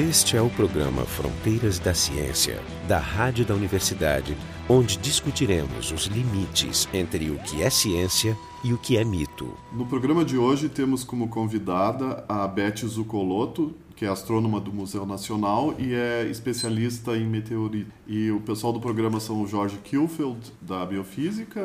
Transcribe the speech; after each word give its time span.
Este 0.00 0.34
é 0.34 0.40
o 0.40 0.48
programa 0.48 1.04
Fronteiras 1.04 1.78
da 1.78 1.92
Ciência, 1.92 2.58
da 2.88 2.98
Rádio 2.98 3.44
da 3.44 3.54
Universidade, 3.54 4.34
onde 4.66 4.96
discutiremos 4.96 5.92
os 5.92 6.06
limites 6.06 6.88
entre 6.94 7.30
o 7.30 7.38
que 7.40 7.62
é 7.62 7.68
ciência 7.68 8.34
e 8.64 8.72
o 8.72 8.78
que 8.78 8.96
é 8.96 9.04
mito. 9.04 9.52
No 9.70 9.84
programa 9.84 10.24
de 10.24 10.38
hoje 10.38 10.70
temos 10.70 11.04
como 11.04 11.28
convidada 11.28 12.24
a 12.26 12.48
Beth 12.48 12.78
Zucoloto, 12.86 13.74
que 14.00 14.06
é 14.06 14.08
astrônoma 14.08 14.58
do 14.58 14.72
Museu 14.72 15.04
Nacional 15.04 15.74
e 15.78 15.92
é 15.92 16.26
especialista 16.30 17.18
em 17.18 17.26
meteorito. 17.26 17.92
E 18.06 18.30
o 18.30 18.40
pessoal 18.40 18.72
do 18.72 18.80
programa 18.80 19.20
são 19.20 19.42
o 19.42 19.46
Jorge 19.46 19.76
Kilfeld, 19.84 20.54
da 20.58 20.86
Biofísica, 20.86 21.60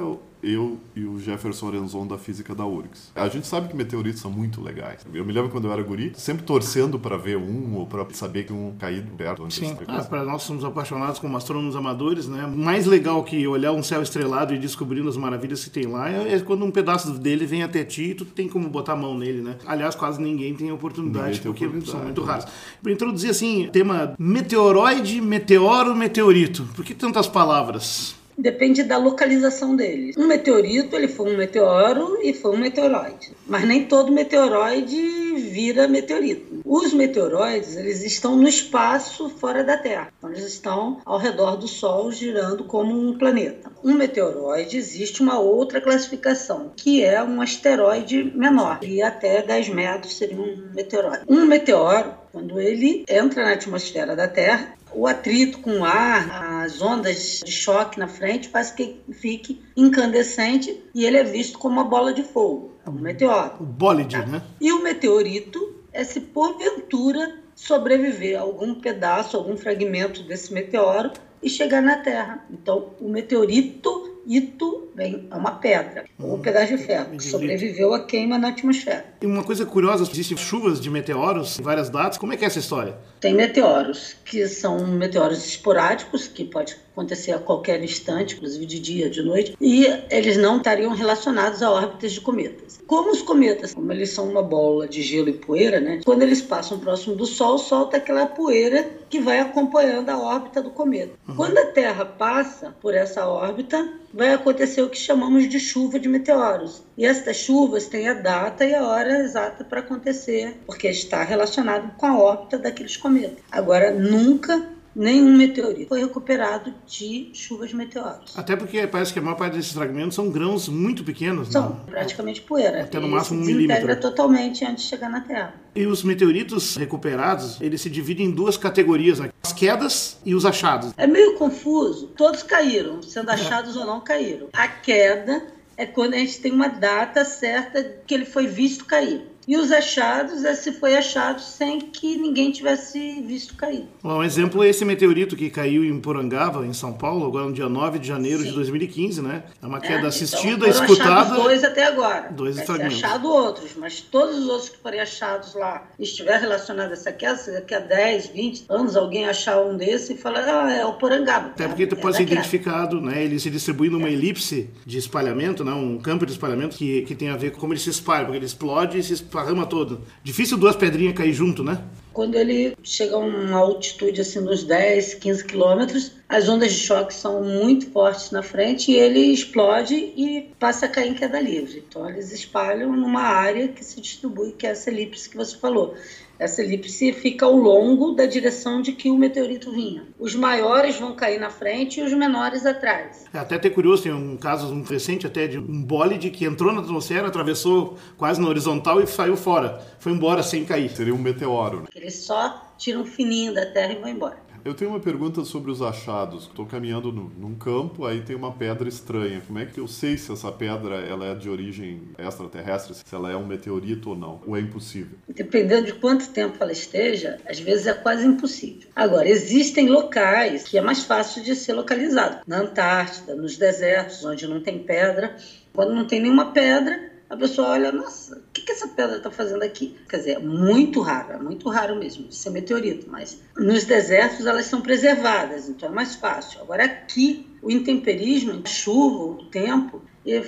eu 0.46 0.78
e 0.96 1.04
o 1.04 1.20
Jefferson 1.20 1.68
Orenzon 1.68 2.06
da 2.06 2.18
Física 2.18 2.54
da 2.54 2.66
URGS. 2.66 3.12
A 3.16 3.28
gente 3.28 3.48
sabe 3.48 3.68
que 3.68 3.76
meteoritos 3.76 4.22
são 4.22 4.30
muito 4.30 4.62
legais. 4.62 5.06
Eu 5.12 5.26
me 5.26 5.34
lembro 5.34 5.50
quando 5.50 5.66
eu 5.66 5.74
era 5.74 5.82
guri, 5.82 6.12
sempre 6.16 6.44
torcendo 6.44 7.00
para 7.00 7.18
ver 7.18 7.36
um 7.38 7.76
ou 7.76 7.88
para 7.88 8.06
saber 8.12 8.44
que 8.44 8.54
um 8.54 8.76
caído 8.78 9.12
perto. 9.14 9.44
Onde 9.44 9.56
Sim, 9.56 9.76
ah, 9.88 10.04
para 10.04 10.24
nós 10.24 10.44
somos 10.44 10.64
apaixonados 10.64 11.20
como 11.20 11.36
astrônomos 11.36 11.76
amadores, 11.76 12.28
né? 12.28 12.46
Mais 12.46 12.86
legal 12.86 13.24
que 13.24 13.48
olhar 13.48 13.72
um 13.72 13.82
céu 13.82 14.02
estrelado 14.02 14.54
e 14.54 14.60
descobrindo 14.60 15.10
as 15.10 15.18
maravilhas 15.18 15.64
que 15.64 15.70
tem 15.70 15.88
lá 15.88 16.10
é 16.10 16.40
quando 16.40 16.64
um 16.64 16.72
pedaço 16.72 17.12
dele 17.18 17.46
vem 17.46 17.64
até 17.64 17.84
ti 17.84 18.12
e 18.12 18.16
tu 18.16 18.26
tem 18.26 18.48
como 18.48 18.70
botar 18.70 18.94
a 18.94 18.98
mão 18.98 19.18
nele, 19.18 19.42
né? 19.42 19.58
Aliás, 19.66 19.96
quase 19.96 20.22
ninguém 20.22 20.54
tem 20.54 20.72
oportunidade, 20.72 21.40
tem 21.40 21.52
porque 21.52 21.66
oportunidade, 21.66 21.92
são 21.92 22.04
muito? 22.04 22.25
Raros. 22.26 22.46
Para 22.82 22.92
introduzir 22.92 23.30
assim, 23.30 23.70
tema 23.72 24.16
meteoroide, 24.20 25.22
meteoro, 25.22 25.96
meteorito. 25.96 26.68
Por 26.76 26.84
que 26.84 26.94
tantas 26.94 27.28
palavras? 27.28 28.16
Depende 28.38 28.84
da 28.84 28.98
localização 28.98 29.76
dele. 29.76 30.14
Um 30.18 30.28
meteorito, 30.28 30.96
ele 30.96 31.08
foi 31.08 31.34
um 31.34 31.38
meteoro 31.38 32.20
e 32.22 32.34
foi 32.34 32.52
um 32.52 32.60
meteoroide. 32.60 33.32
Mas 33.48 33.66
nem 33.66 33.86
todo 33.86 34.12
meteoroide 34.12 35.36
vira 35.38 35.88
meteorito. 35.88 36.62
Os 36.66 36.94
meteoroides, 36.94 37.78
eles 37.78 38.04
estão 38.04 38.36
no 38.36 38.48
espaço 38.48 39.30
fora 39.30 39.64
da 39.64 39.78
Terra. 39.78 40.12
Então, 40.18 40.30
eles 40.32 40.46
estão 40.46 41.00
ao 41.06 41.18
redor 41.18 41.56
do 41.56 41.68
Sol, 41.68 42.12
girando 42.12 42.66
como 42.66 42.94
um 42.94 43.18
planeta. 43.18 43.72
Um 43.84 43.94
meteoroide, 43.94 44.78
existe 44.78 45.22
uma 45.22 45.40
outra 45.40 45.80
classificação, 45.80 46.74
que 46.76 47.04
é 47.04 47.24
um 47.24 47.42
asteroide 47.42 48.34
menor. 48.36 48.80
E 48.82 49.02
até 49.02 49.42
10 49.42 49.70
metros 49.70 50.18
seria 50.18 50.38
um 50.38 50.72
meteoroide. 50.74 51.24
Um 51.30 51.46
meteoro, 51.46 52.14
quando 52.36 52.60
ele 52.60 53.06
entra 53.08 53.46
na 53.46 53.54
atmosfera 53.54 54.14
da 54.14 54.28
Terra, 54.28 54.74
o 54.94 55.08
atrito 55.08 55.62
com 55.62 55.80
o 55.80 55.86
ar, 55.86 56.66
as 56.66 56.82
ondas 56.82 57.42
de 57.46 57.50
choque 57.50 57.98
na 57.98 58.10
frente, 58.10 58.50
faz 58.50 58.72
que 58.72 59.00
fique 59.14 59.62
incandescente 59.74 60.84
e 60.94 61.06
ele 61.06 61.16
é 61.16 61.24
visto 61.24 61.58
como 61.58 61.76
uma 61.76 61.86
bola 61.86 62.14
de 62.14 62.24
fogo, 62.24 62.74
é 62.86 62.90
um 62.90 62.94
meteoro. 62.96 63.54
O 63.62 63.64
bólide, 63.64 64.18
né? 64.18 64.44
E 64.60 64.70
o 64.74 64.84
meteorito 64.84 65.78
é 65.94 66.04
se 66.04 66.20
porventura 66.20 67.40
sobreviver 67.56 68.38
a 68.38 68.42
algum 68.42 68.76
pedaço, 68.76 69.38
algum 69.38 69.56
fragmento 69.56 70.22
desse 70.24 70.54
meteoro 70.54 71.12
e 71.42 71.50
chegar 71.50 71.82
na 71.82 72.00
Terra. 72.00 72.46
Então, 72.52 72.96
o 73.00 73.08
meteorito 73.08 74.15
Ito 74.26 74.90
bem, 74.96 75.28
é 75.30 75.36
uma 75.36 75.52
pedra, 75.52 76.06
ou 76.20 76.36
um 76.36 76.42
pedaço 76.42 76.76
de 76.76 76.84
ferro, 76.84 77.12
que 77.12 77.24
sobreviveu 77.24 77.94
à 77.94 78.06
queima 78.06 78.40
na 78.40 78.50
atmosfera. 78.50 79.06
E 79.22 79.26
uma 79.26 79.44
coisa 79.44 79.66
curiosa, 79.66 80.10
existem 80.10 80.38
chuvas 80.38 80.82
de 80.82 80.90
meteoros 80.90 81.60
em 81.60 81.62
várias 81.62 81.90
datas. 81.90 82.18
Como 82.18 82.34
é 82.34 82.38
que 82.38 82.44
é 82.44 82.48
essa 82.48 82.60
história? 82.60 82.98
Tem 83.20 83.34
meteoros, 83.34 84.16
que 84.26 84.48
são 84.48 84.88
meteoros 84.88 85.46
esporádicos, 85.46 86.28
que 86.28 86.46
pode 86.46 86.76
acontecer 86.96 87.34
a 87.34 87.40
qualquer 87.40 87.84
instante, 87.84 88.36
inclusive 88.36 88.66
de 88.66 88.80
dia, 88.80 89.10
de 89.10 89.22
noite, 89.22 89.58
e 89.60 89.86
eles 90.10 90.38
não 90.38 90.58
estariam 90.58 90.94
relacionados 90.94 91.62
a 91.62 91.70
órbitas 91.70 92.14
de 92.14 92.22
cometas. 92.22 92.80
Como 92.88 93.12
os 93.12 93.22
cometas, 93.22 93.74
como 93.74 93.92
eles 93.92 94.12
são 94.12 94.30
uma 94.30 94.42
bola 94.42 94.88
de 94.88 95.02
gelo 95.02 95.28
e 95.28 95.34
poeira, 95.34 95.80
né? 95.82 96.00
Quando 96.06 96.22
eles 96.22 96.42
passam 96.42 96.80
próximo 96.80 97.16
do 97.16 97.26
Sol, 97.26 97.58
solta 97.58 97.98
aquela 97.98 98.28
poeira 98.28 98.90
que 99.10 99.20
vai 99.20 99.40
acompanhando 99.40 100.10
a 100.10 100.18
órbita 100.18 100.62
do 100.62 100.70
cometa. 100.70 101.14
Uhum. 101.28 101.36
Quando 101.36 101.58
a 101.58 101.66
Terra 101.66 102.06
passa 102.06 102.76
por 102.82 102.94
essa 102.94 103.28
órbita, 103.28 103.92
vai 104.14 104.34
acontecer 104.34 104.82
o 104.82 104.90
que 104.90 104.98
chamamos 104.98 105.50
de 105.50 105.60
chuva 105.60 106.00
de 106.00 106.08
meteoros. 106.08 106.84
E 106.98 107.06
estas 107.06 107.36
chuvas 107.38 107.88
têm 107.88 108.08
a 108.08 108.14
data 108.14 108.64
e 108.64 108.74
a 108.74 108.88
hora 108.88 109.20
exata 109.20 109.64
para 109.64 109.82
acontecer, 109.82 110.56
porque 110.66 110.88
está 110.88 111.24
relacionado 111.24 111.92
com 111.98 112.06
a 112.06 112.18
órbita 112.18 112.58
daqueles 112.58 112.96
cometas. 112.96 113.40
Agora, 113.52 113.92
nunca 113.92 114.75
nenhum 114.96 115.36
meteorito 115.36 115.90
foi 115.90 116.00
recuperado 116.00 116.74
de 116.88 117.30
chuvas 117.34 117.70
de 117.70 117.76
meteoros. 117.76 118.38
Até 118.38 118.56
porque 118.56 118.88
parece 118.88 119.12
que 119.12 119.20
a 119.20 119.22
maior 119.22 119.36
parte 119.36 119.58
desses 119.58 119.74
fragmentos 119.74 120.16
são 120.16 120.30
grãos 120.30 120.70
muito 120.70 121.04
pequenos. 121.04 121.50
São 121.50 121.70
né? 121.70 121.76
praticamente 121.88 122.42
poeira. 122.42 122.84
Até 122.84 123.00
no 123.00 123.08
máximo 123.08 123.42
um 123.42 123.46
milímetro. 123.46 124.00
totalmente 124.00 124.64
antes 124.64 124.84
de 124.84 124.90
chegar 124.90 125.10
na 125.10 125.22
Terra. 125.22 125.54
E 125.76 125.86
os 125.86 126.04
meteoritos 126.04 126.78
recuperados, 126.78 127.60
eles 127.60 127.82
se 127.82 127.90
dividem 127.90 128.28
em 128.28 128.32
duas 128.32 128.56
categorias, 128.56 129.20
né? 129.20 129.30
as 129.44 129.52
quedas 129.52 130.18
e 130.26 130.34
os 130.34 130.46
achados. 130.46 130.94
É 130.96 131.06
meio 131.06 131.36
confuso. 131.36 132.08
Todos 132.16 132.44
caíram, 132.44 133.02
sendo 133.02 133.30
achados 133.30 133.76
ou 133.76 133.86
não 133.86 134.00
caíram. 134.00 134.48
A 134.54 134.68
queda 134.68 135.46
é 135.78 135.86
quando 135.86 136.14
a 136.14 136.18
gente 136.18 136.40
tem 136.40 136.52
uma 136.52 136.70
data 136.70 137.26
certa 137.26 137.84
que 138.06 138.14
ele 138.14 138.26
foi 138.26 138.48
visto 138.48 138.86
cair. 138.86 139.24
E 139.48 139.58
os 139.58 139.72
achados 139.72 140.46
é 140.46 140.56
se 140.56 140.72
foi 140.72 140.96
achado 140.96 141.42
sem 141.42 141.80
que 141.82 142.18
ninguém 142.18 142.52
tivesse 142.52 143.22
visto 143.22 143.56
cair. 143.56 143.86
Um 144.04 144.24
exemplo 144.24 144.64
é 144.64 144.70
esse 144.70 144.86
meteorito 144.86 145.36
que 145.36 145.50
caiu 145.50 145.84
em 145.84 146.00
Porangaba, 146.00 146.66
em 146.66 146.74
São 146.74 146.94
Paulo, 146.94 147.26
agora 147.26 147.46
no 147.46 147.54
dia 147.54 147.68
9 147.68 148.00
de 148.00 148.08
janeiro 148.08 148.40
Sim. 148.40 148.50
de 148.50 148.52
2015, 148.54 149.22
né? 149.22 149.44
É 149.62 149.66
uma 149.66 149.80
queda 149.80 150.06
é, 150.06 150.08
assistida, 150.08 150.68
então, 150.68 150.86
escutada. 150.86 151.36
dois 151.36 151.64
até 151.64 151.86
agora. 151.86 152.32
Dois 152.32 152.56
Vai 152.56 152.66
fragmentos. 152.66 153.04
Achado 153.04 153.28
outros, 153.30 153.72
mas 153.78 154.00
todos 154.00 154.38
os 154.38 154.48
outros 154.48 154.70
que 154.70 154.78
forem 154.78 155.00
achados 155.00 155.54
lá 155.54 155.88
estiver 156.00 156.40
relacionado 156.40 156.92
a 156.92 156.94
essa 156.94 157.12
queda, 157.12 157.36
se 157.36 157.52
daqui 157.52 157.74
a 157.74 157.80
10, 157.80 158.28
20 158.28 158.66
anos 158.70 158.96
alguém 158.96 159.28
achar 159.28 159.62
um 159.62 159.76
desse 159.76 160.14
e 160.14 160.18
falar, 160.18 160.46
ah, 160.48 160.72
é 160.72 160.86
o 160.86 160.94
Porangaba. 160.94 161.48
Até 161.50 161.68
porque 161.68 161.84
é 161.84 161.88
pode 161.88 162.18
ser 162.18 162.24
identificado, 162.24 163.02
né? 163.02 163.24
Ele 163.24 163.40
se 163.40 163.50
distribui 163.50 163.90
numa 163.90 164.10
elipse 164.10 164.70
de 164.86 164.98
espalhamento, 164.98 165.64
né? 165.64 165.74
Um 165.74 165.98
campo 165.98 166.26
de 166.26 166.32
espalhamento 166.32 166.78
que, 166.78 167.02
que 167.04 167.14
tem 167.14 167.30
a 167.30 167.38
ver 167.38 167.52
com 167.52 167.66
como 167.66 167.74
ele 167.74 167.80
se 167.80 167.90
espalha, 167.90 168.26
porque 168.26 168.38
ele 168.38 168.46
explode 168.46 169.00
e 169.00 169.04
se 169.04 169.14
espalha 169.14 169.35
esparrama 169.36 169.66
todo. 169.66 170.02
Difícil 170.24 170.58
duas 170.58 170.76
pedrinhas 170.76 171.16
cair 171.16 171.34
junto, 171.34 171.64
né? 171.64 171.82
Quando 172.14 172.36
ele 172.36 172.78
chega 172.82 173.16
a 173.16 173.20
uma 173.20 173.58
altitude 173.58 174.22
assim 174.22 174.42
dos 174.42 174.64
10, 174.64 175.16
15 175.16 175.44
quilômetros, 175.44 176.14
as 176.30 176.48
ondas 176.48 176.72
de 176.72 176.80
choque 176.80 177.14
são 177.14 177.44
muito 177.44 177.92
fortes 177.92 178.32
na 178.32 178.42
frente 178.42 178.90
e 178.90 178.96
ele 178.96 179.20
explode 179.20 179.94
e 179.94 180.50
passa 180.58 180.86
a 180.86 180.90
cair 180.90 181.10
em 181.10 181.14
queda 181.14 181.42
livre. 181.42 181.84
Então 181.86 182.10
eles 182.10 182.32
espalham 182.32 182.96
numa 182.96 183.22
área 183.22 183.68
que 183.68 183.84
se 183.84 184.00
distribui, 184.00 184.54
que 184.54 184.66
é 184.66 184.70
essa 184.70 184.90
elipse 184.90 185.30
que 185.30 185.36
você 185.36 185.58
falou. 185.58 185.96
Essa 186.38 186.62
elipse 186.62 187.14
fica 187.14 187.46
ao 187.46 187.56
longo 187.56 188.12
da 188.12 188.26
direção 188.26 188.82
de 188.82 188.92
que 188.92 189.10
o 189.10 189.18
meteorito 189.18 189.72
vinha. 189.72 190.04
Os 190.20 190.36
maiores 190.36 190.98
vão 191.00 191.16
cair 191.16 191.40
na 191.40 191.50
frente 191.50 192.00
e 192.00 192.04
os 192.04 192.14
menores 192.14 192.66
atrás. 192.66 193.26
É 193.34 193.40
até 193.40 193.58
ter 193.58 193.70
curioso, 193.70 194.04
tem 194.04 194.14
um 194.14 194.38
caso 194.38 194.74
um 194.74 194.84
recente 194.84 195.26
até 195.26 195.48
de 195.48 195.58
um 195.58 195.84
bólide 195.84 196.30
que 196.30 196.46
entrou 196.46 196.74
na 196.74 196.82
atmosfera, 196.82 197.28
atravessou 197.28 197.98
quase 198.18 198.42
na 198.42 198.48
horizontal 198.48 199.02
e 199.02 199.08
saiu 199.08 199.38
fora. 199.38 199.82
Foi 200.00 200.12
embora 200.12 200.44
sem 200.44 200.66
cair. 200.66 200.90
Seria 200.90 201.14
um 201.14 201.18
meteoro. 201.18 201.82
Né? 201.82 201.88
Eles 201.96 202.16
só 202.16 202.74
tiram 202.78 203.02
um 203.02 203.06
fininho 203.06 203.54
da 203.54 203.66
Terra 203.66 203.94
e 203.94 203.96
vão 203.96 204.10
embora. 204.10 204.45
Eu 204.66 204.74
tenho 204.74 204.90
uma 204.90 205.00
pergunta 205.00 205.46
sobre 205.46 205.70
os 205.70 205.80
achados. 205.80 206.46
Estou 206.46 206.66
caminhando 206.66 207.12
no, 207.12 207.32
num 207.38 207.54
campo, 207.54 208.04
aí 208.04 208.22
tem 208.22 208.36
uma 208.36 208.52
pedra 208.52 208.90
estranha. 208.90 209.40
Como 209.46 209.60
é 209.60 209.66
que 209.68 209.80
eu 209.80 209.88
sei 209.88 210.18
se 210.18 210.32
essa 210.32 210.52
pedra 210.52 210.96
ela 210.96 211.28
é 211.28 211.36
de 211.36 211.48
origem 211.48 212.02
extraterrestre, 212.18 212.96
se 212.96 213.14
ela 213.14 213.32
é 213.32 213.38
um 213.38 213.46
meteorito 213.46 214.10
ou 214.10 214.16
não? 214.16 214.42
Ou 214.48 214.58
é 214.58 214.60
impossível? 214.60 215.20
Dependendo 215.30 215.86
de 215.86 215.94
quanto 215.94 216.30
tempo 216.30 216.58
ela 216.60 216.72
esteja, 216.72 217.38
às 217.48 217.60
vezes 217.60 217.86
é 217.86 217.94
quase 217.94 218.26
impossível. 218.26 218.90
Agora, 218.96 219.30
existem 219.30 219.88
locais 219.88 220.64
que 220.64 220.80
é 220.80 220.82
mais 220.82 221.04
fácil 221.04 221.44
de 221.44 221.56
ser 221.56 221.74
localizado. 221.74 222.42
Na 222.48 222.62
Antártida, 222.62 223.36
nos 223.36 223.58
desertos, 223.58 224.26
onde 224.26 224.48
não 224.48 224.60
tem 224.62 224.80
pedra. 224.80 225.38
Quando 225.74 225.94
não 225.94 226.08
tem 226.08 226.20
nenhuma 226.20 226.54
pedra, 226.54 227.12
a 227.36 227.38
pessoa 227.38 227.70
olha, 227.70 227.92
nossa, 227.92 228.38
o 228.38 228.52
que, 228.54 228.62
que 228.62 228.72
essa 228.72 228.88
pedra 228.88 229.18
está 229.18 229.30
fazendo 229.30 229.62
aqui? 229.62 229.96
Quer 230.10 230.18
dizer, 230.18 230.32
é 230.32 230.40
muito 230.40 231.02
raro, 231.02 231.34
é 231.34 231.38
muito 231.38 231.70
raro 231.70 231.96
mesmo 231.96 232.28
de 232.28 232.36
ser 232.36 232.50
meteorito, 232.50 233.10
mas 233.10 233.42
nos 233.58 233.84
desertos 233.84 234.46
elas 234.46 234.66
são 234.66 234.82
preservadas, 234.82 235.68
então 235.70 235.90
é 235.90 235.92
mais 235.92 236.16
fácil. 236.16 236.62
Agora 236.62 236.86
aqui, 236.86 237.46
o 237.62 237.70
intemperismo, 237.70 238.62
a 238.64 238.68
chuva, 238.68 239.24
o 239.24 239.46
tempo, 239.46 240.02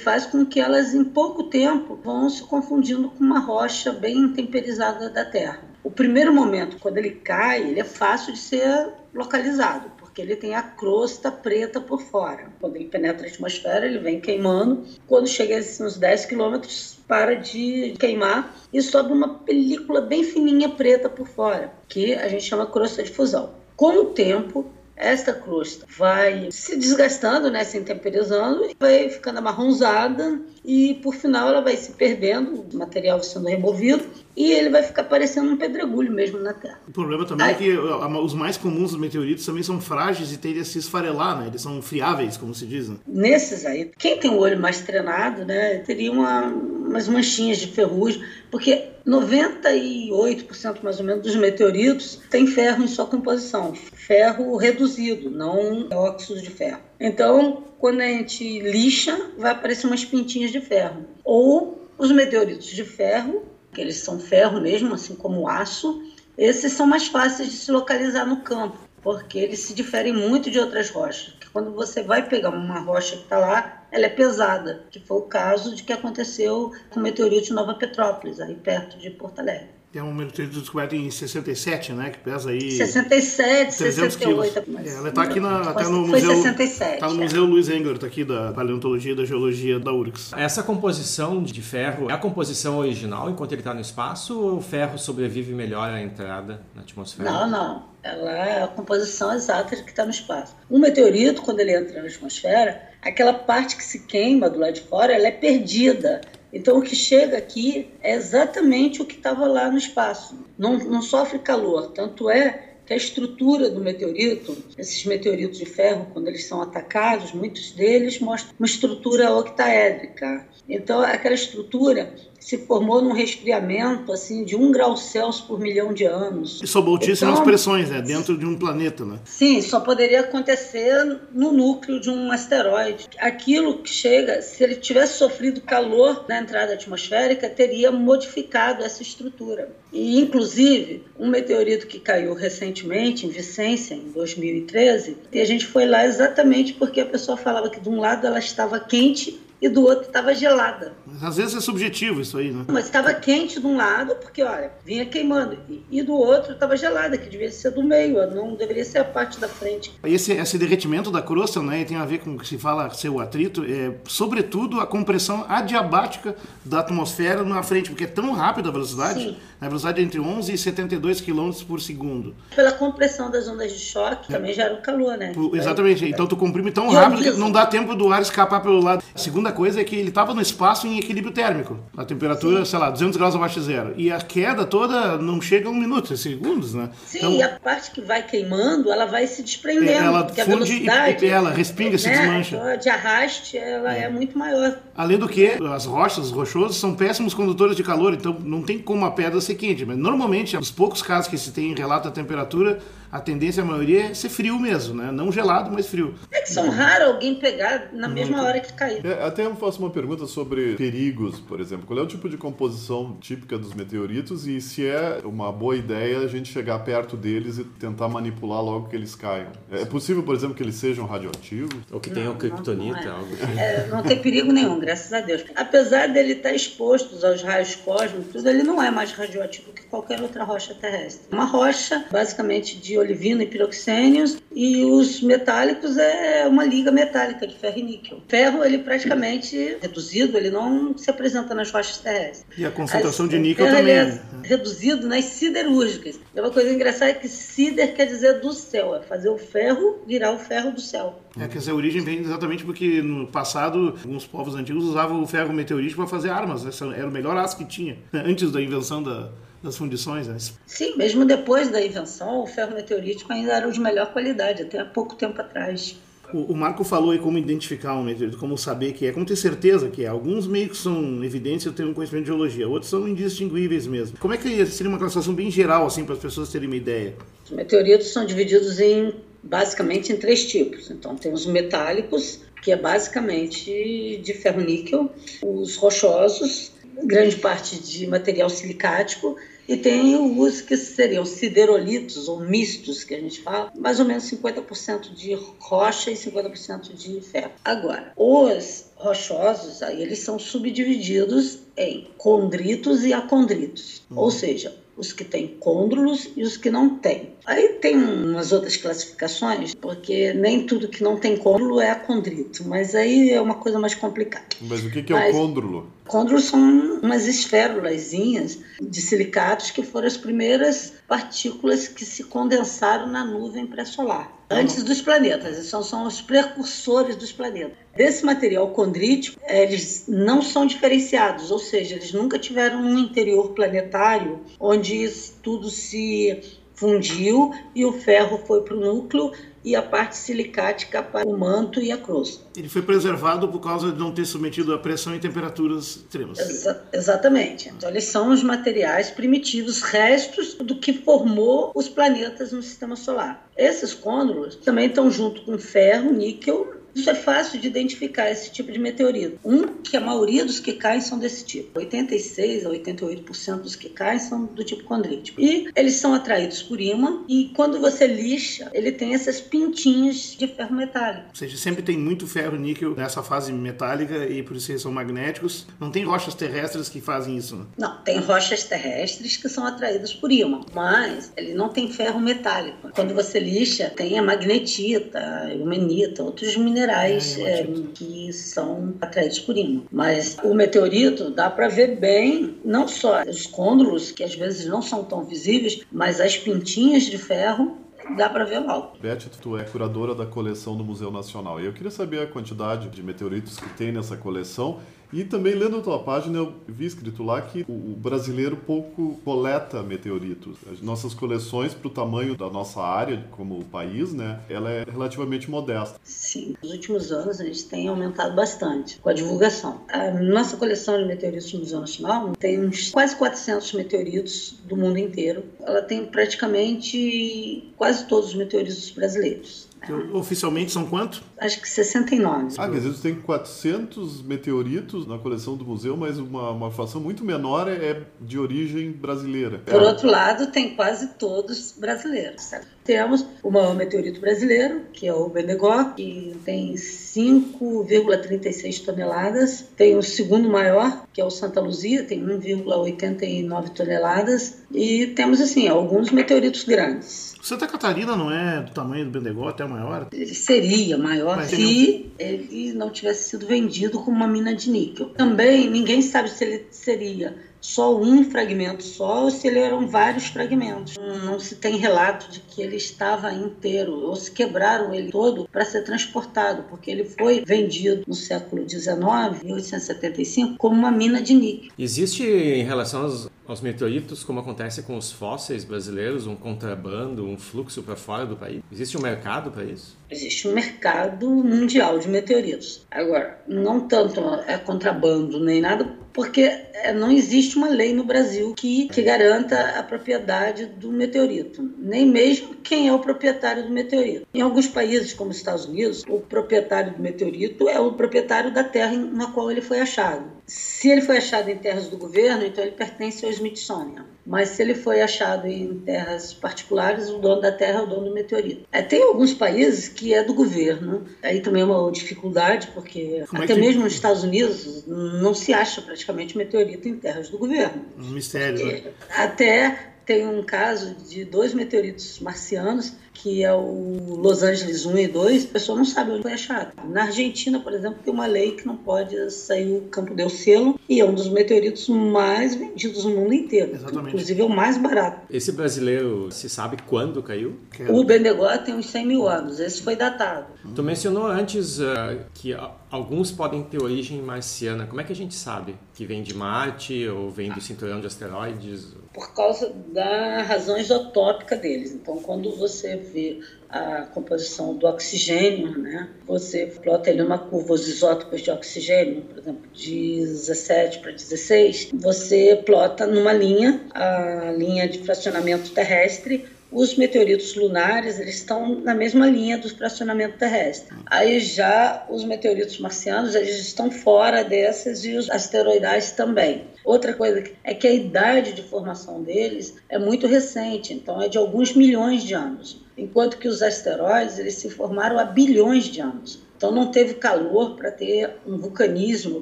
faz 0.03 0.25
com 0.25 0.45
que 0.45 0.59
elas 0.59 0.93
em 0.93 1.03
pouco 1.03 1.43
tempo 1.43 1.99
vão 2.03 2.29
se 2.29 2.41
confundindo 2.43 3.09
com 3.09 3.23
uma 3.23 3.39
rocha 3.39 3.91
bem 3.91 4.17
intemperizada 4.17 5.09
da 5.09 5.25
Terra. 5.25 5.59
O 5.83 5.91
primeiro 5.91 6.33
momento, 6.33 6.77
quando 6.79 6.97
ele 6.97 7.11
cai, 7.11 7.61
ele 7.61 7.79
é 7.79 7.83
fácil 7.83 8.33
de 8.33 8.39
ser 8.39 8.93
localizado, 9.13 9.91
que 10.17 10.21
ele 10.23 10.35
tem 10.35 10.55
a 10.55 10.63
crosta 10.63 11.31
preta 11.31 11.79
por 11.79 12.01
fora. 12.01 12.51
Quando 12.59 12.75
ele 12.75 12.85
penetra 12.85 13.27
a 13.27 13.29
atmosfera, 13.29 13.85
ele 13.85 13.99
vem 13.99 14.19
queimando. 14.19 14.83
Quando 15.05 15.27
chega 15.27 15.55
a 15.55 15.59
uns 15.59 15.95
10 15.95 16.25
quilômetros, 16.25 16.97
para 17.07 17.35
de 17.35 17.93
queimar 17.99 18.57
e 18.73 18.81
sobe 18.81 19.13
uma 19.13 19.35
película 19.35 20.01
bem 20.01 20.23
fininha 20.23 20.69
preta 20.69 21.07
por 21.07 21.27
fora, 21.27 21.71
que 21.87 22.15
a 22.15 22.27
gente 22.29 22.45
chama 22.45 22.65
crosta 22.65 23.03
de 23.03 23.11
fusão. 23.11 23.53
Com 23.75 23.95
o 23.95 24.05
tempo, 24.05 24.65
esta 24.97 25.31
crosta 25.31 25.85
vai 25.97 26.49
se 26.51 26.75
desgastando, 26.75 27.51
né, 27.51 27.63
se 27.63 27.77
intemperizando, 27.77 28.69
vai 28.79 29.09
ficando 29.09 29.37
amarronzada 29.37 30.41
e 30.65 30.95
por 30.95 31.13
final 31.13 31.49
ela 31.49 31.61
vai 31.61 31.77
se 31.77 31.91
perdendo, 31.91 32.65
o 32.73 32.77
material 32.77 33.21
sendo 33.21 33.47
removido 33.47 34.03
e 34.35 34.51
ele 34.51 34.69
vai 34.69 34.83
ficar 34.83 35.03
parecendo 35.03 35.51
um 35.51 35.57
pedregulho 35.57 36.11
mesmo 36.11 36.39
na 36.39 36.53
Terra. 36.53 36.79
O 36.87 36.91
problema 36.91 37.25
também 37.25 37.47
é 37.47 37.53
que 37.53 37.77
os 37.77 38.33
mais 38.33 38.57
comuns 38.57 38.91
dos 38.91 38.99
meteoritos 38.99 39.45
também 39.45 39.63
são 39.63 39.79
frágeis 39.79 40.31
e 40.31 40.37
tendem 40.37 40.61
a 40.61 40.65
se 40.65 40.77
esfarelar, 40.77 41.39
né? 41.39 41.47
Eles 41.47 41.61
são 41.61 41.81
friáveis, 41.81 42.37
como 42.37 42.53
se 42.53 42.65
diz. 42.65 42.89
Né? 42.89 42.97
Nesses 43.07 43.65
aí, 43.65 43.91
quem 43.97 44.19
tem 44.19 44.29
o 44.29 44.37
olho 44.37 44.59
mais 44.59 44.81
treinado, 44.81 45.45
né, 45.45 45.79
teria 45.79 46.11
uma, 46.11 46.53
umas 46.87 47.07
manchinhas 47.07 47.57
de 47.57 47.67
ferrugem, 47.67 48.23
porque 48.49 48.89
98% 49.05 50.81
mais 50.81 50.99
ou 50.99 51.05
menos 51.05 51.23
dos 51.23 51.35
meteoritos 51.35 52.19
tem 52.29 52.47
ferro 52.47 52.83
em 52.83 52.87
sua 52.87 53.05
composição, 53.05 53.73
ferro 53.75 54.55
reduzido, 54.57 55.29
não 55.29 55.87
óxido 55.91 56.41
de 56.41 56.49
ferro. 56.49 56.81
Então, 56.99 57.63
quando 57.77 58.01
a 58.01 58.07
gente 58.07 58.59
lixa, 58.59 59.31
vai 59.37 59.51
aparecer 59.51 59.87
umas 59.87 60.03
pintinhas 60.03 60.51
de 60.51 60.59
ferro. 60.59 61.05
Ou 61.23 61.87
os 61.97 62.11
meteoritos 62.11 62.67
de 62.67 62.83
ferro 62.83 63.43
que 63.73 63.81
eles 63.81 63.97
são 63.97 64.19
ferro 64.19 64.59
mesmo, 64.59 64.95
assim 64.95 65.13
como 65.13 65.47
aço, 65.47 66.01
esses 66.35 66.73
são 66.73 66.87
mais 66.87 67.07
fáceis 67.07 67.49
de 67.49 67.55
se 67.55 67.71
localizar 67.71 68.25
no 68.25 68.37
campo, 68.37 68.77
porque 69.07 69.39
eles 69.39 69.59
se 69.59 69.73
diferem 69.73 70.11
muito 70.11 70.51
de 70.51 70.59
outras 70.59 70.89
rochas. 70.89 71.33
Que 71.39 71.49
quando 71.49 71.71
você 71.71 72.03
vai 72.03 72.27
pegar 72.27 72.49
uma 72.49 72.77
rocha 72.81 73.15
que 73.15 73.23
está 73.23 73.37
lá, 73.37 73.87
ela 73.89 74.05
é 74.05 74.09
pesada, 74.09 74.83
que 74.91 74.99
foi 74.99 75.19
o 75.19 75.21
caso 75.21 75.73
de 75.73 75.81
que 75.83 75.93
aconteceu 75.93 76.73
com 76.89 76.99
o 76.99 77.03
meteorito 77.03 77.45
de 77.45 77.53
Nova 77.53 77.73
Petrópolis, 77.75 78.41
aí 78.41 78.53
perto 78.53 78.97
de 78.97 79.09
Porto 79.11 79.39
Alegre. 79.39 79.76
É 79.95 80.03
um 80.03 80.13
meteorito 80.13 80.59
descoberto 80.59 80.95
em 80.95 81.09
67, 81.09 81.93
né? 81.93 82.09
Que 82.09 82.19
pesa 82.19 82.49
aí. 82.49 82.71
67, 82.71 83.73
68. 83.73 84.59
É, 84.59 84.89
ela 84.89 85.09
está 85.09 85.23
aqui 85.23 85.39
na, 85.39 85.73
tá 85.73 85.89
no 85.89 86.07
foi 86.07 86.21
museu. 86.21 86.35
67. 86.35 86.93
Está 86.95 87.07
no 87.07 87.15
é. 87.15 87.23
Museu 87.23 87.45
Luiz 87.45 87.69
Engler, 87.69 87.97
tá 87.97 88.05
aqui 88.05 88.23
da 88.23 88.51
Paleontologia 88.51 89.13
e 89.13 89.15
da 89.15 89.25
Geologia 89.25 89.79
da 89.79 89.91
URGS. 89.93 90.33
Essa 90.33 90.61
composição 90.61 91.41
de 91.41 91.61
ferro 91.61 92.11
é 92.11 92.13
a 92.13 92.17
composição 92.17 92.77
original 92.77 93.29
enquanto 93.29 93.53
ele 93.53 93.61
está 93.61 93.73
no 93.73 93.81
espaço 93.81 94.39
ou 94.39 94.57
o 94.57 94.61
ferro 94.61 94.99
sobrevive 94.99 95.53
melhor 95.53 95.89
à 95.89 96.01
entrada 96.01 96.61
na 96.75 96.81
atmosfera? 96.81 97.31
Não, 97.31 97.49
não. 97.49 97.83
Ela 98.03 98.31
é 98.31 98.63
a 98.63 98.67
composição 98.67 99.33
exata 99.33 99.75
que 99.75 99.89
está 99.89 100.03
no 100.03 100.11
espaço. 100.11 100.55
Um 100.69 100.79
meteorito, 100.79 101.41
quando 101.41 101.59
ele 101.59 101.75
entra 101.75 102.01
na 102.01 102.07
atmosfera, 102.07 102.81
aquela 103.01 103.33
parte 103.33 103.75
que 103.75 103.83
se 103.83 104.05
queima 104.05 104.49
do 104.49 104.59
lado 104.59 104.73
de 104.73 104.81
fora, 104.81 105.13
ela 105.13 105.27
é 105.27 105.31
perdida. 105.31 106.21
Então, 106.51 106.77
o 106.77 106.81
que 106.81 106.95
chega 106.95 107.37
aqui 107.37 107.89
é 108.01 108.13
exatamente 108.13 109.01
o 109.01 109.05
que 109.05 109.15
estava 109.15 109.45
lá 109.45 109.69
no 109.69 109.77
espaço. 109.77 110.37
Não, 110.57 110.77
não 110.77 111.01
sofre 111.01 111.39
calor. 111.39 111.91
Tanto 111.91 112.29
é 112.29 112.75
que 112.85 112.93
a 112.93 112.97
estrutura 112.97 113.69
do 113.69 113.81
meteorito, 113.81 114.57
esses 114.77 115.03
meteoritos 115.05 115.57
de 115.57 115.65
ferro, 115.65 116.07
quando 116.13 116.29
eles 116.29 116.45
são 116.45 116.61
atacados, 116.61 117.33
muitos 117.33 117.73
deles 117.73 118.19
mostram 118.19 118.53
uma 118.57 118.65
estrutura 118.65 119.33
octaédrica. 119.33 120.47
Então, 120.69 121.01
aquela 121.01 121.35
estrutura 121.35 122.13
se 122.39 122.57
formou 122.59 123.01
num 123.01 123.13
resfriamento 123.13 124.11
assim 124.11 124.43
de 124.43 124.55
um 124.55 124.71
grau 124.71 124.95
Celsius 124.95 125.41
por 125.41 125.59
milhão 125.59 125.93
de 125.93 126.05
anos. 126.05 126.61
E 126.63 126.67
sob 126.67 126.89
altíssimas 126.89 127.33
então, 127.33 127.43
pressões, 127.43 127.89
né? 127.89 128.01
Dentro 128.01 128.37
de 128.37 128.45
um 128.45 128.57
planeta, 128.57 129.03
né? 129.05 129.19
Sim, 129.25 129.61
só 129.61 129.79
poderia 129.79 130.21
acontecer 130.21 131.19
no 131.33 131.51
núcleo 131.51 131.99
de 131.99 132.09
um 132.09 132.31
asteroide. 132.31 133.07
Aquilo 133.19 133.79
que 133.79 133.89
chega, 133.89 134.41
se 134.41 134.63
ele 134.63 134.75
tivesse 134.75 135.17
sofrido 135.17 135.61
calor 135.61 136.25
na 136.27 136.39
entrada 136.39 136.73
atmosférica, 136.73 137.49
teria 137.49 137.91
modificado 137.91 138.83
essa 138.83 139.01
estrutura. 139.01 139.69
E, 139.91 140.19
inclusive, 140.19 141.03
um 141.17 141.29
meteorito 141.29 141.87
que 141.87 141.99
caiu 141.99 142.33
recentemente 142.33 143.25
em 143.25 143.29
Vicência, 143.29 143.95
em 143.95 144.11
2013, 144.11 145.17
e 145.31 145.39
a 145.39 145.45
gente 145.45 145.65
foi 145.65 145.85
lá 145.85 146.05
exatamente 146.05 146.73
porque 146.73 146.99
a 146.99 147.05
pessoa 147.05 147.37
falava 147.37 147.69
que 147.69 147.79
de 147.79 147.89
um 147.89 147.99
lado 147.99 148.27
ela 148.27 148.39
estava 148.39 148.79
quente 148.79 149.39
e 149.61 149.67
do 149.69 149.83
outro 149.83 150.07
estava 150.07 150.33
gelada. 150.33 150.93
Mas 151.05 151.23
às 151.23 151.37
vezes 151.37 151.55
é 151.55 151.61
subjetivo 151.61 152.21
isso 152.21 152.37
aí, 152.37 152.51
né? 152.51 152.65
Mas 152.67 152.85
estava 152.85 153.13
quente 153.13 153.59
de 153.59 153.65
um 153.65 153.75
lado, 153.75 154.15
porque 154.15 154.43
olha, 154.43 154.71
vinha 154.85 155.05
queimando, 155.05 155.57
e, 155.69 155.83
e 155.91 156.03
do 156.03 156.13
outro 156.13 156.53
estava 156.53 156.77
gelada, 156.77 157.17
que 157.17 157.29
devia 157.29 157.51
ser 157.51 157.71
do 157.71 157.83
meio, 157.83 158.25
não 158.33 158.55
deveria 158.55 158.85
ser 158.85 158.99
a 158.99 159.03
parte 159.03 159.39
da 159.39 159.47
frente. 159.47 159.93
Esse, 160.03 160.33
esse 160.33 160.57
derretimento 160.57 161.11
da 161.11 161.21
crosta, 161.21 161.61
né, 161.61 161.83
tem 161.83 161.97
a 161.97 162.05
ver 162.05 162.19
com 162.19 162.35
o 162.35 162.37
que 162.37 162.47
se 162.47 162.57
fala 162.57 162.89
ser 162.91 163.09
o 163.09 163.19
atrito, 163.19 163.65
é 163.67 163.93
sobretudo 164.07 164.79
a 164.79 164.85
compressão 164.85 165.45
adiabática 165.47 166.35
da 166.63 166.79
atmosfera 166.79 167.43
na 167.43 167.63
frente, 167.63 167.89
porque 167.89 168.03
é 168.03 168.07
tão 168.07 168.31
rápida 168.33 168.69
a 168.69 168.71
velocidade, 168.71 169.21
Sim. 169.21 169.37
a 169.59 169.67
velocidade 169.67 170.01
é 170.01 170.03
entre 170.03 170.19
11 170.19 170.53
e 170.53 170.57
72 170.57 171.21
km 171.21 171.51
por 171.67 171.81
segundo. 171.81 172.35
Pela 172.55 172.71
compressão 172.71 173.31
das 173.31 173.47
ondas 173.47 173.71
de 173.71 173.79
choque, 173.79 174.27
também 174.27 174.53
gera 174.53 174.73
o 174.75 174.81
calor, 174.81 175.17
né? 175.17 175.33
Exatamente, 175.53 176.05
então 176.05 176.27
tu 176.27 176.35
comprime 176.37 176.71
tão 176.71 176.89
rápido 176.89 177.23
que 177.23 177.31
não 177.39 177.51
dá 177.51 177.65
tempo 177.65 177.95
do 177.95 178.11
ar 178.11 178.21
escapar 178.21 178.61
pelo 178.61 178.81
lado. 178.81 179.03
Segundo 179.15 179.46
segunda 179.47 179.51
coisa 179.51 179.81
é 179.81 179.83
que 179.83 179.95
ele 179.95 180.09
estava 180.09 180.33
no 180.33 180.41
espaço 180.41 180.87
em 180.87 180.97
equilíbrio 180.97 181.33
térmico. 181.33 181.79
A 181.95 182.03
temperatura, 182.03 182.59
Sim. 182.59 182.71
sei 182.71 182.79
lá, 182.79 182.89
200 182.89 183.17
graus 183.17 183.35
abaixo 183.35 183.59
de 183.59 183.65
zero. 183.65 183.93
E 183.97 184.11
a 184.11 184.19
queda 184.19 184.65
toda 184.65 185.17
não 185.17 185.41
chega 185.41 185.67
a 185.67 185.71
um 185.71 185.75
minuto, 185.75 186.13
é 186.13 186.17
segundos, 186.17 186.73
né? 186.73 186.89
Sim, 187.05 187.17
então, 187.17 187.31
e 187.33 187.41
a 187.41 187.59
parte 187.59 187.91
que 187.91 188.01
vai 188.01 188.23
queimando, 188.23 188.91
ela 188.91 189.05
vai 189.05 189.27
se 189.27 189.43
desprendendo. 189.43 189.91
Ela 189.91 190.27
funde 190.27 190.73
e, 190.73 190.85
e 190.85 191.29
ela 191.29 191.51
respinga, 191.51 191.91
né? 191.91 191.97
se 191.97 192.09
desmancha. 192.09 192.77
De 192.77 192.89
arraste, 192.89 193.57
ela 193.57 193.95
é. 193.95 194.03
é 194.03 194.09
muito 194.09 194.37
maior. 194.37 194.77
Além 194.95 195.17
do 195.17 195.27
que, 195.27 195.57
as 195.73 195.85
rochas, 195.85 196.25
os 196.25 196.31
rochosos, 196.31 196.77
são 196.77 196.95
péssimos 196.95 197.33
condutores 197.33 197.75
de 197.75 197.83
calor, 197.83 198.13
então 198.13 198.37
não 198.43 198.61
tem 198.61 198.79
como 198.79 199.05
a 199.05 199.11
pedra 199.11 199.39
ser 199.39 199.55
quente. 199.55 199.85
Mas 199.85 199.97
normalmente, 199.97 200.57
os 200.57 200.71
poucos 200.71 201.01
casos 201.01 201.29
que 201.29 201.37
se 201.37 201.51
tem 201.51 201.71
em 201.71 201.75
relato 201.75 202.05
da 202.05 202.11
temperatura, 202.11 202.79
a 203.11 203.19
tendência, 203.19 203.63
a 203.63 203.65
maioria, 203.65 204.05
é 204.07 204.13
ser 204.13 204.29
frio 204.29 204.59
mesmo, 204.59 204.95
né? 204.95 205.11
Não 205.11 205.31
gelado, 205.31 205.71
mas 205.71 205.87
frio. 205.87 206.15
É 206.31 206.41
que 206.41 206.51
são 206.51 206.69
raros 206.69 207.07
alguém 207.07 207.35
pegar 207.35 207.89
na 207.93 208.07
mesma 208.07 208.43
hora 208.43 208.59
que 208.59 208.73
cair. 208.73 209.05
É, 209.05 209.23
até 209.23 209.45
eu 209.45 209.55
faço 209.55 209.79
uma 209.79 209.89
pergunta 209.89 210.25
sobre 210.25 210.75
perigos, 210.75 211.39
por 211.39 211.59
exemplo. 211.59 211.85
Qual 211.85 211.97
é 211.99 212.01
o 212.01 212.07
tipo 212.07 212.29
de 212.29 212.37
composição 212.37 213.17
típica 213.19 213.57
dos 213.57 213.73
meteoritos 213.73 214.47
e 214.47 214.59
se 214.61 214.85
é 214.85 215.21
uma 215.23 215.51
boa 215.51 215.75
ideia 215.75 216.19
a 216.19 216.27
gente 216.27 216.51
chegar 216.51 216.79
perto 216.79 217.15
deles 217.15 217.57
e 217.57 217.63
tentar 217.63 218.07
manipular 218.07 218.61
logo 218.61 218.89
que 218.89 218.95
eles 218.95 219.15
caiam? 219.15 219.51
É 219.71 219.85
possível, 219.85 220.23
por 220.23 220.35
exemplo, 220.35 220.55
que 220.55 220.63
eles 220.63 220.75
sejam 220.75 221.05
radioativos? 221.05 221.77
Ou 221.91 221.99
que 221.99 222.09
tenham 222.09 222.35
criptonita, 222.35 223.01
não, 223.01 223.15
algo 223.17 223.33
assim? 223.33 223.59
É, 223.59 223.87
não 223.87 224.03
tem 224.03 224.21
perigo 224.21 224.51
nenhum, 224.51 224.79
graças 224.79 225.11
a 225.13 225.21
Deus. 225.21 225.43
Apesar 225.55 226.07
dele 226.07 226.33
estar 226.33 226.53
exposto 226.53 227.25
aos 227.25 227.41
raios 227.41 227.75
cósmicos, 227.75 228.45
ele 228.45 228.63
não 228.63 228.81
é 228.81 228.91
mais 228.91 229.11
radioativo 229.11 229.71
que 229.71 229.83
qualquer 229.83 230.21
outra 230.21 230.43
rocha 230.43 230.73
terrestre. 230.73 231.27
Uma 231.31 231.45
rocha, 231.45 232.05
basicamente, 232.11 232.77
de 232.77 232.96
olivino 232.97 233.41
e 233.41 233.47
piroxênios, 233.47 234.37
e 234.53 234.83
os 234.85 235.21
metálicos 235.21 235.97
é 235.97 236.47
uma 236.47 236.65
liga 236.65 236.91
metálica 236.91 237.47
de 237.47 237.55
ferro 237.55 237.77
e 237.77 237.83
níquel. 237.83 238.21
Ferro, 238.27 238.63
ele 238.63 238.79
praticamente 238.79 239.77
reduzido, 239.81 240.37
ele 240.37 240.49
não 240.49 240.97
se 240.97 241.09
apresenta 241.09 241.53
nas 241.53 241.71
rochas 241.71 241.97
terrestres. 241.97 242.45
E 242.57 242.65
a 242.65 242.71
concentração 242.71 243.25
As, 243.25 243.31
de 243.31 243.39
níquel 243.39 243.65
também. 243.67 243.93
É 243.93 244.05
né? 244.05 244.21
reduzido 244.43 245.07
nas 245.07 245.25
siderúrgicas. 245.25 246.19
É 246.35 246.41
uma 246.41 246.51
coisa 246.51 246.71
engraçada 246.71 247.13
que 247.13 247.27
sider 247.27 247.93
quer 247.93 248.05
dizer 248.05 248.39
do 248.39 248.53
céu, 248.53 248.95
é 248.95 249.01
fazer 249.01 249.29
o 249.29 249.37
ferro 249.37 250.01
virar 250.05 250.31
o 250.31 250.39
ferro 250.39 250.71
do 250.71 250.81
céu. 250.81 251.21
É 251.39 251.47
que 251.47 251.57
essa 251.57 251.73
origem 251.73 252.01
vem 252.01 252.19
exatamente 252.19 252.63
porque 252.63 253.01
no 253.01 253.27
passado 253.27 253.97
alguns 254.03 254.25
povos 254.25 254.55
antigos 254.55 254.83
usavam 254.85 255.21
o 255.21 255.27
ferro 255.27 255.53
meteorítico 255.53 256.01
para 256.01 256.09
fazer 256.09 256.29
armas. 256.29 256.65
Essa 256.65 256.85
era 256.85 257.07
o 257.07 257.11
melhor 257.11 257.37
aço 257.37 257.57
que 257.57 257.65
tinha, 257.65 257.97
antes 258.13 258.51
da 258.51 258.61
invenção 258.61 259.03
da, 259.03 259.31
das 259.67 259.77
fundições. 259.77 260.27
Né? 260.27 260.37
Sim, 260.65 260.97
mesmo 260.97 261.25
depois 261.25 261.69
da 261.69 261.83
invenção, 261.83 262.43
o 262.43 262.47
ferro 262.47 262.73
meteorítico 262.73 263.31
ainda 263.31 263.53
era 263.53 263.71
de 263.71 263.79
melhor 263.79 264.11
qualidade, 264.11 264.63
até 264.63 264.79
há 264.79 264.85
pouco 264.85 265.15
tempo 265.15 265.39
atrás. 265.39 265.95
O, 266.33 266.53
Marco 266.53 266.83
falou 266.83 267.11
aí 267.11 267.19
como 267.19 267.37
identificar 267.37 267.93
um 267.93 268.03
meteorito, 268.03 268.37
como 268.37 268.57
saber 268.57 268.91
que 268.91 269.05
é, 269.05 269.13
como 269.13 269.25
ter 269.25 269.37
certeza 269.37 269.89
que 269.89 270.03
é. 270.03 270.07
Alguns 270.07 270.45
meio 270.45 270.67
que 270.67 270.75
são 270.75 271.23
evidentes, 271.23 271.65
eu 271.65 271.71
tenho 271.71 271.89
um 271.89 271.93
conhecimento 271.93 272.25
de 272.25 272.31
geologia, 272.31 272.67
outros 272.67 272.89
são 272.89 273.07
indistinguíveis 273.07 273.87
mesmo. 273.87 274.17
Como 274.17 274.33
é 274.33 274.37
que 274.37 274.65
seria 274.65 274.89
uma 274.89 274.97
classificação 274.97 275.33
bem 275.33 275.49
geral, 275.49 275.85
assim, 275.85 276.03
para 276.03 276.15
as 276.15 276.19
pessoas 276.19 276.49
terem 276.49 276.67
uma 276.67 276.75
ideia? 276.75 277.15
Os 277.45 277.51
meteoritos 277.51 278.07
são 278.07 278.25
divididos 278.25 278.77
em, 278.77 279.13
basicamente, 279.41 280.11
em 280.11 280.17
três 280.17 280.45
tipos. 280.45 280.91
Então, 280.91 281.15
temos 281.15 281.45
metálicos, 281.45 282.41
que 282.61 282.73
é 282.73 282.75
basicamente 282.75 284.19
de 284.21 284.33
ferro-níquel, 284.33 285.09
os 285.41 285.77
rochosos, 285.77 286.73
grande 287.05 287.37
parte 287.37 287.79
de 287.79 288.05
material 288.05 288.49
silicático, 288.49 289.37
e 289.67 289.75
tem 289.75 290.15
os 290.39 290.61
que 290.61 290.77
seriam 290.77 291.25
siderolitos 291.25 292.27
ou 292.27 292.39
mistos, 292.39 293.03
que 293.03 293.13
a 293.13 293.19
gente 293.19 293.41
fala, 293.41 293.71
mais 293.75 293.99
ou 293.99 294.05
menos 294.05 294.23
50% 294.23 295.13
de 295.13 295.33
rocha 295.59 296.11
e 296.11 296.15
50% 296.15 296.93
de 296.93 297.21
ferro. 297.21 297.51
Agora, 297.63 298.13
os 298.15 298.85
rochosos, 298.95 299.83
aí 299.83 300.01
eles 300.01 300.19
são 300.19 300.39
subdivididos 300.39 301.59
em 301.77 302.07
condritos 302.17 303.03
e 303.03 303.13
acondritos, 303.13 304.01
uhum. 304.09 304.17
ou 304.17 304.31
seja, 304.31 304.73
os 304.97 305.13
que 305.13 305.23
têm 305.23 305.47
côndrulos 305.59 306.29
e 306.35 306.43
os 306.43 306.57
que 306.57 306.71
não 306.71 306.97
têm. 306.97 307.33
Aí 307.45 307.73
tem 307.79 307.95
umas 307.95 308.51
outras 308.51 308.75
classificações, 308.75 309.75
porque 309.75 310.33
nem 310.33 310.65
tudo 310.65 310.87
que 310.87 311.03
não 311.03 311.17
tem 311.17 311.37
côndrulo 311.37 311.79
é 311.79 311.91
acondrito, 311.91 312.67
mas 312.67 312.95
aí 312.95 313.29
é 313.29 313.39
uma 313.39 313.55
coisa 313.55 313.77
mais 313.77 313.93
complicada. 313.93 314.47
Mas 314.61 314.83
o 314.83 314.89
que 314.89 314.99
é 314.99 315.15
mas, 315.15 315.35
o 315.35 315.39
côndrulo? 315.39 315.87
Côndrulos 316.07 316.45
são 316.45 316.59
umas 317.01 317.27
esférulazinhas 317.27 318.59
de 318.81 319.01
silicatos 319.01 319.71
que 319.71 319.83
foram 319.83 320.07
as 320.07 320.17
primeiras 320.17 320.93
partículas 321.07 321.87
que 321.87 322.05
se 322.05 322.23
condensaram 322.23 323.07
na 323.07 323.25
nuvem 323.25 323.67
pré-solar. 323.67 324.31
Antes 324.49 324.81
dos 324.83 325.01
planetas, 325.01 325.65
são, 325.65 325.83
são 325.83 326.07
os 326.07 326.21
precursores 326.21 327.17
dos 327.17 327.33
planetas. 327.33 327.77
Desse 327.95 328.25
material 328.25 328.69
condrítico, 328.69 329.39
eles 329.45 330.05
não 330.07 330.41
são 330.41 330.65
diferenciados, 330.65 331.51
ou 331.51 331.59
seja, 331.59 331.95
eles 331.95 332.13
nunca 332.13 332.39
tiveram 332.39 332.79
um 332.79 332.97
interior 332.97 333.49
planetário 333.49 334.39
onde 334.59 335.09
tudo 335.43 335.69
se 335.69 336.41
fundiu 336.73 337.51
e 337.75 337.83
o 337.83 337.91
ferro 337.91 338.39
foi 338.45 338.61
para 338.61 338.75
o 338.75 338.79
núcleo 338.79 339.31
e 339.67 339.75
a 339.75 339.81
parte 339.81 340.15
silicática 340.15 341.03
para 341.03 341.27
o 341.27 341.37
manto 341.37 341.81
e 341.81 341.91
a 341.91 341.97
crosta. 341.97 342.45
Ele 342.55 342.69
foi 342.69 342.81
preservado 342.81 343.49
por 343.49 343.59
causa 343.59 343.91
de 343.91 343.99
não 343.99 344.13
ter 344.13 344.23
submetido 344.23 344.73
a 344.73 344.79
pressão 344.79 345.13
e 345.13 345.19
temperaturas 345.19 345.97
extremas. 345.97 346.39
Exa 346.39 346.81
exatamente. 346.93 347.67
Então, 347.67 347.89
eles 347.89 348.05
são 348.05 348.31
os 348.31 348.41
materiais 348.41 349.11
primitivos, 349.11 349.81
restos 349.81 350.53
do 350.53 350.77
que 350.77 350.93
formou 350.93 351.73
os 351.75 351.89
planetas 351.89 352.53
no 352.53 352.63
sistema 352.63 352.95
solar. 352.95 353.45
Esses 353.57 353.93
côndulos 353.93 354.55
também 354.55 354.87
estão 354.87 355.11
junto 355.11 355.41
com 355.41 355.57
ferro, 355.57 356.13
níquel 356.13 356.76
isso 356.97 357.09
é 357.09 357.15
fácil 357.15 357.59
de 357.59 357.67
identificar 357.67 358.29
esse 358.29 358.51
tipo 358.51 358.71
de 358.71 358.79
meteorito. 358.79 359.39
Um, 359.45 359.67
que 359.83 359.95
a 359.95 360.01
maioria 360.01 360.43
dos 360.43 360.59
que 360.59 360.73
caem 360.73 360.99
são 360.99 361.19
desse 361.19 361.45
tipo. 361.45 361.77
86 361.79 362.65
a 362.65 362.69
88% 362.69 363.61
dos 363.61 363.75
que 363.75 363.89
caem 363.89 364.19
são 364.19 364.45
do 364.45 364.63
tipo 364.63 364.83
condrítico. 364.83 365.39
E 365.39 365.69
eles 365.75 365.95
são 365.95 366.13
atraídos 366.13 366.63
por 366.63 366.81
ímã 366.81 367.23
e 367.27 367.51
quando 367.55 367.79
você 367.79 368.07
lixa, 368.07 368.69
ele 368.73 368.91
tem 368.91 369.13
essas 369.13 369.39
pintinhas 369.39 370.35
de 370.37 370.47
ferro 370.47 370.75
metálico. 370.75 371.27
Ou 371.29 371.35
seja, 371.35 371.55
sempre 371.57 371.83
tem 371.83 371.97
muito 371.97 372.25
ferro 372.25 372.57
níquel 372.57 372.95
nessa 372.95 373.21
fase 373.21 373.51
metálica 373.53 374.25
e 374.25 374.41
por 374.41 374.55
isso 374.55 374.71
eles 374.71 374.81
são 374.81 374.91
magnéticos. 374.91 375.67
Não 375.79 375.91
tem 375.91 376.03
rochas 376.03 376.33
terrestres 376.33 376.89
que 376.89 376.99
fazem 376.99 377.37
isso, 377.37 377.55
né? 377.55 377.65
Não, 377.77 378.01
tem 378.01 378.19
rochas 378.19 378.63
terrestres 378.63 379.37
que 379.37 379.47
são 379.47 379.65
atraídas 379.65 380.13
por 380.13 380.31
ímã, 380.31 380.61
mas 380.73 381.31
ele 381.37 381.53
não 381.53 381.69
tem 381.69 381.91
ferro 381.91 382.19
metálico. 382.19 382.89
Quando 382.93 383.13
você 383.13 383.39
lixa, 383.39 383.91
tem 383.95 384.17
a 384.17 384.23
magnetita, 384.23 385.19
a 385.19 385.53
ilmenita, 385.53 386.23
outros 386.23 386.55
minerais 386.57 386.86
minerais 386.87 387.37
é, 387.37 387.61
é 387.61 387.67
que 387.93 388.31
são 388.31 388.95
atraídos 389.01 389.39
por 389.39 389.57
ímã. 389.57 389.83
Mas 389.91 390.37
o 390.43 390.53
meteorito 390.53 391.29
dá 391.29 391.49
para 391.49 391.67
ver 391.67 391.99
bem, 391.99 392.57
não 392.63 392.87
só 392.87 393.23
os 393.23 393.45
côndulos, 393.45 394.11
que 394.11 394.23
às 394.23 394.33
vezes 394.33 394.65
não 394.65 394.81
são 394.81 395.03
tão 395.03 395.23
visíveis, 395.23 395.81
mas 395.91 396.21
as 396.21 396.37
pintinhas 396.37 397.03
de 397.03 397.17
ferro 397.17 397.77
dá 398.15 398.29
para 398.29 398.45
ver 398.45 398.59
logo. 398.59 398.97
Beth, 399.01 399.29
tu 399.41 399.57
é 399.57 399.63
curadora 399.63 400.15
da 400.15 400.25
coleção 400.25 400.77
do 400.77 400.83
Museu 400.83 401.11
Nacional. 401.11 401.59
E 401.59 401.65
eu 401.65 401.73
queria 401.73 401.91
saber 401.91 402.21
a 402.21 402.27
quantidade 402.27 402.89
de 402.89 403.03
meteoritos 403.03 403.59
que 403.59 403.69
tem 403.71 403.91
nessa 403.91 404.15
coleção 404.15 404.79
e 405.11 405.23
também 405.23 405.53
lendo 405.53 405.77
a 405.77 405.81
tua 405.81 405.99
página, 405.99 406.37
eu 406.37 406.53
vi 406.67 406.85
escrito 406.85 407.23
lá 407.23 407.41
que 407.41 407.65
o 407.67 407.95
brasileiro 407.95 408.57
pouco 408.57 409.19
coleta 409.23 409.81
meteoritos. 409.81 410.57
As 410.71 410.81
nossas 410.81 411.13
coleções, 411.13 411.73
para 411.73 411.87
o 411.87 411.91
tamanho 411.91 412.35
da 412.35 412.49
nossa 412.49 412.81
área 412.81 413.25
como 413.31 413.63
país, 413.65 414.13
né, 414.13 414.39
ela 414.49 414.69
é 414.69 414.83
relativamente 414.83 415.49
modesta. 415.49 415.99
Sim, 416.03 416.55
nos 416.61 416.71
últimos 416.71 417.11
anos 417.11 417.39
a 417.39 417.45
gente 417.45 417.65
tem 417.65 417.87
aumentado 417.87 418.35
bastante 418.35 418.99
com 418.99 419.09
a 419.09 419.13
divulgação. 419.13 419.81
A 419.89 420.11
nossa 420.11 420.57
coleção 420.57 420.97
de 420.97 421.05
meteoritos 421.05 421.51
do 421.51 421.59
Museu 421.59 421.79
Nacional 421.79 422.33
tem 422.39 422.59
uns 422.59 422.91
quase 422.91 423.15
400 423.15 423.73
meteoritos 423.73 424.59
do 424.65 424.75
mundo 424.75 424.97
inteiro. 424.97 425.43
Ela 425.61 425.81
tem 425.81 426.05
praticamente 426.05 427.73
quase 427.77 428.07
todos 428.07 428.29
os 428.29 428.35
meteoritos 428.35 428.89
brasileiros. 428.91 429.66
Oficialmente 430.13 430.71
são 430.71 430.85
quanto? 430.85 431.23
Acho 431.39 431.61
que 431.61 431.69
69. 431.69 432.55
Ah, 432.57 432.67
quer 432.67 432.79
dizer, 432.79 432.93
tem 433.01 433.15
400 433.15 434.21
meteoritos 434.21 435.07
na 435.07 435.17
coleção 435.17 435.55
do 435.55 435.65
museu, 435.65 435.95
mas 435.95 436.17
uma, 436.17 436.51
uma 436.51 436.71
fração 436.71 436.99
muito 436.99 437.23
menor 437.23 437.67
é 437.67 438.03
de 438.19 438.39
origem 438.39 438.91
brasileira. 438.91 439.59
Por 439.59 439.81
é. 439.81 439.85
outro 439.85 440.09
lado, 440.09 440.47
tem 440.47 440.75
quase 440.75 441.09
todos 441.13 441.73
brasileiros. 441.77 442.41
Sabe? 442.41 442.65
Temos 442.87 443.23
o 443.43 443.51
maior 443.51 443.75
meteorito 443.75 444.19
brasileiro, 444.21 444.83
que 444.93 445.05
é 445.05 445.13
o 445.13 445.27
Bendegó, 445.27 445.91
que 445.93 446.33
tem 446.45 446.73
5,36 446.73 448.85
toneladas. 448.85 449.65
Tem 449.75 449.97
o 449.97 450.01
segundo 450.01 450.49
maior, 450.49 451.03
que 451.11 451.19
é 451.19 451.25
o 451.25 451.29
Santa 451.29 451.59
Luzia, 451.59 452.05
tem 452.05 452.25
1,89 452.25 453.69
toneladas. 453.71 454.59
E 454.71 455.07
temos, 455.07 455.41
assim, 455.41 455.67
alguns 455.67 456.11
meteoritos 456.11 456.63
grandes. 456.63 457.35
Santa 457.41 457.67
Catarina 457.67 458.15
não 458.15 458.31
é 458.31 458.61
do 458.61 458.71
tamanho 458.71 459.03
do 459.03 459.11
Bendegó, 459.11 459.49
até 459.49 459.65
maior? 459.65 460.07
Ele 460.13 460.33
seria 460.33 460.97
maior 460.97 461.35
Mas 461.35 461.49
se 461.49 462.09
ele 462.17 462.71
não 462.73 462.89
tivesse 462.89 463.31
sido 463.31 463.45
vendido 463.45 463.99
como 463.99 464.15
uma 464.15 464.27
mina 464.27 464.55
de 464.55 464.69
níquel. 464.69 465.09
Também 465.09 465.69
ninguém 465.69 466.01
sabe 466.01 466.29
se 466.29 466.43
ele 466.43 466.65
seria 466.71 467.35
só 467.67 467.93
um 467.99 468.23
fragmento 468.23 468.81
só 468.81 469.25
ou 469.25 469.29
se 469.29 469.45
ele 469.45 469.59
eram 469.59 469.87
vários 469.87 470.27
fragmentos. 470.27 470.95
Não 470.97 471.37
se 471.37 471.55
tem 471.55 471.75
relato 471.75 472.31
de 472.31 472.39
que 472.39 472.61
ele 472.61 472.77
estava 472.77 473.31
inteiro 473.33 473.93
ou 473.93 474.15
se 474.15 474.31
quebraram 474.31 474.93
ele 474.93 475.11
todo 475.11 475.49
para 475.51 475.65
ser 475.65 475.83
transportado, 475.83 476.63
porque 476.69 476.89
ele 476.89 477.03
foi 477.03 477.43
vendido 477.45 478.03
no 478.07 478.13
século 478.13 478.67
XIX, 478.67 479.43
1875, 479.43 480.57
como 480.57 480.77
uma 480.77 480.91
mina 480.91 481.21
de 481.21 481.33
níquel. 481.33 481.71
Existe 481.77 482.23
em 482.23 482.63
relação 482.63 483.01
aos, 483.01 483.29
aos 483.45 483.59
meteoritos, 483.59 484.23
como 484.23 484.39
acontece 484.39 484.81
com 484.83 484.97
os 484.97 485.11
fósseis 485.11 485.65
brasileiros, 485.65 486.25
um 486.25 486.37
contrabando, 486.37 487.25
um 487.25 487.37
fluxo 487.37 487.83
para 487.83 487.97
fora 487.97 488.25
do 488.25 488.37
país? 488.37 488.61
Existe 488.71 488.97
um 488.97 489.01
mercado 489.01 489.51
para 489.51 489.65
isso? 489.65 489.97
Existe 490.09 490.47
um 490.47 490.53
mercado 490.53 491.29
mundial 491.29 491.99
de 491.99 492.07
meteoritos. 492.07 492.85
Agora, 492.89 493.41
não 493.45 493.81
tanto 493.81 494.21
é 494.47 494.57
contrabando 494.57 495.37
nem 495.43 495.59
nada, 495.59 495.97
porque 496.17 496.41
é, 496.41 496.91
não 496.91 497.11
existe 497.11 497.57
uma 497.57 497.69
lei 497.69 497.93
no 497.93 498.03
Brasil 498.03 498.55
que, 498.55 498.87
que 498.87 499.03
garanta 499.03 499.77
a 499.77 499.83
propriedade 499.83 500.65
do 500.65 500.91
meteorito, 500.91 501.61
nem 501.77 502.07
mesmo 502.07 502.55
quem 502.55 502.87
é 502.87 502.91
o 502.91 502.97
proprietário 502.97 503.61
do 503.61 503.69
meteorito. 503.69 504.25
Em 504.33 504.41
alguns 504.41 504.67
países, 504.67 505.13
como 505.13 505.29
os 505.29 505.37
Estados 505.37 505.65
Unidos, 505.65 506.03
o 506.09 506.19
proprietário 506.19 506.93
do 506.95 507.03
meteorito 507.03 507.69
é 507.69 507.79
o 507.79 507.93
proprietário 507.93 508.51
da 508.51 508.63
terra 508.63 508.97
na 508.97 509.27
qual 509.27 509.51
ele 509.51 509.61
foi 509.61 509.79
achado. 509.79 510.36
Se 510.47 510.89
ele 510.89 511.01
foi 511.01 511.17
achado 511.17 511.49
em 511.49 511.57
terras 511.57 511.89
do 511.89 511.97
governo, 511.97 512.45
então 512.45 512.63
ele 512.63 512.71
pertence 512.71 513.25
ao 513.25 513.31
Smithsonian. 513.31 514.05
Mas 514.25 514.49
se 514.49 514.61
ele 514.61 514.73
foi 514.73 515.01
achado 515.01 515.45
em 515.45 515.79
terras 515.79 516.33
particulares, 516.33 517.09
o 517.09 517.17
dono 517.17 517.41
da 517.41 517.51
terra 517.51 517.79
é 517.79 517.83
o 517.83 517.85
dono 517.85 518.05
do 518.05 518.13
meteorito. 518.13 518.65
É, 518.71 518.81
tem 518.81 519.03
alguns 519.03 519.33
países 519.33 519.89
que 519.89 520.13
é 520.13 520.23
do 520.23 520.33
governo. 520.33 521.05
Aí 521.21 521.41
também 521.41 521.61
é 521.61 521.65
uma 521.65 521.91
dificuldade, 521.91 522.67
porque 522.73 523.25
Como 523.29 523.41
é 523.41 523.45
até 523.45 523.53
é 523.53 523.55
que... 523.55 523.61
mesmo 523.61 523.83
nos 523.83 523.93
Estados 523.93 524.23
Unidos 524.23 524.85
não 524.87 525.33
se 525.33 525.53
acha 525.53 525.81
praticamente 525.81 526.37
meteorito 526.37 526.87
em 526.87 526.95
terras 526.95 527.29
do 527.29 527.37
governo. 527.37 527.85
Um 527.97 528.11
mistério. 528.11 528.65
Né? 528.65 528.83
Até 529.09 529.96
tem 530.07 530.25
um 530.25 530.41
caso 530.41 530.95
de 530.95 531.25
dois 531.25 531.53
meteoritos 531.53 532.19
marcianos 532.21 532.95
que 533.17 533.43
é 533.43 533.51
o 533.51 534.15
Los 534.21 534.43
Angeles 534.43 534.85
1 534.85 534.97
e 534.97 535.07
2, 535.07 535.45
a 535.45 535.47
pessoa 535.47 535.77
não 535.77 535.85
sabe 535.85 536.11
onde 536.11 536.21
foi 536.21 536.33
achado. 536.33 536.71
Na 536.87 537.03
Argentina, 537.03 537.59
por 537.59 537.73
exemplo, 537.73 537.99
tem 538.03 538.13
uma 538.13 538.27
lei 538.27 538.51
que 538.51 538.65
não 538.65 538.77
pode 538.77 539.31
sair 539.31 539.75
o 539.75 539.81
Campo 539.89 540.13
del 540.13 540.29
Cielo 540.29 540.79
e 540.87 540.99
é 540.99 541.05
um 541.05 541.13
dos 541.13 541.27
meteoritos 541.27 541.89
mais 541.89 542.55
vendidos 542.55 543.05
no 543.05 543.11
mundo 543.11 543.33
inteiro. 543.33 543.73
Exatamente. 543.73 544.09
Inclusive 544.09 544.41
é 544.41 544.45
o 544.45 544.49
mais 544.49 544.77
barato. 544.77 545.21
Esse 545.29 545.51
brasileiro, 545.51 546.31
se 546.31 546.47
sabe 546.47 546.77
quando 546.85 547.23
caiu? 547.23 547.57
O 547.89 548.03
Bendegó 548.03 548.55
tem 548.59 548.75
uns 548.75 548.87
100 548.87 549.05
mil 549.07 549.27
anos, 549.27 549.59
esse 549.59 549.81
foi 549.81 549.95
datado. 549.95 550.45
Tu 550.75 550.83
mencionou 550.83 551.25
antes 551.25 551.79
uh, 551.79 552.19
que 552.33 552.53
alguns 552.89 553.31
podem 553.31 553.63
ter 553.63 553.81
origem 553.81 554.21
marciana. 554.21 554.85
Como 554.85 555.01
é 555.01 555.03
que 555.03 555.11
a 555.11 555.15
gente 555.15 555.35
sabe 555.35 555.75
que 555.93 556.05
vem 556.05 556.23
de 556.23 556.33
Marte 556.33 557.07
ou 557.07 557.29
vem 557.29 557.51
do 557.51 557.61
cinturão 557.61 557.99
de 557.99 558.07
asteroides? 558.07 558.95
Por 559.13 559.33
causa 559.33 559.73
da 559.87 560.43
razão 560.43 560.77
isotópica 560.77 561.55
deles. 561.55 561.91
Então, 561.91 562.17
quando 562.19 562.55
você 562.55 562.95
vê 562.97 563.39
a 563.69 564.03
composição 564.03 564.75
do 564.75 564.87
oxigênio, 564.87 565.77
né? 565.77 566.09
Você 566.25 566.67
plota 566.81 567.09
ali 567.09 567.21
uma 567.21 567.37
curva 567.37 567.73
os 567.73 567.87
isótopos 567.87 568.41
de 568.41 568.49
oxigênio, 568.49 569.21
por 569.23 569.39
exemplo, 569.39 569.69
de 569.73 570.19
17 570.19 570.99
para 570.99 571.11
16, 571.11 571.89
você 571.93 572.61
plota 572.65 573.05
numa 573.05 573.33
linha, 573.33 573.81
a 573.93 574.51
linha 574.51 574.87
de 574.87 574.99
fracionamento 574.99 575.71
terrestre, 575.71 576.45
os 576.71 576.95
meteoritos 576.95 577.55
lunares 577.55 578.19
eles 578.19 578.35
estão 578.35 578.79
na 578.81 578.93
mesma 578.93 579.29
linha 579.29 579.57
do 579.57 579.69
fracionamento 579.69 580.37
terrestre. 580.37 580.95
Aí 581.05 581.39
já 581.39 582.05
os 582.09 582.23
meteoritos 582.23 582.79
marcianos 582.79 583.35
eles 583.35 583.57
estão 583.59 583.89
fora 583.89 584.43
dessas 584.43 585.05
e 585.05 585.15
os 585.15 585.29
asteroidais 585.29 586.11
também. 586.11 586.65
Outra 586.83 587.13
coisa 587.13 587.43
é 587.63 587.73
que 587.73 587.87
a 587.87 587.93
idade 587.93 588.53
de 588.53 588.63
formação 588.63 589.23
deles 589.23 589.75
é 589.89 589.97
muito 589.97 590.27
recente, 590.27 590.93
então 590.93 591.21
é 591.21 591.27
de 591.27 591.37
alguns 591.37 591.73
milhões 591.73 592.23
de 592.23 592.33
anos, 592.33 592.81
enquanto 592.97 593.37
que 593.37 593.47
os 593.47 593.61
asteroides 593.61 594.39
eles 594.39 594.55
se 594.55 594.69
formaram 594.69 595.19
há 595.19 595.23
bilhões 595.23 595.85
de 595.85 596.01
anos. 596.01 596.41
Então 596.57 596.71
não 596.71 596.91
teve 596.91 597.13
calor 597.13 597.75
para 597.75 597.91
ter 597.91 598.31
um 598.45 598.57
vulcanismo 598.57 599.41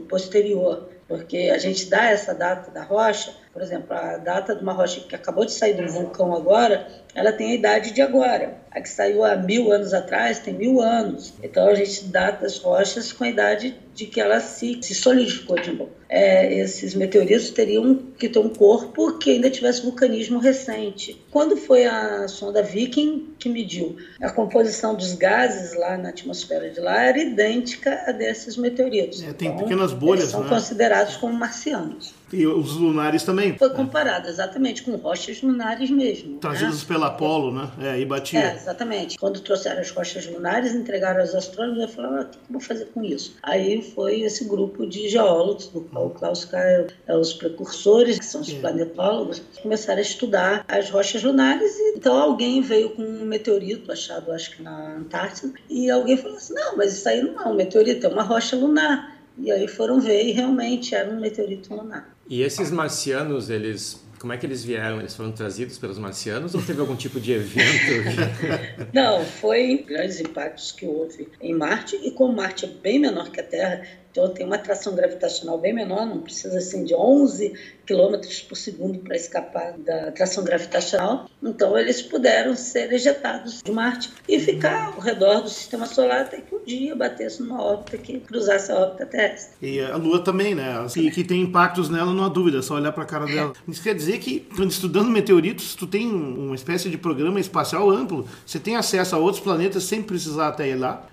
posterior 0.01 0.89
porque 1.07 1.51
a 1.53 1.57
gente 1.57 1.89
dá 1.89 2.05
essa 2.05 2.33
data 2.33 2.71
da 2.71 2.83
rocha, 2.83 3.33
por 3.53 3.61
exemplo, 3.61 3.95
a 3.95 4.17
data 4.17 4.55
de 4.55 4.63
uma 4.63 4.73
rocha 4.73 5.01
que 5.01 5.15
acabou 5.15 5.45
de 5.45 5.51
sair 5.51 5.73
do 5.73 5.87
vulcão 5.87 6.35
agora, 6.35 6.87
ela 7.13 7.31
tem 7.31 7.51
a 7.51 7.55
idade 7.55 7.91
de 7.91 8.01
agora. 8.01 8.57
A 8.71 8.81
que 8.81 8.89
saiu 8.89 9.23
há 9.23 9.35
mil 9.35 9.71
anos 9.71 9.93
atrás 9.93 10.39
tem 10.39 10.53
mil 10.53 10.81
anos. 10.81 11.33
Então 11.43 11.67
a 11.67 11.75
gente 11.75 12.05
data 12.05 12.45
as 12.45 12.57
rochas 12.57 13.13
com 13.13 13.23
a 13.23 13.29
idade 13.29 13.77
de 13.95 14.05
que 14.05 14.19
ela 14.19 14.41
se, 14.41 14.77
se 14.81 14.93
solidificou 14.93 15.55
de 15.59 15.71
novo. 15.71 15.91
É, 16.09 16.53
esses 16.59 16.93
meteoritos 16.93 17.49
teriam 17.49 17.95
que 18.17 18.29
ter 18.29 18.39
um 18.39 18.49
corpo 18.49 19.17
que 19.17 19.31
ainda 19.31 19.49
tivesse 19.49 19.81
vulcanismo 19.81 20.37
recente. 20.37 21.19
Quando 21.31 21.55
foi 21.55 21.85
a 21.85 22.27
sonda 22.27 22.61
Viking 22.61 23.33
que 23.39 23.49
mediu 23.49 23.95
a 24.21 24.29
composição 24.29 24.93
dos 24.93 25.13
gases 25.13 25.73
lá 25.75 25.97
na 25.97 26.09
atmosfera 26.09 26.69
de 26.69 26.79
lá 26.79 27.03
era 27.03 27.17
idêntica 27.17 28.03
a 28.05 28.11
desses 28.11 28.57
meteoritos. 28.57 29.23
É, 29.23 29.33
tem 29.33 29.47
então, 29.47 29.63
pequenas 29.63 29.93
bolhas, 29.93 30.29
são 30.29 30.43
né? 30.43 30.49
considerados 30.49 31.15
como 31.15 31.33
marcianos. 31.33 32.13
E 32.33 32.45
os 32.45 32.73
lunares 32.73 33.23
também. 33.23 33.57
Foi 33.57 33.69
comparado 33.69 34.27
exatamente 34.27 34.83
com 34.83 34.95
rochas 34.95 35.41
lunares 35.41 35.89
mesmo. 35.89 36.33
Né? 36.33 36.37
Trazidos 36.41 36.81
né? 36.81 36.87
pela 36.87 37.07
Apolo, 37.07 37.51
né? 37.51 37.69
É, 37.79 37.99
e 37.99 38.05
batia. 38.05 38.39
É, 38.39 38.55
exatamente. 38.55 39.17
Quando 39.17 39.39
trouxeram 39.39 39.81
as 39.81 39.91
rochas 39.91 40.25
lunares, 40.27 40.73
entregaram 40.73 41.21
aos 41.21 41.35
astrônomos 41.35 41.83
e 41.83 41.87
falaram: 41.87 42.17
ah, 42.17 42.21
o 42.21 42.25
que 42.25 42.37
eu 42.37 42.41
vou 42.49 42.61
fazer 42.61 42.85
com 42.85 43.03
isso? 43.03 43.35
Aí 43.43 43.81
foi 43.81 44.21
esse 44.21 44.45
grupo 44.45 44.87
de 44.87 45.07
geólogos, 45.07 45.67
do 45.67 45.81
qual 45.81 46.07
o 46.07 46.09
Klaus 46.09 46.45
Kael 46.45 46.87
é 47.07 47.15
os 47.15 47.33
precursores, 47.33 48.17
que 48.17 48.25
são 48.25 48.41
os 48.41 48.49
é. 48.49 48.59
planetólogos, 48.59 49.39
que 49.39 49.61
começaram 49.61 49.99
a 49.99 50.01
estudar 50.01 50.65
as 50.67 50.89
rochas 50.89 51.23
lunares. 51.23 51.77
E, 51.77 51.97
então 51.97 52.17
alguém 52.17 52.61
veio 52.61 52.89
com 52.89 53.03
um 53.03 53.25
meteorito 53.25 53.91
achado, 53.91 54.31
acho 54.31 54.57
que 54.57 54.63
na 54.63 54.95
Antártida, 54.95 55.53
e 55.69 55.89
alguém 55.91 56.17
falou 56.17 56.37
assim: 56.37 56.53
não, 56.53 56.75
mas 56.75 56.93
isso 56.93 57.07
aí 57.07 57.21
não 57.21 57.39
é 57.41 57.47
um 57.47 57.55
meteorito, 57.55 58.05
é 58.05 58.09
uma 58.09 58.23
rocha 58.23 58.55
lunar. 58.55 59.15
E 59.37 59.51
aí 59.51 59.67
foram 59.67 59.99
ver 59.99 60.23
e 60.23 60.31
realmente 60.31 60.95
era 60.95 61.09
um 61.09 61.19
meteorito 61.19 61.73
lunar. 61.73 62.14
E 62.27 62.41
esses 62.41 62.71
marcianos, 62.71 63.49
eles 63.49 64.03
como 64.19 64.33
é 64.33 64.37
que 64.37 64.45
eles 64.45 64.63
vieram? 64.63 64.99
Eles 64.99 65.15
foram 65.15 65.31
trazidos 65.31 65.77
pelos 65.77 65.99
marcianos 65.99 66.55
ou 66.55 66.61
teve 66.61 66.81
algum 66.81 66.95
tipo 66.95 67.19
de 67.19 67.33
evento? 67.33 68.09
Não, 68.91 69.23
foi 69.23 69.83
grandes 69.87 70.19
impactos 70.19 70.71
que 70.71 70.85
houve 70.85 71.27
em 71.39 71.53
Marte 71.53 71.95
e 71.97 72.09
como 72.09 72.35
Marte 72.35 72.65
é 72.65 72.67
bem 72.67 72.97
menor 72.97 73.29
que 73.29 73.39
a 73.39 73.43
Terra, 73.43 73.85
então 74.15 74.29
tem 74.29 74.45
uma 74.45 74.55
atração 74.55 74.95
gravitacional 74.95 75.57
bem 75.57 75.73
menor, 75.73 76.05
não 76.05 76.21
precisa 76.21 76.57
assim 76.57 76.85
de 76.85 76.95
11 76.95 77.53
km 77.85 78.15
por 78.47 78.55
segundo 78.55 78.99
para 78.99 79.13
escapar 79.13 79.73
da 79.77 80.07
atração 80.07 80.41
gravitacional. 80.41 81.29
Então 81.43 81.77
eles 81.77 82.01
puderam 82.01 82.55
ser 82.55 82.93
ejetados 82.93 83.61
de 83.61 83.71
Marte 83.73 84.13
e 84.29 84.39
ficar 84.39 84.93
ao 84.93 85.01
redor 85.01 85.41
do 85.41 85.49
sistema 85.49 85.85
solar 85.85 86.21
até 86.21 86.37
que 86.37 86.55
um 86.55 86.63
dia 86.63 86.95
batesse 86.95 87.43
numa 87.43 87.61
órbita 87.61 87.97
que 87.97 88.21
cruzasse 88.21 88.71
a 88.71 88.75
órbita 88.75 89.05
terrestre. 89.05 89.53
E 89.61 89.81
a 89.81 89.97
Lua 89.97 90.23
também, 90.23 90.55
né? 90.55 90.79
Assim, 90.79 91.09
que 91.09 91.21
tem 91.21 91.41
impactos 91.41 91.89
nela, 91.89 92.13
não 92.13 92.23
há 92.23 92.29
dúvida, 92.29 92.59
é 92.59 92.61
só 92.61 92.75
olhar 92.75 92.93
para 92.93 93.03
a 93.03 93.07
cara 93.07 93.25
dela. 93.25 93.51
Isso 93.67 93.83
quer 93.83 93.93
dizer 93.93 94.19
que, 94.19 94.47
quando 94.55 94.71
estudando 94.71 95.09
meteoritos, 95.09 95.75
tu 95.75 95.85
tem 95.85 96.07
uma 96.07 96.55
espécie 96.55 96.89
de 96.89 96.97
programa 96.97 97.37
espacial 97.37 97.89
amplo. 97.89 98.25
Você 98.45 98.59
tem 98.59 98.77
acesso 98.77 99.13
a 99.13 99.19
outros 99.19 99.43
planetas 99.43 99.83
sem 99.83 100.01
precisar 100.01 100.47
até 100.47 100.69
ir 100.69 100.75
lá. 100.75 101.05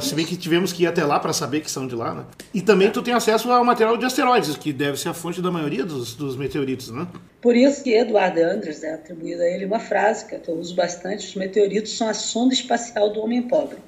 Se 0.00 0.14
bem 0.14 0.26
que 0.26 0.36
tivemos 0.36 0.72
que 0.72 0.82
ir 0.82 0.86
até 0.86 1.04
lá 1.04 1.20
para 1.20 1.32
saber 1.32 1.60
que 1.60 1.70
são 1.70 1.86
de 1.86 1.94
lá, 1.94 2.14
né? 2.14 2.24
E 2.52 2.60
também 2.60 2.90
tu 2.90 3.00
tem 3.00 3.14
acesso 3.14 3.50
ao 3.50 3.64
material 3.64 3.96
de 3.96 4.04
asteroides, 4.04 4.56
que 4.56 4.72
deve 4.72 4.98
ser 4.98 5.08
a 5.08 5.14
fonte 5.14 5.40
da 5.40 5.52
maioria 5.52 5.84
dos, 5.84 6.14
dos 6.14 6.36
meteoritos, 6.36 6.90
né? 6.90 7.06
Por 7.40 7.56
isso 7.56 7.82
que 7.82 7.90
Eduardo 7.94 8.40
Andres 8.40 8.82
é 8.82 8.94
atribuído 8.94 9.42
a 9.42 9.46
ele 9.46 9.64
uma 9.64 9.78
frase 9.78 10.26
que 10.26 10.34
eu 10.34 10.54
uso 10.54 10.74
bastante: 10.74 11.28
os 11.28 11.34
meteoritos 11.36 11.96
são 11.96 12.08
a 12.08 12.14
sonda 12.14 12.54
espacial 12.54 13.12
do 13.12 13.20
homem 13.20 13.42
pobre. 13.42 13.78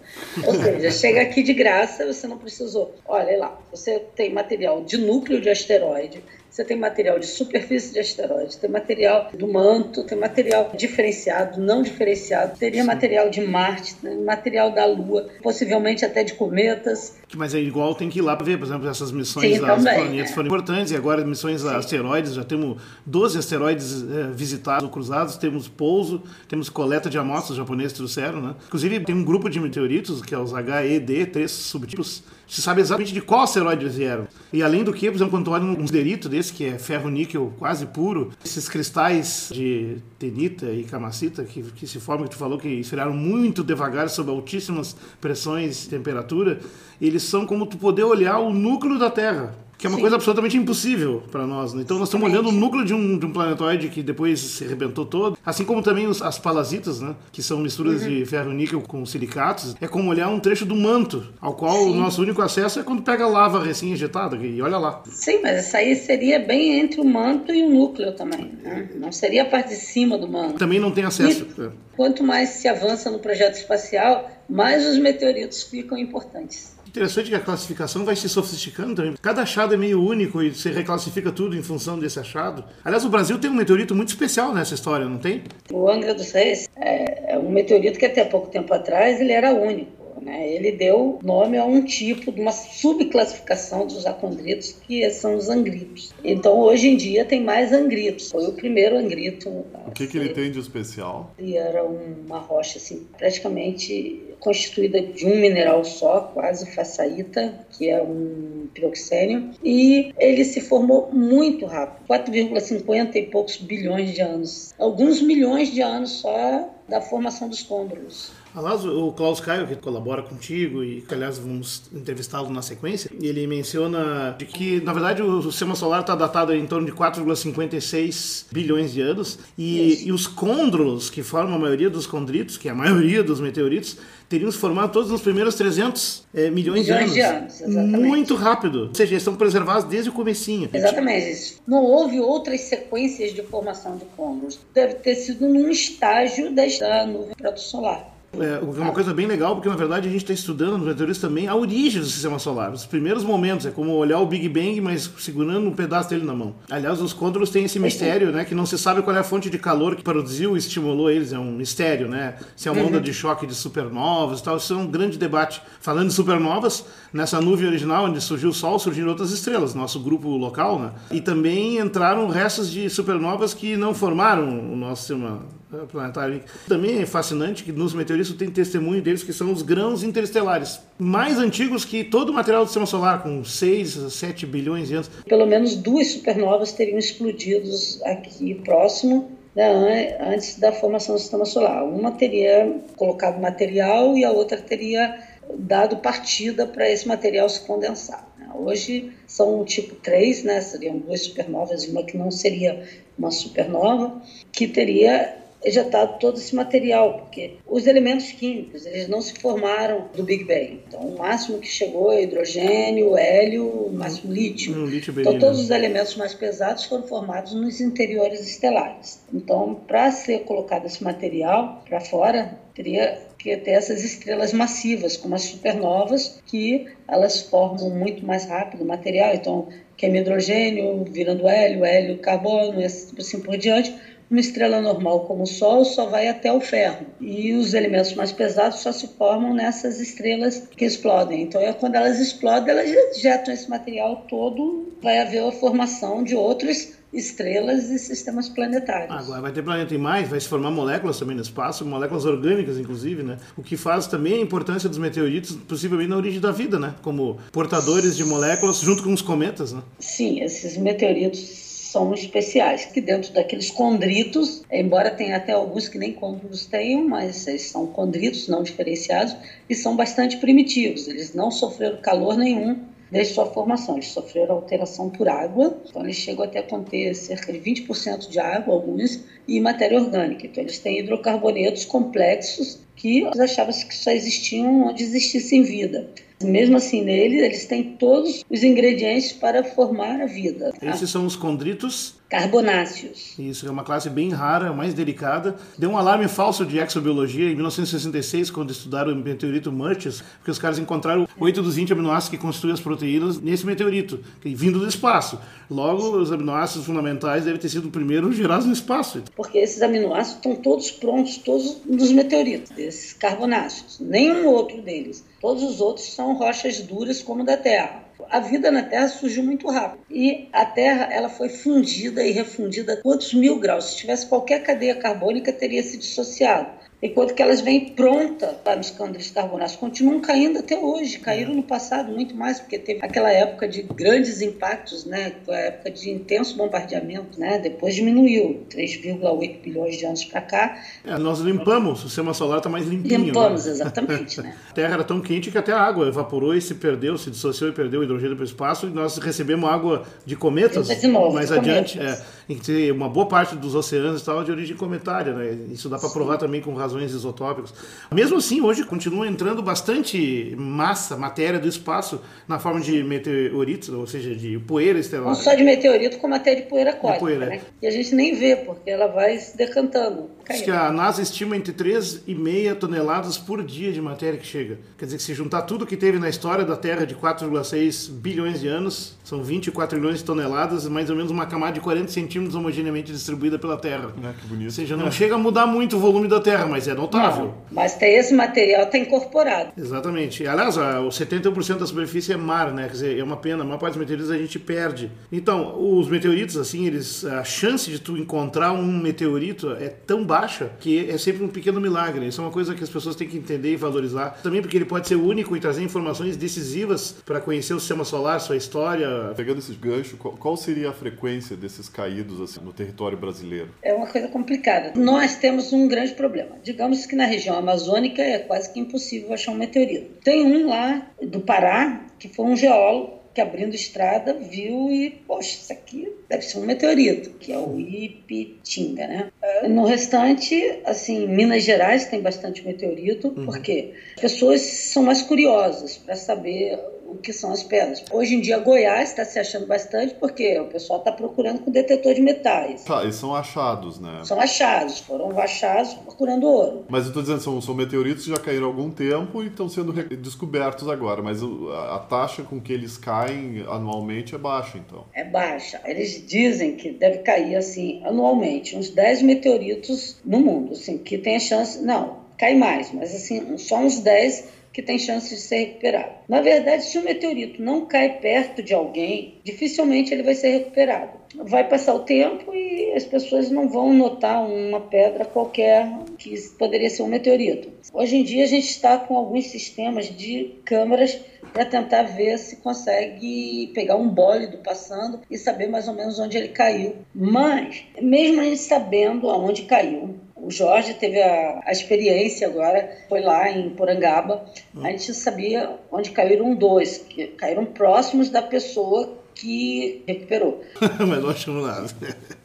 Ou 0.46 0.54
seja, 0.54 0.90
chega 0.92 1.22
aqui 1.22 1.42
de 1.42 1.52
graça, 1.52 2.06
você 2.06 2.26
não 2.26 2.38
precisou. 2.38 2.94
Olha 3.06 3.36
lá, 3.38 3.58
você 3.70 4.00
tem 4.14 4.32
material 4.32 4.84
de 4.84 4.96
núcleo 4.96 5.40
de 5.40 5.48
asteroide, 5.48 6.22
você 6.54 6.64
tem 6.64 6.78
material 6.78 7.18
de 7.18 7.26
superfície 7.26 7.92
de 7.92 7.98
asteroide, 7.98 8.56
tem 8.58 8.70
material 8.70 9.28
do 9.36 9.52
manto, 9.52 10.04
tem 10.04 10.16
material 10.16 10.70
diferenciado, 10.76 11.60
não 11.60 11.82
diferenciado, 11.82 12.56
teria 12.56 12.82
Sim. 12.82 12.86
material 12.86 13.28
de 13.28 13.40
Marte, 13.40 13.96
material 14.24 14.70
da 14.70 14.86
Lua, 14.86 15.28
possivelmente 15.42 16.04
até 16.04 16.22
de 16.22 16.34
cometas. 16.34 17.16
Mas 17.34 17.56
é 17.56 17.58
igual, 17.58 17.92
tem 17.96 18.08
que 18.08 18.20
ir 18.20 18.22
lá 18.22 18.36
para 18.36 18.46
ver, 18.46 18.56
por 18.56 18.66
exemplo, 18.68 18.88
essas 18.88 19.10
missões 19.10 19.56
Sim, 19.56 19.64
aos 19.64 19.82
planetas 19.82 20.30
é. 20.30 20.32
foram 20.32 20.46
importantes, 20.46 20.92
e 20.92 20.96
agora 20.96 21.24
missões 21.24 21.62
Sim. 21.62 21.70
a 21.70 21.76
asteroides, 21.76 22.34
já 22.34 22.44
temos 22.44 22.80
12 23.04 23.36
asteroides 23.36 24.04
é, 24.08 24.30
visitados 24.30 24.84
ou 24.84 24.90
cruzados, 24.90 25.36
temos 25.36 25.66
pouso, 25.66 26.22
temos 26.46 26.68
coleta 26.68 27.10
de 27.10 27.18
amostras 27.18 27.56
japoneses 27.56 27.94
trouxeram, 27.94 28.40
né? 28.40 28.54
Inclusive 28.68 29.00
tem 29.00 29.12
um 29.12 29.24
grupo 29.24 29.50
de 29.50 29.58
meteoritos, 29.58 30.22
que 30.22 30.32
é 30.32 30.38
os 30.38 30.52
HED, 30.52 31.26
três 31.26 31.50
subtipos, 31.50 32.22
se 32.46 32.62
sabe 32.62 32.80
exatamente 32.80 33.12
de 33.12 33.20
qual 33.20 33.40
asteroide 33.40 33.84
eles 33.84 33.96
vieram. 33.96 34.28
E 34.52 34.62
além 34.62 34.84
do 34.84 34.92
que, 34.92 35.06
por 35.10 35.16
exemplo, 35.16 35.32
quando 35.32 35.46
tu 35.46 35.50
olha 35.50 35.64
um 35.64 35.84
derito 35.84 36.28
desse, 36.28 36.43
que 36.50 36.64
é 36.64 36.78
ferro-níquel 36.78 37.52
quase 37.58 37.86
puro, 37.86 38.30
esses 38.44 38.68
cristais 38.68 39.50
de 39.52 39.98
tenita 40.18 40.70
e 40.70 40.84
camacita 40.84 41.44
que, 41.44 41.62
que 41.62 41.86
se 41.86 41.98
formam, 42.00 42.24
que 42.26 42.34
tu 42.34 42.38
falou 42.38 42.58
que 42.58 42.68
esfriaram 42.68 43.12
muito 43.12 43.64
devagar 43.64 44.08
sob 44.08 44.30
altíssimas 44.30 44.96
pressões 45.20 45.84
e 45.84 45.88
temperatura, 45.88 46.60
eles 47.00 47.22
são 47.22 47.46
como 47.46 47.66
tu 47.66 47.76
poder 47.76 48.04
olhar 48.04 48.38
o 48.38 48.52
núcleo 48.52 48.98
da 48.98 49.10
Terra 49.10 49.63
que 49.76 49.86
é 49.86 49.88
uma 49.88 49.96
Sim. 49.96 50.02
coisa 50.02 50.16
absolutamente 50.16 50.56
impossível 50.56 51.22
para 51.30 51.46
nós. 51.46 51.74
Né? 51.74 51.82
Então 51.82 51.98
nós 51.98 52.08
estamos 52.08 52.28
olhando 52.28 52.48
o 52.48 52.52
núcleo 52.52 52.84
de 52.84 52.94
um, 52.94 53.18
de 53.18 53.26
um 53.26 53.32
planetoide 53.32 53.88
que 53.88 54.02
depois 54.02 54.40
se 54.40 54.64
arrebentou 54.64 55.04
todo, 55.04 55.38
assim 55.44 55.64
como 55.64 55.82
também 55.82 56.06
os, 56.06 56.22
as 56.22 56.38
palazitas, 56.38 57.00
né? 57.00 57.14
que 57.32 57.42
são 57.42 57.58
misturas 57.58 58.02
uhum. 58.02 58.08
de 58.08 58.26
ferro 58.26 58.52
níquel 58.52 58.80
com 58.80 59.04
silicatos. 59.04 59.74
É 59.80 59.86
como 59.86 60.10
olhar 60.10 60.28
um 60.28 60.40
trecho 60.40 60.64
do 60.64 60.76
manto, 60.76 61.26
ao 61.40 61.54
qual 61.54 61.76
Sim. 61.76 61.90
o 61.90 61.94
nosso 61.94 62.22
único 62.22 62.40
acesso 62.42 62.80
é 62.80 62.82
quando 62.82 63.02
pega 63.02 63.26
lava 63.26 63.62
recém-injetada, 63.62 64.36
e 64.36 64.60
olha 64.60 64.78
lá. 64.78 65.02
Sim, 65.06 65.40
mas 65.42 65.56
essa 65.56 65.78
aí 65.78 65.96
seria 65.96 66.38
bem 66.38 66.80
entre 66.80 67.00
o 67.00 67.04
manto 67.04 67.52
e 67.52 67.62
o 67.64 67.70
núcleo 67.70 68.12
também. 68.12 68.52
Né? 68.62 68.90
Não 68.94 69.12
seria 69.12 69.42
a 69.42 69.46
parte 69.46 69.70
de 69.70 69.76
cima 69.76 70.18
do 70.18 70.28
manto. 70.28 70.58
Também 70.58 70.78
não 70.78 70.90
tem 70.90 71.04
acesso. 71.04 71.46
E, 71.58 71.96
quanto 71.96 72.22
mais 72.22 72.50
se 72.50 72.68
avança 72.68 73.10
no 73.10 73.18
projeto 73.18 73.56
espacial, 73.56 74.30
mais 74.48 74.86
os 74.86 74.98
meteoritos 74.98 75.62
ficam 75.62 75.96
importantes. 75.96 76.73
Interessante 76.94 77.28
que 77.28 77.34
a 77.34 77.40
classificação 77.40 78.04
vai 78.04 78.14
se 78.14 78.28
sofisticando 78.28 78.94
também. 78.94 79.14
Cada 79.20 79.42
achado 79.42 79.74
é 79.74 79.76
meio 79.76 80.00
único 80.00 80.40
e 80.40 80.54
você 80.54 80.70
reclassifica 80.70 81.32
tudo 81.32 81.56
em 81.56 81.62
função 81.62 81.98
desse 81.98 82.20
achado. 82.20 82.64
Aliás, 82.84 83.04
o 83.04 83.08
Brasil 83.08 83.36
tem 83.36 83.50
um 83.50 83.54
meteorito 83.54 83.96
muito 83.96 84.10
especial 84.10 84.54
nessa 84.54 84.74
história, 84.74 85.04
não 85.04 85.18
tem? 85.18 85.42
O 85.72 85.90
Angra 85.90 86.14
dos 86.14 86.30
Reis 86.30 86.68
é, 86.76 87.32
é 87.34 87.36
um 87.36 87.50
meteorito 87.50 87.98
que 87.98 88.06
até 88.06 88.24
pouco 88.24 88.46
tempo 88.46 88.72
atrás 88.72 89.20
ele 89.20 89.32
era 89.32 89.52
único. 89.52 90.03
Né? 90.24 90.50
Ele 90.50 90.72
deu 90.72 91.18
nome 91.22 91.58
a 91.58 91.64
um 91.64 91.84
tipo 91.84 92.32
de 92.32 92.40
uma 92.40 92.52
subclassificação 92.52 93.86
dos 93.86 94.06
acondritos, 94.06 94.74
que 94.86 95.08
são 95.10 95.36
os 95.36 95.48
angritos. 95.50 96.12
Então, 96.24 96.58
hoje 96.58 96.88
em 96.88 96.96
dia, 96.96 97.24
tem 97.24 97.42
mais 97.42 97.72
angritos. 97.72 98.30
Foi 98.30 98.46
o 98.46 98.52
primeiro 98.52 98.96
angrito. 98.96 99.48
O 99.48 99.90
que, 99.92 100.06
que 100.06 100.16
ele 100.16 100.30
tem 100.30 100.50
de 100.50 100.58
especial? 100.58 101.32
Ele 101.38 101.56
era 101.56 101.84
uma 101.84 102.38
rocha 102.38 102.78
assim, 102.78 103.06
praticamente 103.18 104.22
constituída 104.40 105.00
de 105.00 105.26
um 105.26 105.40
mineral 105.40 105.84
só, 105.84 106.20
quase 106.20 106.70
façaíta, 106.72 107.66
que 107.70 107.88
é 107.88 108.02
um 108.02 108.66
piroxênio, 108.74 109.50
e 109.62 110.12
ele 110.18 110.44
se 110.44 110.60
formou 110.60 111.10
muito 111.12 111.64
rápido, 111.64 112.06
4,50 112.06 113.16
e 113.16 113.22
poucos 113.22 113.56
bilhões 113.56 114.12
de 114.12 114.20
anos. 114.20 114.74
Alguns 114.78 115.22
milhões 115.22 115.72
de 115.72 115.80
anos 115.80 116.10
só 116.10 116.68
da 116.86 117.00
formação 117.00 117.48
dos 117.48 117.62
côndolos. 117.62 118.32
Aliás, 118.54 118.84
o 118.84 119.10
Klaus 119.12 119.40
Caio, 119.40 119.66
que 119.66 119.74
colabora 119.74 120.22
contigo 120.22 120.84
e 120.84 121.00
que, 121.00 121.12
aliás, 121.12 121.38
vamos 121.38 121.82
entrevistá-lo 121.92 122.50
na 122.50 122.62
sequência, 122.62 123.10
ele 123.20 123.46
menciona 123.48 124.34
de 124.38 124.46
que, 124.46 124.80
na 124.80 124.92
verdade, 124.92 125.22
o 125.22 125.42
sistema 125.42 125.74
solar 125.74 126.02
está 126.02 126.14
datado 126.14 126.54
em 126.54 126.64
torno 126.64 126.86
de 126.86 126.92
4,56 126.92 128.46
bilhões 128.52 128.92
de 128.92 129.00
anos 129.00 129.40
e, 129.58 130.06
e, 130.06 130.12
os 130.12 130.28
côndrulos, 130.28 131.10
que 131.10 131.20
formam 131.22 131.56
a 131.56 131.58
maioria 131.58 131.90
dos 131.90 132.06
condritos, 132.06 132.56
que 132.56 132.68
é 132.68 132.70
a 132.70 132.74
maioria 132.76 133.24
dos 133.24 133.40
meteoritos, 133.40 133.98
teriam 134.28 134.50
se 134.52 134.58
formado 134.58 134.92
todos 134.92 135.10
nos 135.10 135.20
primeiros 135.20 135.56
300 135.56 136.24
é, 136.32 136.48
milhões, 136.48 136.86
milhões, 136.86 137.12
de 137.12 137.20
anos. 137.20 137.58
De 137.58 137.64
anos 137.64 137.90
Muito 137.90 138.36
rápido. 138.36 138.88
Ou 138.88 138.94
seja, 138.94 139.12
eles 139.12 139.22
estão 139.22 139.34
preservados 139.34 139.84
desde 139.84 140.10
o 140.10 140.12
comecinho. 140.12 140.70
Exatamente. 140.72 141.56
Não 141.66 141.82
houve 141.82 142.20
outras 142.20 142.60
sequências 142.60 143.34
de 143.34 143.42
formação 143.42 143.96
de 143.96 144.04
côndrulos. 144.16 144.60
Deve 144.72 144.94
ter 144.94 145.16
sido 145.16 145.48
num 145.48 145.68
estágio 145.70 146.54
da 146.54 146.64
nuvem 147.04 147.34
protosolar. 147.34 148.13
É 148.40 148.80
uma 148.80 148.92
coisa 148.92 149.12
bem 149.12 149.26
legal, 149.26 149.54
porque 149.54 149.68
na 149.68 149.76
verdade 149.76 150.08
a 150.08 150.10
gente 150.10 150.22
está 150.22 150.32
estudando 150.32 150.78
nos 150.78 150.86
meteoritos 150.86 151.20
também 151.20 151.48
a 151.48 151.54
origem 151.54 152.00
do 152.00 152.06
sistema 152.06 152.38
solar. 152.38 152.72
Os 152.72 152.86
primeiros 152.86 153.24
momentos, 153.24 153.66
é 153.66 153.70
como 153.70 153.92
olhar 153.92 154.18
o 154.18 154.26
Big 154.26 154.48
Bang, 154.48 154.80
mas 154.80 155.10
segurando 155.18 155.68
um 155.68 155.72
pedaço 155.72 156.10
dele 156.10 156.24
na 156.24 156.34
mão. 156.34 156.54
Aliás, 156.70 157.00
os 157.00 157.12
côndolos 157.12 157.50
têm 157.50 157.64
esse 157.64 157.78
mistério, 157.78 158.32
né? 158.32 158.44
Que 158.44 158.54
não 158.54 158.66
se 158.66 158.78
sabe 158.78 159.02
qual 159.02 159.14
é 159.16 159.20
a 159.20 159.24
fonte 159.24 159.48
de 159.50 159.58
calor 159.58 159.96
que 159.96 160.02
produziu 160.02 160.54
e 160.56 160.58
estimulou 160.58 161.10
eles. 161.10 161.32
É 161.32 161.38
um 161.38 161.52
mistério, 161.52 162.08
né? 162.08 162.36
Se 162.56 162.68
é 162.68 162.72
uma 162.72 162.82
onda 162.82 162.96
uhum. 162.96 163.02
de 163.02 163.12
choque 163.12 163.46
de 163.46 163.54
supernovas 163.54 164.40
e 164.40 164.42
tal. 164.42 164.56
Isso 164.56 164.72
é 164.72 164.76
um 164.76 164.86
grande 164.86 165.18
debate. 165.18 165.62
Falando 165.80 166.08
de 166.08 166.14
supernovas, 166.14 166.84
nessa 167.12 167.40
nuvem 167.40 167.66
original 167.66 168.06
onde 168.06 168.20
surgiu 168.20 168.50
o 168.50 168.52
Sol, 168.52 168.78
surgiram 168.78 169.08
outras 169.08 169.30
estrelas, 169.30 169.74
nosso 169.74 170.00
grupo 170.00 170.28
local, 170.36 170.78
né? 170.78 170.92
E 171.10 171.20
também 171.20 171.78
entraram 171.78 172.28
restos 172.28 172.70
de 172.70 172.88
supernovas 172.90 173.54
que 173.54 173.76
não 173.76 173.94
formaram 173.94 174.72
o 174.72 174.76
nosso 174.76 175.02
sistema 175.02 175.42
planetário. 175.90 176.42
Também 176.68 177.00
é 177.00 177.06
fascinante 177.06 177.64
que 177.64 177.72
nos 177.72 177.94
meteoritos 177.94 178.32
tem 178.34 178.50
testemunho 178.50 179.02
deles 179.02 179.22
que 179.22 179.32
são 179.32 179.52
os 179.52 179.62
grãos 179.62 180.02
interestelares, 180.02 180.80
mais 180.98 181.38
antigos 181.38 181.84
que 181.84 182.04
todo 182.04 182.30
o 182.30 182.32
material 182.32 182.64
do 182.64 182.68
sistema 182.68 182.86
solar, 182.86 183.22
com 183.22 183.44
6, 183.44 184.12
7 184.12 184.46
bilhões 184.46 184.88
de 184.88 184.94
anos. 184.94 185.10
Pelo 185.26 185.46
menos 185.46 185.76
duas 185.76 186.08
supernovas 186.08 186.72
teriam 186.72 186.98
explodido 186.98 187.68
aqui 188.04 188.54
próximo 188.64 189.30
né, 189.54 190.16
antes 190.20 190.58
da 190.58 190.72
formação 190.72 191.14
do 191.14 191.20
sistema 191.20 191.44
solar. 191.44 191.84
Uma 191.84 192.12
teria 192.12 192.80
colocado 192.96 193.40
material 193.40 194.16
e 194.16 194.24
a 194.24 194.30
outra 194.30 194.58
teria 194.58 195.18
dado 195.56 195.98
partida 195.98 196.66
para 196.66 196.90
esse 196.90 197.06
material 197.06 197.48
se 197.48 197.60
condensar. 197.60 198.26
Hoje 198.54 199.12
são 199.26 199.64
tipo 199.64 199.96
3, 199.96 200.44
né? 200.44 200.60
Seriam 200.60 200.98
duas 200.98 201.22
supernovas, 201.22 201.86
uma 201.88 202.04
que 202.04 202.16
não 202.16 202.30
seria 202.30 202.86
uma 203.18 203.30
supernova, 203.30 204.22
que 204.52 204.68
teria 204.68 205.36
ejetado 205.64 206.18
todo 206.18 206.36
esse 206.36 206.54
material, 206.54 207.18
porque 207.20 207.54
os 207.66 207.86
elementos 207.86 208.30
químicos 208.32 208.84
eles 208.86 209.08
não 209.08 209.20
se 209.20 209.34
formaram 209.34 210.08
do 210.14 210.22
Big 210.22 210.44
Bang. 210.44 210.82
Então, 210.86 211.00
o 211.00 211.18
máximo 211.18 211.58
que 211.58 211.66
chegou 211.66 212.12
é 212.12 212.22
hidrogênio, 212.22 213.16
hélio, 213.16 213.66
o 213.66 213.92
máximo 213.92 214.32
lítio. 214.32 214.74
Um 214.74 214.86
lítio 214.86 215.14
então, 215.18 215.38
todos 215.38 215.60
os 215.60 215.70
elementos 215.70 216.16
mais 216.16 216.34
pesados 216.34 216.84
foram 216.84 217.06
formados 217.06 217.54
nos 217.54 217.80
interiores 217.80 218.40
estelares. 218.40 219.20
Então, 219.32 219.74
para 219.86 220.10
ser 220.10 220.40
colocado 220.40 220.86
esse 220.86 221.02
material 221.02 221.82
para 221.88 222.00
fora, 222.00 222.58
teria 222.74 223.18
que 223.38 223.56
ter 223.56 223.72
essas 223.72 224.02
estrelas 224.02 224.52
massivas, 224.52 225.16
como 225.16 225.34
as 225.34 225.42
supernovas, 225.42 226.40
que 226.46 226.86
elas 227.06 227.42
formam 227.42 227.90
muito 227.90 228.24
mais 228.24 228.46
rápido 228.46 228.82
o 228.82 228.86
material. 228.86 229.34
Então, 229.34 229.68
queima 229.96 230.18
hidrogênio, 230.18 231.04
virando 231.04 231.46
hélio, 231.46 231.84
hélio, 231.84 232.18
carbono, 232.18 232.80
e 232.80 232.84
assim 232.84 233.40
por 233.40 233.56
diante 233.56 233.94
uma 234.34 234.40
estrela 234.40 234.80
normal 234.80 235.26
como 235.26 235.44
o 235.44 235.46
Sol 235.46 235.84
só 235.84 236.06
vai 236.06 236.26
até 236.26 236.52
o 236.52 236.60
ferro 236.60 237.06
e 237.20 237.52
os 237.52 237.72
elementos 237.72 238.14
mais 238.14 238.32
pesados 238.32 238.80
só 238.80 238.90
se 238.90 239.06
formam 239.16 239.54
nessas 239.54 240.00
estrelas 240.00 240.68
que 240.76 240.84
explodem. 240.84 241.42
Então, 241.42 241.60
é 241.60 241.72
quando 241.72 241.94
elas 241.94 242.18
explodem, 242.18 242.70
elas 242.70 242.90
injetam 243.16 243.54
esse 243.54 243.70
material 243.70 244.26
todo, 244.28 244.92
vai 245.00 245.20
haver 245.20 245.46
a 245.46 245.52
formação 245.52 246.24
de 246.24 246.34
outras 246.34 246.94
estrelas 247.12 247.90
e 247.90 247.98
sistemas 248.00 248.48
planetários. 248.48 249.16
Agora 249.16 249.40
vai 249.40 249.52
ter 249.52 249.62
planeta 249.62 249.94
e 249.94 249.98
mais, 249.98 250.28
vai 250.28 250.40
se 250.40 250.48
formar 250.48 250.72
moléculas 250.72 251.16
também 251.16 251.36
no 251.36 251.42
espaço, 251.42 251.86
moléculas 251.86 252.24
orgânicas 252.24 252.76
inclusive, 252.76 253.22
né? 253.22 253.36
O 253.56 253.62
que 253.62 253.76
faz 253.76 254.08
também 254.08 254.34
a 254.34 254.40
importância 254.40 254.88
dos 254.88 254.98
meteoritos, 254.98 255.52
possivelmente 255.68 256.10
na 256.10 256.16
origem 256.16 256.40
da 256.40 256.50
vida, 256.50 256.76
né? 256.76 256.92
Como 257.02 257.38
portadores 257.52 258.16
de 258.16 258.24
moléculas 258.24 258.80
junto 258.80 259.04
com 259.04 259.12
os 259.12 259.22
cometas, 259.22 259.72
né? 259.72 259.80
Sim, 260.00 260.40
esses 260.40 260.76
meteoritos 260.76 261.63
são 261.94 262.12
especiais, 262.12 262.86
que 262.86 263.00
dentro 263.00 263.32
daqueles 263.32 263.70
condritos, 263.70 264.64
embora 264.68 265.12
tenha 265.12 265.36
até 265.36 265.52
alguns 265.52 265.86
que 265.86 265.96
nem 265.96 266.12
condritos 266.12 266.66
tenham, 266.66 267.06
mas 267.06 267.46
eles 267.46 267.62
são 267.62 267.86
condritos 267.86 268.48
não 268.48 268.64
diferenciados 268.64 269.36
e 269.70 269.76
são 269.76 269.94
bastante 269.94 270.38
primitivos. 270.38 271.06
Eles 271.06 271.32
não 271.34 271.52
sofreram 271.52 271.98
calor 271.98 272.36
nenhum 272.36 272.80
desde 273.12 273.34
sua 273.34 273.46
formação. 273.46 273.94
Eles 273.94 274.08
sofreram 274.08 274.56
alteração 274.56 275.08
por 275.08 275.28
água, 275.28 275.78
então 275.88 276.02
eles 276.02 276.16
chegam 276.16 276.44
até 276.44 276.58
a 276.58 276.62
conter 276.64 277.14
cerca 277.14 277.52
de 277.52 277.60
20% 277.60 278.28
de 278.28 278.40
água, 278.40 278.74
alguns, 278.74 279.20
e 279.46 279.60
matéria 279.60 280.00
orgânica. 280.00 280.46
Então 280.46 280.64
eles 280.64 280.80
têm 280.80 280.98
hidrocarbonetos 280.98 281.84
complexos 281.84 282.80
que 282.96 283.24
achavam 283.38 283.72
que 283.72 283.94
só 283.94 284.10
existiam 284.10 284.88
onde 284.88 285.04
existisse 285.04 285.62
vida. 285.62 286.10
Mesmo 286.44 286.76
assim, 286.76 287.02
neles, 287.02 287.42
eles 287.42 287.66
têm 287.66 287.96
todos 287.96 288.44
os 288.48 288.62
ingredientes 288.62 289.32
para 289.32 289.64
formar 289.64 290.20
a 290.20 290.26
vida. 290.26 290.72
Esses 290.80 291.10
são 291.10 291.26
os 291.26 291.36
condritos 291.36 292.16
carbonáceos. 292.34 293.34
Isso, 293.38 293.64
é 293.64 293.70
uma 293.70 293.84
classe 293.84 294.10
bem 294.10 294.30
rara, 294.30 294.72
mais 294.72 294.92
delicada. 294.92 295.54
Deu 295.78 295.90
um 295.90 295.96
alarme 295.96 296.26
falso 296.26 296.66
de 296.66 296.78
exobiologia 296.78 297.48
em 297.48 297.54
1966, 297.54 298.50
quando 298.50 298.70
estudaram 298.70 299.12
o 299.12 299.16
meteorito 299.16 299.70
Murchison, 299.70 300.24
porque 300.38 300.50
os 300.50 300.58
caras 300.58 300.80
encontraram 300.80 301.28
oito 301.38 301.62
dos 301.62 301.76
20 301.76 301.92
aminoácidos 301.92 302.30
que 302.30 302.38
constituem 302.44 302.74
as 302.74 302.80
proteínas 302.80 303.40
nesse 303.40 303.64
meteorito, 303.64 304.18
vindo 304.44 304.80
do 304.80 304.88
espaço. 304.88 305.38
Logo, 305.70 306.16
os 306.16 306.32
aminoácidos 306.32 306.86
fundamentais 306.86 307.44
devem 307.44 307.60
ter 307.60 307.68
sido 307.68 307.86
o 307.86 307.90
primeiro 307.90 308.32
gerados 308.32 308.66
no 308.66 308.72
espaço. 308.72 309.22
Porque 309.36 309.58
esses 309.58 309.80
aminoácidos 309.80 310.36
estão 310.36 310.56
todos 310.56 310.90
prontos, 310.90 311.36
todos 311.36 311.76
nos 311.86 312.10
meteoritos, 312.10 312.72
desses 312.72 313.12
carbonáceos. 313.12 314.00
Nenhum 314.00 314.48
outro 314.48 314.82
deles. 314.82 315.24
Todos 315.40 315.62
os 315.62 315.80
outros 315.80 316.12
são 316.12 316.34
rochas 316.34 316.80
duras 316.80 317.22
como 317.22 317.44
da 317.44 317.56
Terra 317.56 318.03
a 318.30 318.40
vida 318.40 318.70
na 318.70 318.82
Terra 318.82 319.08
surgiu 319.08 319.42
muito 319.42 319.68
rápido. 319.68 320.04
E 320.10 320.48
a 320.52 320.64
Terra 320.64 321.08
ela 321.12 321.28
foi 321.28 321.48
fundida 321.48 322.22
e 322.22 322.30
refundida 322.30 322.94
a 322.94 323.02
quantos 323.02 323.32
mil 323.34 323.58
graus? 323.58 323.90
Se 323.90 323.96
tivesse 323.96 324.26
qualquer 324.26 324.62
cadeia 324.62 324.94
carbônica, 324.96 325.52
teria 325.52 325.82
se 325.82 325.96
dissociado 325.96 326.83
enquanto 327.04 327.34
que 327.34 327.42
elas 327.42 327.60
vêm 327.60 327.90
pronta 327.90 328.46
para 328.64 328.80
os 328.80 328.90
cândores 328.90 329.30
carbonáceos. 329.30 329.78
Continuam 329.78 330.20
caindo 330.20 330.60
até 330.60 330.78
hoje, 330.78 331.18
caíram 331.18 331.52
no 331.54 331.62
passado 331.62 332.10
muito 332.10 332.34
mais, 332.34 332.58
porque 332.58 332.78
teve 332.78 333.04
aquela 333.04 333.30
época 333.30 333.68
de 333.68 333.82
grandes 333.82 334.40
impactos, 334.40 335.04
né? 335.04 335.34
a 335.46 335.54
época 335.54 335.90
de 335.90 336.08
intenso 336.08 336.56
bombardeamento, 336.56 337.38
né? 337.38 337.58
depois 337.58 337.94
diminuiu, 337.94 338.64
3,8 338.70 339.60
bilhões 339.60 339.98
de 339.98 340.06
anos 340.06 340.24
para 340.24 340.40
cá. 340.40 340.78
É, 341.04 341.18
nós 341.18 341.40
limpamos, 341.40 342.02
o 342.02 342.08
sistema 342.08 342.32
solar 342.32 342.58
está 342.58 342.70
mais 342.70 342.86
limpinho. 342.86 343.26
Limpamos, 343.26 343.66
né? 343.66 343.72
exatamente. 343.72 344.40
Né? 344.40 344.56
a 344.70 344.72
Terra 344.72 344.94
era 344.94 345.04
tão 345.04 345.20
quente 345.20 345.50
que 345.50 345.58
até 345.58 345.72
a 345.72 345.80
água 345.80 346.08
evaporou 346.08 346.54
e 346.54 346.60
se 346.62 346.74
perdeu, 346.76 347.18
se 347.18 347.30
dissociou 347.30 347.68
e 347.68 347.74
perdeu 347.74 348.00
o 348.00 348.04
hidrogênio 348.04 348.34
para 348.34 348.44
o 348.44 348.46
espaço, 348.46 348.86
e 348.86 348.90
nós 348.90 349.18
recebemos 349.18 349.68
água 349.68 350.04
de 350.24 350.36
cometas 350.36 350.88
de 350.88 351.06
novo, 351.06 351.34
mais 351.34 351.50
de 351.50 351.58
adiante. 351.58 352.00
É, 352.00 352.18
em 352.48 352.58
que 352.58 352.90
uma 352.90 353.08
boa 353.08 353.26
parte 353.26 353.56
dos 353.56 353.74
oceanos 353.74 354.20
estava 354.20 354.42
de 354.44 354.50
origem 354.50 354.76
cometária. 354.76 355.32
Né? 355.34 355.58
Isso 355.70 355.88
dá 355.88 355.98
para 355.98 356.08
provar 356.08 356.38
também 356.38 356.60
com 356.60 356.74
razões 356.74 356.93
padrões 356.94 357.12
isotópicos. 357.12 357.74
Mesmo 358.12 358.38
assim, 358.38 358.60
hoje 358.60 358.84
continua 358.84 359.26
entrando 359.26 359.62
bastante 359.62 360.54
massa, 360.56 361.16
matéria 361.16 361.58
do 361.58 361.68
espaço 361.68 362.20
na 362.46 362.58
forma 362.58 362.80
de 362.80 363.02
meteoritos, 363.02 363.88
ou 363.88 364.06
seja, 364.06 364.34
de 364.34 364.58
poeira 364.60 364.98
estelar. 364.98 365.28
Não 365.28 365.34
só 365.34 365.54
de 365.54 365.64
meteorito, 365.64 366.18
como 366.18 366.34
até 366.34 366.54
de 366.54 366.62
poeira 366.62 366.92
cósmica. 366.92 367.20
poeira. 367.20 367.46
Né? 367.46 367.60
E 367.82 367.86
a 367.86 367.90
gente 367.90 368.14
nem 368.14 368.34
vê, 368.34 368.56
porque 368.56 368.88
ela 368.88 369.08
vai 369.08 369.38
se 369.38 369.56
decantando. 369.56 370.30
Diz 370.48 370.62
que 370.62 370.70
a 370.70 370.90
NASA 370.90 371.22
estima 371.22 371.56
entre 371.56 371.72
3,5 371.72 372.74
toneladas 372.76 373.38
por 373.38 373.62
dia 373.62 373.92
de 373.92 374.00
matéria 374.00 374.38
que 374.38 374.46
chega. 374.46 374.78
Quer 374.98 375.06
dizer 375.06 375.16
que 375.16 375.22
se 375.22 375.34
juntar 375.34 375.62
tudo 375.62 375.86
que 375.86 375.96
teve 375.96 376.18
na 376.18 376.28
história 376.28 376.64
da 376.64 376.76
Terra 376.76 377.06
de 377.06 377.14
4,6 377.14 378.10
bilhões 378.10 378.60
de 378.60 378.68
anos, 378.68 379.16
são 379.24 379.42
24 379.42 379.98
milhões 379.98 380.18
de 380.18 380.24
toneladas, 380.24 380.86
mais 380.88 381.08
ou 381.08 381.16
menos 381.16 381.30
uma 381.30 381.46
camada 381.46 381.72
de 381.72 381.80
40 381.80 382.08
centímetros 382.08 382.54
homogeneamente 382.54 383.12
distribuída 383.12 383.58
pela 383.58 383.76
Terra. 383.76 384.12
É, 384.22 384.32
que 384.40 384.46
bonito. 384.46 384.66
Ou 384.66 384.70
seja, 384.72 384.96
não 384.96 385.08
é. 385.08 385.10
chega 385.10 385.34
a 385.34 385.38
mudar 385.38 385.66
muito 385.66 385.96
o 385.96 385.98
volume 386.00 386.28
da 386.28 386.40
Terra, 386.40 386.66
mas 386.66 386.86
é 386.86 386.94
notável. 386.94 387.46
Não, 387.46 387.54
mas 387.70 387.94
tem 387.94 388.16
esse 388.16 388.34
material 388.34 388.84
está 388.84 388.98
incorporado. 388.98 389.72
Exatamente. 389.76 390.46
Aliás, 390.46 390.76
o 390.76 391.08
71% 391.08 391.78
da 391.78 391.86
superfície 391.86 392.32
é 392.32 392.36
mar, 392.36 392.72
né? 392.72 392.84
Quer 392.86 392.92
dizer, 392.92 393.18
é 393.18 393.24
uma 393.24 393.36
pena. 393.36 393.62
A 393.62 393.64
maior 393.64 393.78
parte 393.78 393.94
dos 393.94 394.00
meteoritos 394.00 394.30
a 394.30 394.38
gente 394.38 394.58
perde. 394.58 395.10
Então, 395.32 395.74
os 395.78 396.08
meteoritos, 396.08 396.56
assim, 396.56 396.86
eles, 396.86 397.24
a 397.24 397.44
chance 397.44 397.90
de 397.90 397.98
tu 397.98 398.16
encontrar 398.16 398.72
um 398.72 398.98
meteorito 398.98 399.72
é 399.72 399.88
tão 399.88 400.24
baixa 400.34 400.70
que 400.80 401.08
é 401.08 401.16
sempre 401.16 401.44
um 401.44 401.48
pequeno 401.48 401.80
milagre. 401.80 402.26
Isso 402.26 402.40
é 402.40 402.44
uma 402.44 402.50
coisa 402.50 402.74
que 402.74 402.82
as 402.82 402.90
pessoas 402.90 403.14
têm 403.14 403.28
que 403.28 403.36
entender 403.36 403.72
e 403.72 403.76
valorizar. 403.76 404.40
Também 404.42 404.60
porque 404.60 404.76
ele 404.76 404.84
pode 404.84 405.06
ser 405.06 405.14
único 405.14 405.56
e 405.56 405.60
trazer 405.60 405.82
informações 405.82 406.36
decisivas 406.36 407.12
para 407.24 407.40
conhecer 407.40 407.74
o 407.74 407.80
sistema 407.80 408.04
solar, 408.04 408.40
sua 408.40 408.56
história, 408.56 409.32
Pegando 409.36 409.58
esses 409.58 409.76
ganchos, 409.76 410.18
qual 410.18 410.56
seria 410.56 410.90
a 410.90 410.92
frequência 410.92 411.56
desses 411.56 411.88
caídos 411.88 412.40
assim, 412.40 412.60
no 412.60 412.72
território 412.72 413.16
brasileiro? 413.16 413.68
É 413.82 413.92
uma 413.94 414.06
coisa 414.06 414.28
complicada. 414.28 414.92
Nós 414.96 415.36
temos 415.36 415.72
um 415.72 415.86
grande 415.86 416.12
problema. 416.14 416.56
Digamos 416.62 417.06
que 417.06 417.14
na 417.14 417.26
região 417.26 417.56
amazônica 417.56 418.22
é 418.22 418.38
quase 418.38 418.72
que 418.72 418.80
impossível 418.80 419.32
achar 419.32 419.52
um 419.52 419.56
meteorito. 419.56 420.20
Tem 420.22 420.44
um 420.44 420.68
lá 420.68 421.06
do 421.22 421.40
Pará, 421.40 422.06
que 422.18 422.28
foi 422.28 422.46
um 422.46 422.56
geólogo 422.56 423.23
que 423.34 423.40
abrindo 423.40 423.74
estrada 423.74 424.32
viu 424.32 424.90
e, 424.90 425.10
poxa, 425.10 425.48
isso 425.48 425.72
aqui 425.72 426.08
deve 426.28 426.42
ser 426.42 426.58
um 426.58 426.62
meteorito, 426.64 427.30
que 427.30 427.52
é 427.52 427.58
o 427.58 427.78
Ipitinga, 427.78 429.06
né? 429.06 429.32
No 429.68 429.84
restante, 429.84 430.80
assim, 430.84 431.26
Minas 431.26 431.64
Gerais 431.64 432.06
tem 432.06 432.20
bastante 432.20 432.64
meteorito, 432.64 433.28
uhum. 433.28 433.44
porque 433.44 433.92
as 434.14 434.20
pessoas 434.20 434.60
são 434.60 435.02
mais 435.02 435.20
curiosas 435.22 435.96
para 435.96 436.14
saber 436.14 436.78
o 437.14 437.18
que 437.18 437.32
são 437.32 437.52
as 437.52 437.62
pedras. 437.62 438.04
Hoje 438.10 438.34
em 438.34 438.40
dia, 438.40 438.58
Goiás 438.58 439.10
está 439.10 439.24
se 439.24 439.38
achando 439.38 439.66
bastante 439.66 440.14
porque 440.14 440.58
o 440.58 440.66
pessoal 440.66 440.98
está 440.98 441.12
procurando 441.12 441.60
com 441.60 441.70
detetor 441.70 442.14
de 442.14 442.20
metais. 442.20 442.84
Tá, 442.84 443.02
eles 443.02 443.14
são 443.14 443.34
achados, 443.34 444.00
né? 444.00 444.20
São 444.24 444.40
achados, 444.40 444.98
foram 445.00 445.38
achados 445.38 445.94
procurando 445.94 446.46
ouro. 446.46 446.84
Mas 446.88 447.04
eu 447.04 447.08
estou 447.08 447.22
dizendo, 447.22 447.40
são, 447.40 447.60
são 447.60 447.74
meteoritos 447.74 448.24
que 448.24 448.30
já 448.30 448.36
caíram 448.36 448.64
há 448.64 448.68
algum 448.68 448.90
tempo 448.90 449.42
e 449.42 449.46
estão 449.46 449.68
sendo 449.68 449.92
descobertos 449.92 450.88
agora, 450.88 451.22
mas 451.22 451.40
a, 451.42 451.96
a 451.96 451.98
taxa 452.00 452.42
com 452.42 452.60
que 452.60 452.72
eles 452.72 452.98
caem 452.98 453.64
anualmente 453.68 454.34
é 454.34 454.38
baixa, 454.38 454.78
então. 454.78 455.04
É 455.14 455.24
baixa. 455.24 455.80
Eles 455.84 456.26
dizem 456.26 456.76
que 456.76 456.90
deve 456.90 457.18
cair, 457.18 457.56
assim, 457.56 458.02
anualmente, 458.04 458.76
uns 458.76 458.90
10 458.90 459.22
meteoritos 459.22 460.16
no 460.24 460.40
mundo, 460.40 460.72
assim, 460.72 460.98
que 460.98 461.18
tem 461.18 461.36
a 461.36 461.40
chance... 461.40 461.82
Não, 461.82 462.24
cai 462.36 462.54
mais, 462.54 462.92
mas 462.92 463.14
assim, 463.14 463.56
só 463.58 463.78
uns 463.78 464.00
10 464.00 464.63
que 464.74 464.82
tem 464.82 464.98
chance 464.98 465.32
de 465.32 465.40
ser 465.40 465.58
recuperado. 465.58 466.16
Na 466.28 466.40
verdade, 466.40 466.84
se 466.84 466.98
um 466.98 467.04
meteorito 467.04 467.62
não 467.62 467.86
cai 467.86 468.18
perto 468.18 468.60
de 468.60 468.74
alguém, 468.74 469.38
dificilmente 469.44 470.12
ele 470.12 470.24
vai 470.24 470.34
ser 470.34 470.50
recuperado. 470.50 471.12
Vai 471.36 471.68
passar 471.68 471.94
o 471.94 472.00
tempo 472.00 472.52
e 472.52 472.92
as 472.92 473.04
pessoas 473.04 473.50
não 473.50 473.68
vão 473.68 473.92
notar 473.94 474.44
uma 474.44 474.80
pedra 474.80 475.24
qualquer 475.24 475.88
que 476.18 476.34
poderia 476.58 476.90
ser 476.90 477.02
um 477.02 477.08
meteorito. 477.08 477.72
Hoje 477.92 478.16
em 478.16 478.24
dia 478.24 478.42
a 478.42 478.48
gente 478.48 478.68
está 478.68 478.98
com 478.98 479.16
alguns 479.16 479.46
sistemas 479.46 480.06
de 480.06 480.56
câmeras 480.64 481.20
para 481.52 481.64
tentar 481.64 482.02
ver 482.02 482.36
se 482.38 482.56
consegue 482.56 483.70
pegar 483.74 483.94
um 483.94 484.08
bólido 484.08 484.58
passando 484.58 485.20
e 485.30 485.38
saber 485.38 485.68
mais 485.68 485.86
ou 485.86 485.94
menos 485.94 486.18
onde 486.18 486.36
ele 486.36 486.48
caiu. 486.48 486.96
Mas, 487.14 487.84
mesmo 488.00 488.40
a 488.40 488.44
gente 488.44 488.58
sabendo 488.58 489.30
aonde 489.30 489.62
caiu, 489.62 490.16
O 490.44 490.50
Jorge 490.50 490.92
teve 490.94 491.22
a, 491.22 491.62
a 491.64 491.72
experiência 491.72 492.46
agora, 492.46 492.98
foi 493.08 493.22
lá 493.22 493.48
em 493.50 493.70
Porangaba. 493.70 494.44
A 494.82 494.90
gente 494.90 495.14
sabia 495.14 495.78
onde 495.90 496.10
caíram 496.10 496.54
dois, 496.54 496.98
que 496.98 497.28
caíram 497.28 497.64
próximos 497.64 498.28
da 498.28 498.42
pessoa 498.42 499.16
que 499.34 500.04
recuperou. 500.06 500.62
Mas 501.08 501.22
não 501.22 501.30
achamos 501.30 501.66
nada. 501.66 501.88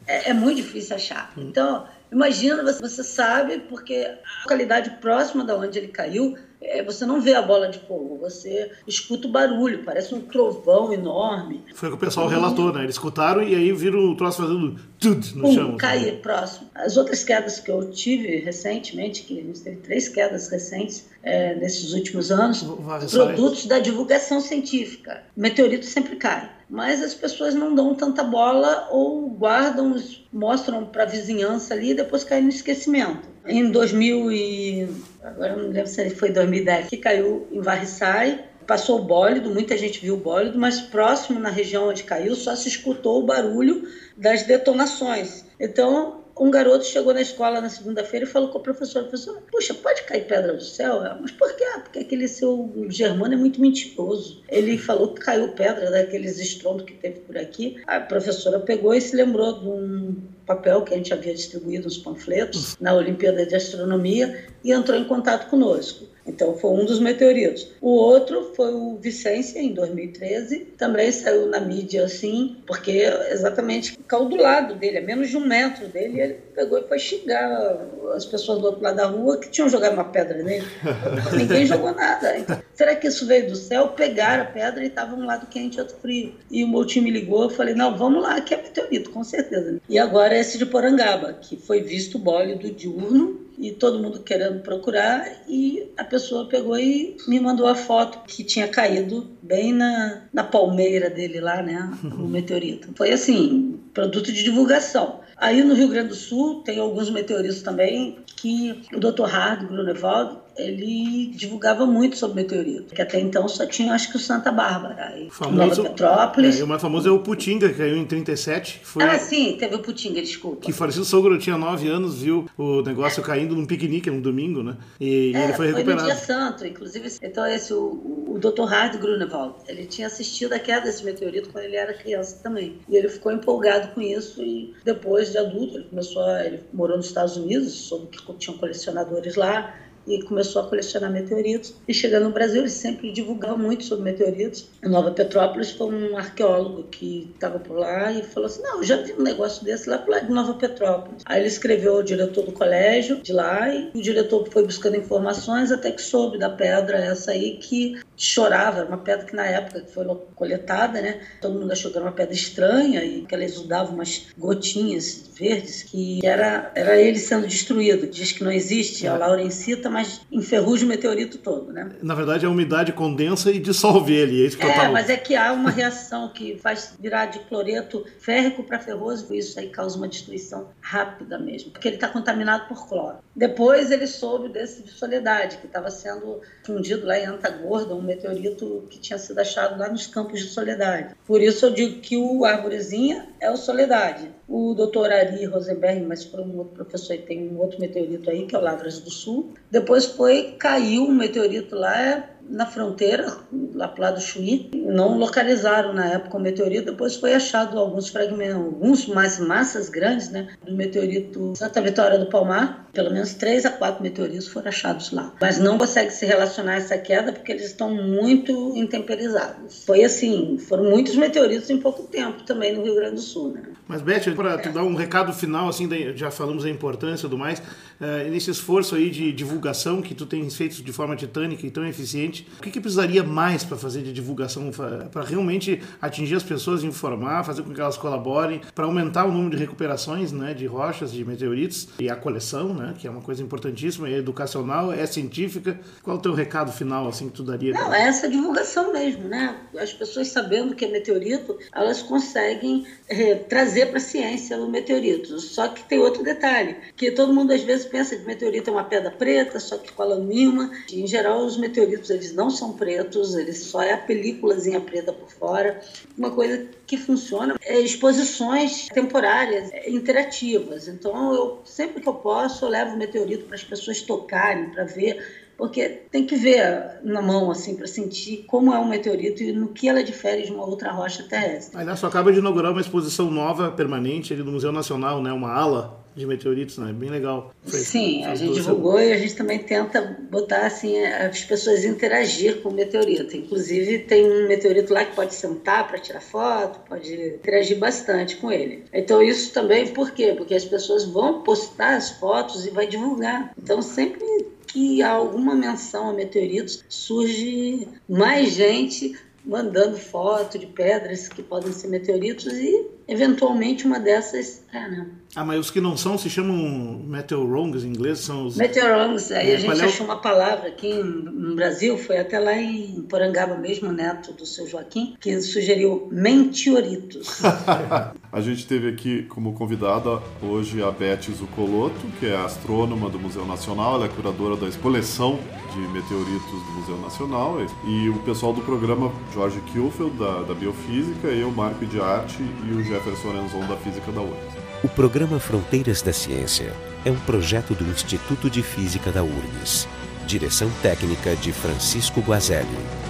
É, 0.06 0.30
é, 0.30 0.32
muito 0.32 0.56
difícil 0.56 0.96
achar. 0.96 1.32
Então, 1.36 1.86
imagina, 2.10 2.62
você, 2.62 2.80
você 2.80 3.04
sabe, 3.04 3.58
porque 3.68 3.94
a 3.96 4.42
localidade 4.44 4.90
próxima 5.00 5.44
da 5.44 5.54
onde 5.56 5.78
ele 5.78 5.88
caiu 5.88 6.36
é, 6.60 6.82
você 6.82 7.06
não 7.06 7.20
vê 7.20 7.34
a 7.34 7.42
bola 7.42 7.68
de 7.68 7.78
fogo, 7.78 8.18
você 8.20 8.70
escuta 8.86 9.26
o 9.26 9.30
barulho, 9.30 9.82
parece 9.84 10.14
um 10.14 10.20
trovão 10.20 10.92
enorme. 10.92 11.64
Foi 11.74 11.88
o 11.88 11.92
que 11.92 11.96
o 11.96 12.00
pessoal 12.00 12.28
relatou, 12.28 12.72
né? 12.72 12.82
Eles 12.82 12.96
escutaram 12.96 13.42
e 13.42 13.54
aí 13.54 13.72
viram 13.72 14.00
o 14.10 14.16
troço 14.16 14.42
fazendo 14.42 14.78
tudo 14.98 15.26
no 15.36 15.48
um, 15.48 15.54
chão. 15.54 15.76
cair 15.76 16.20
próximo. 16.20 16.68
As 16.74 16.96
outras 16.96 17.24
quedas 17.24 17.60
que 17.60 17.70
eu 17.70 17.90
tive 17.90 18.36
recentemente, 18.36 19.22
que 19.22 19.40
a 19.40 19.42
gente 19.42 19.60
teve 19.60 19.76
três 19.76 20.08
quedas 20.08 20.48
recentes 20.48 21.08
é, 21.22 21.54
nesses 21.54 21.94
últimos 21.94 22.30
anos, 22.30 22.62
produtos 23.10 23.66
da 23.66 23.78
divulgação 23.78 24.40
científica. 24.40 25.22
Meteorito 25.36 25.86
sempre 25.86 26.16
cai 26.16 26.60
mas 26.70 27.02
as 27.02 27.14
pessoas 27.14 27.52
não 27.52 27.74
dão 27.74 27.96
tanta 27.96 28.22
bola 28.22 28.86
ou 28.92 29.28
guardam, 29.28 29.96
mostram 30.32 30.86
para 30.86 31.02
a 31.02 31.06
vizinhança 31.06 31.74
ali 31.74 31.90
e 31.90 31.94
depois 31.94 32.22
caem 32.22 32.44
no 32.44 32.48
esquecimento. 32.48 33.28
Em 33.50 33.70
2000 33.70 34.32
e 34.32 34.88
agora 35.22 35.56
não 35.56 35.68
lembro 35.68 35.88
se 35.88 36.08
foi 36.10 36.30
2010 36.30 36.88
que 36.88 36.96
caiu 36.96 37.48
em 37.50 37.60
Varriçai, 37.60 38.44
passou 38.66 39.00
o 39.00 39.04
bólido, 39.04 39.50
muita 39.50 39.76
gente 39.76 40.00
viu 40.00 40.14
o 40.14 40.18
bólido, 40.18 40.56
mas 40.56 40.80
próximo 40.80 41.40
na 41.40 41.50
região 41.50 41.88
onde 41.88 42.04
caiu 42.04 42.36
só 42.36 42.54
se 42.54 42.68
escutou 42.68 43.20
o 43.20 43.26
barulho 43.26 43.82
das 44.16 44.44
detonações. 44.44 45.44
Então 45.58 46.19
um 46.38 46.50
garoto 46.50 46.84
chegou 46.84 47.12
na 47.12 47.20
escola 47.20 47.60
na 47.60 47.68
segunda-feira 47.68 48.24
e 48.24 48.28
falou 48.28 48.50
com 48.50 48.58
o 48.58 48.62
professor, 48.62 49.02
professor, 49.02 49.42
puxa, 49.50 49.74
pode 49.74 50.02
cair 50.04 50.26
pedra 50.26 50.54
do 50.54 50.62
céu? 50.62 51.00
Mas 51.20 51.30
por 51.32 51.54
quê? 51.54 51.64
Porque 51.82 51.98
aquele 52.00 52.28
seu 52.28 52.72
germano 52.88 53.34
é 53.34 53.36
muito 53.36 53.60
mentiroso. 53.60 54.42
Ele 54.48 54.78
falou 54.78 55.14
que 55.14 55.20
caiu 55.20 55.52
pedra 55.52 55.90
daqueles 55.90 56.38
estrondos 56.38 56.84
que 56.84 56.94
teve 56.94 57.20
por 57.20 57.36
aqui. 57.36 57.80
A 57.86 58.00
professora 58.00 58.58
pegou 58.60 58.94
e 58.94 59.00
se 59.00 59.14
lembrou 59.14 59.60
de 59.60 59.68
um 59.68 60.16
papel 60.46 60.82
que 60.82 60.94
a 60.94 60.96
gente 60.96 61.12
havia 61.12 61.34
distribuído 61.34 61.84
nos 61.84 61.98
panfletos 61.98 62.76
na 62.80 62.94
Olimpíada 62.94 63.46
de 63.46 63.54
Astronomia 63.54 64.46
e 64.64 64.72
entrou 64.72 64.98
em 64.98 65.04
contato 65.04 65.48
conosco. 65.48 66.06
Então, 66.30 66.56
foi 66.56 66.70
um 66.70 66.84
dos 66.84 67.00
meteoritos. 67.00 67.68
O 67.80 67.90
outro 67.90 68.52
foi 68.54 68.72
o 68.72 68.96
Vicência, 68.96 69.58
em 69.58 69.74
2013. 69.74 70.60
Também 70.78 71.10
saiu 71.10 71.46
na 71.46 71.60
mídia 71.60 72.04
assim, 72.04 72.56
porque 72.66 73.02
exatamente 73.30 73.98
caiu 74.06 74.26
do 74.26 74.36
lado 74.36 74.76
dele, 74.76 74.98
a 74.98 75.02
menos 75.02 75.28
de 75.28 75.36
um 75.36 75.44
metro 75.44 75.88
dele. 75.88 76.20
Ele 76.20 76.34
pegou 76.54 76.78
e 76.78 76.82
foi 76.86 76.98
xingar 76.98 77.78
as 78.14 78.24
pessoas 78.24 78.60
do 78.60 78.66
outro 78.66 78.82
lado 78.82 78.96
da 78.96 79.06
rua 79.06 79.38
que 79.38 79.50
tinham 79.50 79.68
jogado 79.68 79.94
uma 79.94 80.04
pedra 80.04 80.42
nele. 80.42 80.66
Ninguém 81.36 81.66
jogou 81.66 81.92
nada. 81.92 82.38
Então, 82.38 82.60
será 82.74 82.94
que 82.94 83.08
isso 83.08 83.26
veio 83.26 83.48
do 83.48 83.56
céu? 83.56 83.88
Pegaram 83.88 84.44
a 84.44 84.46
pedra 84.46 84.84
e 84.84 84.86
estava 84.86 85.16
um 85.16 85.26
lado 85.26 85.46
quente 85.46 85.78
e 85.78 85.80
outro 85.80 85.96
frio. 85.96 86.34
E 86.50 86.62
o 86.62 86.68
meu 86.68 86.84
time 86.84 87.10
ligou, 87.10 87.42
eu 87.42 87.50
falei, 87.50 87.74
não, 87.74 87.96
vamos 87.96 88.22
lá, 88.22 88.40
que 88.40 88.54
é 88.54 88.56
meteorito, 88.56 89.10
com 89.10 89.24
certeza. 89.24 89.80
E 89.88 89.98
agora 89.98 90.38
esse 90.38 90.58
de 90.58 90.66
Porangaba, 90.66 91.32
que 91.32 91.56
foi 91.56 91.80
visto 91.80 92.18
bólido 92.18 92.70
diurno 92.70 93.49
e 93.58 93.72
todo 93.72 93.98
mundo 93.98 94.20
querendo 94.20 94.60
procurar 94.60 95.24
e 95.48 95.90
a 95.96 96.04
pessoa 96.04 96.48
pegou 96.48 96.78
e 96.78 97.16
me 97.28 97.38
mandou 97.40 97.66
a 97.66 97.74
foto 97.74 98.20
que 98.26 98.42
tinha 98.44 98.68
caído 98.68 99.30
bem 99.42 99.72
na, 99.72 100.22
na 100.32 100.44
palmeira 100.44 101.10
dele 101.10 101.40
lá, 101.40 101.62
né, 101.62 101.90
o 102.04 102.26
meteorito. 102.28 102.88
Foi 102.94 103.10
assim, 103.12 103.78
produto 103.92 104.32
de 104.32 104.42
divulgação. 104.42 105.20
Aí 105.36 105.62
no 105.62 105.74
Rio 105.74 105.88
Grande 105.88 106.08
do 106.08 106.14
Sul 106.14 106.62
tem 106.62 106.78
alguns 106.78 107.08
meteoritos 107.10 107.62
também 107.62 108.18
que 108.36 108.82
o 108.94 109.00
Dr. 109.00 109.24
Hard 109.24 109.66
Grunewald 109.66 110.38
ele 110.56 111.32
divulgava 111.34 111.86
muito 111.86 112.16
sobre 112.16 112.42
meteorito, 112.42 112.94
que 112.94 113.02
até 113.02 113.18
então 113.20 113.48
só 113.48 113.66
tinha, 113.66 113.92
acho 113.92 114.10
que 114.10 114.16
o 114.16 114.20
Santa 114.20 114.50
Bárbara, 114.52 115.18
e 115.18 115.30
famoso, 115.30 115.56
Nova 115.56 115.82
Petrópolis. 115.90 116.60
É, 116.60 116.64
o 116.64 116.66
mais 116.66 116.82
famoso 116.82 117.08
é 117.08 117.12
o 117.12 117.18
Putinga, 117.20 117.68
que 117.68 117.76
caiu 117.76 117.96
em 117.96 118.04
37. 118.04 118.80
Foi, 118.82 119.02
ah, 119.02 119.18
sim, 119.18 119.56
teve 119.58 119.74
o 119.74 119.78
Putinga, 119.80 120.20
desculpa. 120.20 120.60
Que 120.60 120.72
falecido 120.72 121.04
sogro 121.04 121.38
tinha 121.38 121.56
9 121.56 121.88
anos, 121.88 122.22
viu 122.22 122.46
o 122.56 122.82
negócio 122.82 123.22
caindo 123.22 123.54
num 123.54 123.66
piquenique, 123.66 124.10
num 124.10 124.20
domingo, 124.20 124.62
né? 124.62 124.76
E, 125.00 125.32
é, 125.34 125.44
ele 125.44 125.52
foi 125.54 125.66
recuperado. 125.68 126.00
Foi 126.00 126.08
no 126.10 126.14
dia 126.14 126.26
santo, 126.26 126.66
inclusive. 126.66 127.08
Então, 127.22 127.46
esse, 127.46 127.72
o, 127.72 128.24
o 128.28 128.38
Dr. 128.38 128.64
Hard 128.64 128.98
Grunewald, 128.98 129.54
ele 129.68 129.86
tinha 129.86 130.06
assistido 130.06 130.52
a 130.52 130.58
queda 130.58 130.82
desse 130.82 131.04
meteorito 131.04 131.50
quando 131.50 131.64
ele 131.64 131.76
era 131.76 131.94
criança 131.94 132.38
também. 132.42 132.78
E 132.88 132.96
ele 132.96 133.08
ficou 133.08 133.32
empolgado 133.32 133.94
com 133.94 134.00
isso 134.00 134.42
e 134.42 134.74
depois 134.84 135.32
de 135.32 135.38
adulto, 135.38 135.76
ele 135.76 135.84
começou 135.84 136.22
a, 136.22 136.44
ele 136.44 136.60
morou 136.72 136.96
nos 136.96 137.06
Estados 137.06 137.36
Unidos, 137.36 137.72
soube 137.72 138.08
que 138.08 138.32
tinham 138.34 138.58
colecionadores 138.58 139.36
lá, 139.36 139.74
e 140.06 140.22
começou 140.22 140.62
a 140.62 140.68
colecionar 140.68 141.10
meteoritos. 141.10 141.74
E 141.86 141.94
chegando 141.94 142.24
no 142.24 142.30
Brasil, 142.32 142.62
ele 142.62 142.70
sempre 142.70 143.12
divulgava 143.12 143.56
muito 143.56 143.84
sobre 143.84 144.04
meteoritos. 144.04 144.68
Em 144.82 144.88
Nova 144.88 145.10
Petrópolis 145.10 145.70
foi 145.70 145.94
um 145.94 146.16
arqueólogo 146.16 146.84
que 146.84 147.30
estava 147.34 147.58
por 147.58 147.76
lá 147.76 148.12
e 148.12 148.22
falou 148.22 148.46
assim: 148.46 148.62
Não, 148.62 148.78
eu 148.78 148.84
já 148.84 148.96
vi 148.96 149.12
um 149.12 149.22
negócio 149.22 149.64
desse 149.64 149.88
lá 149.88 149.98
por 149.98 150.10
lá 150.10 150.18
de 150.20 150.32
Nova 150.32 150.54
Petrópolis. 150.54 151.22
Aí 151.24 151.40
ele 151.40 151.48
escreveu 151.48 151.96
ao 151.96 152.02
diretor 152.02 152.44
do 152.44 152.52
colégio 152.52 153.20
de 153.22 153.32
lá 153.32 153.72
e 153.72 153.90
o 153.94 154.00
diretor 154.02 154.48
foi 154.50 154.64
buscando 154.64 154.96
informações 154.96 155.70
até 155.70 155.90
que 155.90 156.02
soube 156.02 156.38
da 156.38 156.48
pedra 156.48 156.98
essa 156.98 157.32
aí 157.32 157.56
que 157.58 158.00
chorava, 158.16 158.84
uma 158.84 158.98
pedra 158.98 159.24
que 159.24 159.34
na 159.34 159.46
época 159.46 159.80
que 159.80 159.92
foi 159.92 160.04
coletada, 160.34 161.00
né? 161.00 161.20
Todo 161.40 161.58
mundo 161.58 161.72
achou 161.72 161.90
que 161.90 161.96
era 161.96 162.06
uma 162.06 162.12
pedra 162.12 162.34
estranha 162.34 163.02
e 163.04 163.22
que 163.22 163.34
ela 163.34 163.44
exudava 163.44 163.92
umas 163.92 164.26
gotinhas 164.36 165.30
verdes 165.34 165.82
que 165.82 166.20
era, 166.24 166.70
era 166.74 167.00
ele 167.00 167.18
sendo 167.18 167.46
destruído. 167.46 168.06
Diz 168.06 168.32
que 168.32 168.44
não 168.44 168.52
existe 168.52 169.06
a 169.06 169.16
laurencita, 169.16 169.89
mas 169.90 170.20
enferruja 170.30 170.84
o 170.84 170.88
meteorito 170.88 171.38
todo, 171.38 171.72
né? 171.72 171.90
Na 172.02 172.14
verdade, 172.14 172.46
a 172.46 172.50
umidade 172.50 172.92
condensa 172.92 173.50
e 173.50 173.58
dissolve 173.58 174.14
ele. 174.14 174.42
É, 174.42 174.46
isso 174.46 174.58
que 174.58 174.66
é, 174.66 174.88
mas 174.88 175.08
é 175.10 175.16
que 175.16 175.34
há 175.34 175.52
uma 175.52 175.70
reação 175.70 176.28
que 176.32 176.56
faz 176.58 176.94
virar 176.98 177.26
de 177.26 177.40
cloreto 177.40 178.04
férrico 178.18 178.62
para 178.62 178.78
ferroso 178.78 179.32
e 179.34 179.38
isso 179.38 179.58
aí 179.58 179.68
causa 179.68 179.96
uma 179.96 180.08
destruição 180.08 180.68
rápida 180.80 181.38
mesmo, 181.38 181.70
porque 181.70 181.88
ele 181.88 181.96
está 181.96 182.08
contaminado 182.08 182.68
por 182.68 182.88
cloro. 182.88 183.18
Depois 183.34 183.90
ele 183.90 184.06
soube 184.06 184.48
desse 184.48 184.82
de 184.82 184.90
Soledade, 184.90 185.58
que 185.58 185.66
estava 185.66 185.90
sendo 185.90 186.40
fundido 186.64 187.06
lá 187.06 187.18
em 187.18 187.26
Antagorda, 187.26 187.94
um 187.94 188.02
meteorito 188.02 188.84
que 188.90 188.98
tinha 188.98 189.18
sido 189.18 189.38
achado 189.38 189.78
lá 189.78 189.88
nos 189.88 190.06
campos 190.06 190.40
de 190.40 190.48
Soledade. 190.48 191.14
Por 191.26 191.40
isso 191.40 191.66
eu 191.66 191.70
digo 191.70 192.00
que 192.00 192.16
o 192.16 192.44
Árvorezinha 192.44 193.28
é 193.40 193.50
o 193.50 193.56
Soledade. 193.56 194.30
O 194.52 194.74
doutor 194.74 195.12
Ari 195.12 195.44
Rosenberg, 195.44 196.04
mas 196.04 196.24
foi 196.24 196.40
um 196.40 196.58
outro 196.58 196.74
professor, 196.74 197.14
e 197.14 197.18
tem 197.18 197.48
um 197.48 197.60
outro 197.60 197.78
meteorito 197.78 198.28
aí, 198.28 198.46
que 198.46 198.56
é 198.56 198.58
o 198.58 198.60
Lavras 198.60 198.98
do 198.98 199.08
Sul. 199.08 199.54
Depois 199.70 200.06
foi, 200.06 200.56
caiu 200.58 201.04
um 201.04 201.14
meteorito 201.14 201.76
lá, 201.76 202.28
na 202.50 202.66
fronteira, 202.66 203.38
lá 203.74 203.88
para 203.88 203.98
o 203.98 204.02
lado 204.02 204.14
do 204.16 204.20
Chuí. 204.20 204.70
Não 204.74 205.16
localizaram 205.16 205.92
na 205.92 206.06
época 206.06 206.36
o 206.36 206.40
meteorito, 206.40 206.90
depois 206.90 207.16
foi 207.16 207.34
achado 207.34 207.78
alguns 207.78 208.08
fragmentos, 208.08 208.56
alguns 208.56 209.06
mais 209.06 209.38
massas 209.38 209.88
grandes, 209.88 210.30
né, 210.30 210.48
do 210.66 210.74
meteorito 210.74 211.54
Santa 211.56 211.80
Vitória 211.80 212.18
do 212.18 212.26
Palmar. 212.26 212.88
Pelo 212.92 213.12
menos 213.12 213.34
três 213.34 213.64
a 213.64 213.70
quatro 213.70 214.02
meteoritos 214.02 214.48
foram 214.48 214.68
achados 214.68 215.12
lá. 215.12 215.32
Mas 215.40 215.58
não 215.58 215.78
consegue 215.78 216.10
se 216.10 216.26
relacionar 216.26 216.72
a 216.72 216.76
essa 216.76 216.98
queda 216.98 217.32
porque 217.32 217.52
eles 217.52 217.66
estão 217.66 217.94
muito 217.94 218.76
intemperizados. 218.76 219.84
Foi 219.84 220.02
assim, 220.02 220.58
foram 220.58 220.90
muitos 220.90 221.14
meteoritos 221.14 221.70
em 221.70 221.78
pouco 221.78 222.02
tempo 222.02 222.42
também 222.42 222.74
no 222.74 222.82
Rio 222.82 222.96
Grande 222.96 223.14
do 223.14 223.20
Sul, 223.20 223.52
né? 223.52 223.62
Mas, 223.86 224.02
Beth, 224.02 224.34
para 224.34 224.58
te 224.58 224.68
dar 224.70 224.82
um 224.82 224.94
recado 224.94 225.32
final, 225.32 225.68
assim, 225.68 225.88
já 226.16 226.30
falamos 226.30 226.64
da 226.64 226.70
importância 226.70 227.28
tudo 227.28 227.38
mais, 227.38 227.60
uh, 227.60 228.30
nesse 228.30 228.50
esforço 228.50 228.94
aí 228.94 229.10
de 229.10 229.32
divulgação 229.32 230.02
que 230.02 230.14
tu 230.14 230.26
tens 230.26 230.56
feito 230.56 230.82
de 230.82 230.92
forma 230.92 231.16
titânica 231.16 231.66
e 231.66 231.70
tão 231.70 231.86
eficiente, 231.86 232.39
o 232.58 232.62
que, 232.62 232.70
que 232.70 232.80
precisaria 232.80 233.22
mais 233.22 233.64
para 233.64 233.76
fazer 233.76 234.02
de 234.02 234.12
divulgação, 234.12 234.70
para 234.70 235.24
realmente 235.24 235.82
atingir 236.00 236.36
as 236.36 236.42
pessoas, 236.42 236.84
informar, 236.84 237.44
fazer 237.44 237.62
com 237.62 237.72
que 237.72 237.80
elas 237.80 237.96
colaborem, 237.96 238.60
para 238.74 238.84
aumentar 238.84 239.24
o 239.24 239.32
número 239.32 239.56
de 239.56 239.62
recuperações 239.62 240.32
né, 240.32 240.54
de 240.54 240.66
rochas, 240.66 241.12
de 241.12 241.24
meteoritos 241.24 241.88
e 241.98 242.08
a 242.08 242.16
coleção, 242.16 242.74
né, 242.74 242.94
que 242.98 243.06
é 243.06 243.10
uma 243.10 243.20
coisa 243.20 243.42
importantíssima, 243.42 244.08
é 244.08 244.18
educacional, 244.18 244.92
é 244.92 245.06
científica. 245.06 245.78
Qual 246.02 246.16
o 246.16 246.20
teu 246.20 246.32
recado 246.32 246.72
final 246.72 247.08
assim 247.08 247.28
que 247.28 247.34
tu 247.34 247.42
daria? 247.42 247.72
Não, 247.72 247.92
é 247.92 248.02
essa 248.02 248.28
divulgação 248.28 248.92
mesmo, 248.92 249.28
né? 249.28 249.56
As 249.78 249.92
pessoas 249.92 250.28
sabendo 250.28 250.74
que 250.74 250.84
é 250.84 250.88
meteorito, 250.88 251.58
elas 251.74 252.02
conseguem 252.02 252.86
é, 253.08 253.34
trazer 253.34 253.86
para 253.86 253.98
a 253.98 254.00
ciência 254.00 254.56
o 254.58 254.70
meteorito. 254.70 255.38
Só 255.40 255.68
que 255.68 255.82
tem 255.84 255.98
outro 255.98 256.22
detalhe, 256.22 256.76
que 256.96 257.10
todo 257.10 257.32
mundo 257.32 257.52
às 257.52 257.62
vezes 257.62 257.86
pensa 257.86 258.16
que 258.16 258.24
meteorito 258.24 258.70
é 258.70 258.72
uma 258.72 258.84
pedra 258.84 259.10
preta, 259.10 259.58
só 259.58 259.78
que 259.78 259.92
cola 259.92 260.18
nenhuma. 260.18 260.70
Em 260.92 261.06
geral, 261.06 261.44
os 261.44 261.56
meteoritos 261.56 262.10
eles 262.10 262.29
não 262.32 262.50
são 262.50 262.72
pretos, 262.72 263.34
eles 263.34 263.58
só 263.64 263.82
é 263.82 263.92
a 263.92 263.98
películazinha 263.98 264.80
preta 264.80 265.12
por 265.12 265.30
fora. 265.30 265.80
Uma 266.16 266.30
coisa 266.30 266.68
que 266.86 266.96
funciona 266.96 267.56
é 267.62 267.78
exposições 267.80 268.88
temporárias, 268.88 269.70
é, 269.72 269.90
interativas. 269.90 270.88
Então, 270.88 271.34
eu 271.34 271.60
sempre 271.64 272.02
que 272.02 272.08
eu 272.08 272.14
posso, 272.14 272.64
eu 272.64 272.68
levo 272.68 272.94
o 272.94 272.98
meteorito 272.98 273.44
para 273.44 273.54
as 273.54 273.64
pessoas 273.64 274.02
tocarem, 274.02 274.70
para 274.70 274.84
ver 274.84 275.39
porque 275.60 275.86
tem 276.10 276.24
que 276.24 276.36
ver 276.36 277.00
na 277.04 277.20
mão 277.20 277.50
assim 277.50 277.76
para 277.76 277.86
sentir 277.86 278.44
como 278.46 278.72
é 278.72 278.78
um 278.78 278.88
meteorito 278.88 279.42
e 279.42 279.52
no 279.52 279.68
que 279.68 279.90
ela 279.90 280.02
difere 280.02 280.42
de 280.44 280.50
uma 280.50 280.64
outra 280.64 280.90
rocha 280.90 281.22
terrestre. 281.24 281.78
Aliás, 281.78 281.98
só 281.98 282.06
acaba 282.06 282.32
de 282.32 282.38
inaugurar 282.38 282.72
uma 282.72 282.80
exposição 282.80 283.30
nova 283.30 283.70
permanente 283.70 284.32
ali 284.32 284.42
no 284.42 284.52
Museu 284.52 284.72
Nacional, 284.72 285.22
né? 285.22 285.30
Uma 285.30 285.52
ala 285.52 286.00
de 286.16 286.26
meteoritos, 286.26 286.78
né? 286.78 286.94
Bem 286.94 287.10
legal. 287.10 287.52
Foi, 287.62 287.78
Sim, 287.78 288.24
a 288.24 288.34
gente 288.34 288.54
divulgou 288.54 288.98
e 288.98 289.12
a 289.12 289.18
gente 289.18 289.36
também 289.36 289.58
tenta 289.58 290.18
botar 290.30 290.64
assim 290.66 290.98
as 291.04 291.44
pessoas 291.44 291.84
interagir 291.84 292.62
com 292.62 292.70
o 292.70 292.72
meteorito. 292.72 293.36
Inclusive 293.36 293.98
tem 293.98 294.24
um 294.24 294.48
meteorito 294.48 294.94
lá 294.94 295.04
que 295.04 295.14
pode 295.14 295.34
sentar 295.34 295.86
para 295.86 295.98
tirar 295.98 296.22
foto, 296.22 296.80
pode 296.88 297.12
interagir 297.12 297.78
bastante 297.78 298.36
com 298.36 298.50
ele. 298.50 298.84
Então 298.94 299.20
isso 299.20 299.52
também 299.52 299.88
por 299.88 300.10
quê? 300.12 300.32
Porque 300.34 300.54
as 300.54 300.64
pessoas 300.64 301.04
vão 301.04 301.42
postar 301.42 301.96
as 301.96 302.12
fotos 302.12 302.64
e 302.64 302.70
vai 302.70 302.86
divulgar. 302.86 303.52
Então 303.62 303.82
sempre 303.82 304.24
que 304.72 305.02
alguma 305.02 305.54
menção 305.54 306.10
a 306.10 306.12
meteoritos 306.12 306.84
surge 306.88 307.88
mais 308.08 308.52
gente 308.52 309.18
mandando 309.44 309.96
foto 309.96 310.58
de 310.58 310.66
pedras 310.66 311.28
que 311.28 311.42
podem 311.42 311.72
ser 311.72 311.88
meteoritos 311.88 312.46
e 312.46 312.86
eventualmente 313.10 313.86
uma 313.86 313.98
dessas 313.98 314.60
é, 314.72 314.88
né? 314.88 315.06
Ah, 315.34 315.44
mas 315.44 315.58
os 315.58 315.70
que 315.70 315.80
não 315.80 315.96
são 315.96 316.16
se 316.16 316.30
chamam 316.30 317.02
meteorongs 317.04 317.84
em 317.84 317.88
inglês? 317.88 318.20
São 318.20 318.46
os... 318.46 318.56
Meteorongs, 318.56 319.30
aí 319.32 319.50
é, 319.50 319.54
a 319.54 319.58
gente 319.58 319.80
é 319.80 319.84
achou 319.84 320.06
uma 320.06 320.20
palavra 320.20 320.68
aqui 320.68 320.92
no 320.94 321.54
Brasil, 321.54 321.98
foi 321.98 322.18
até 322.18 322.38
lá 322.38 322.56
em 322.56 323.02
Porangaba 323.02 323.56
mesmo, 323.56 323.92
neto 323.92 324.32
do 324.32 324.46
seu 324.46 324.66
Joaquim, 324.66 325.16
que 325.20 325.40
sugeriu 325.40 326.08
mentioritos. 326.10 327.42
a 328.32 328.40
gente 328.40 328.66
teve 328.66 328.88
aqui 328.88 329.24
como 329.24 329.52
convidada 329.54 330.20
hoje 330.42 330.82
a 330.82 330.90
Beth 330.90 331.22
Zucoloto, 331.32 332.06
que 332.18 332.26
é 332.26 332.36
astrônoma 332.36 333.08
do 333.08 333.18
Museu 333.18 333.44
Nacional, 333.44 333.96
ela 333.96 334.06
é 334.06 334.08
curadora 334.08 334.56
da 334.56 334.70
coleção 334.78 335.38
de 335.72 335.80
meteoritos 335.88 336.50
do 336.50 336.72
Museu 336.72 336.98
Nacional, 336.98 337.58
e 337.86 338.08
o 338.08 338.18
pessoal 338.20 338.52
do 338.52 338.60
programa 338.62 339.12
Jorge 339.32 339.60
Kielfeld, 339.72 340.16
da, 340.16 340.42
da 340.42 340.54
Biofísica, 340.54 341.28
eu, 341.28 341.50
Marco 341.50 341.86
de 341.86 342.00
Arte 342.00 342.38
e 342.40 342.72
o 342.72 342.82
Jefferson 343.04 343.66
da 343.66 343.76
Física 343.76 344.12
da 344.12 344.20
URGS. 344.20 344.54
O 344.84 344.88
programa 344.88 345.40
Fronteiras 345.40 346.02
da 346.02 346.12
Ciência 346.12 346.72
é 347.04 347.10
um 347.10 347.18
projeto 347.20 347.74
do 347.74 347.84
Instituto 347.84 348.50
de 348.50 348.62
Física 348.62 349.10
da 349.10 349.22
URGS. 349.22 349.88
Direção 350.26 350.70
técnica 350.82 351.34
de 351.36 351.50
Francisco 351.52 352.20
Guazelli. 352.20 353.09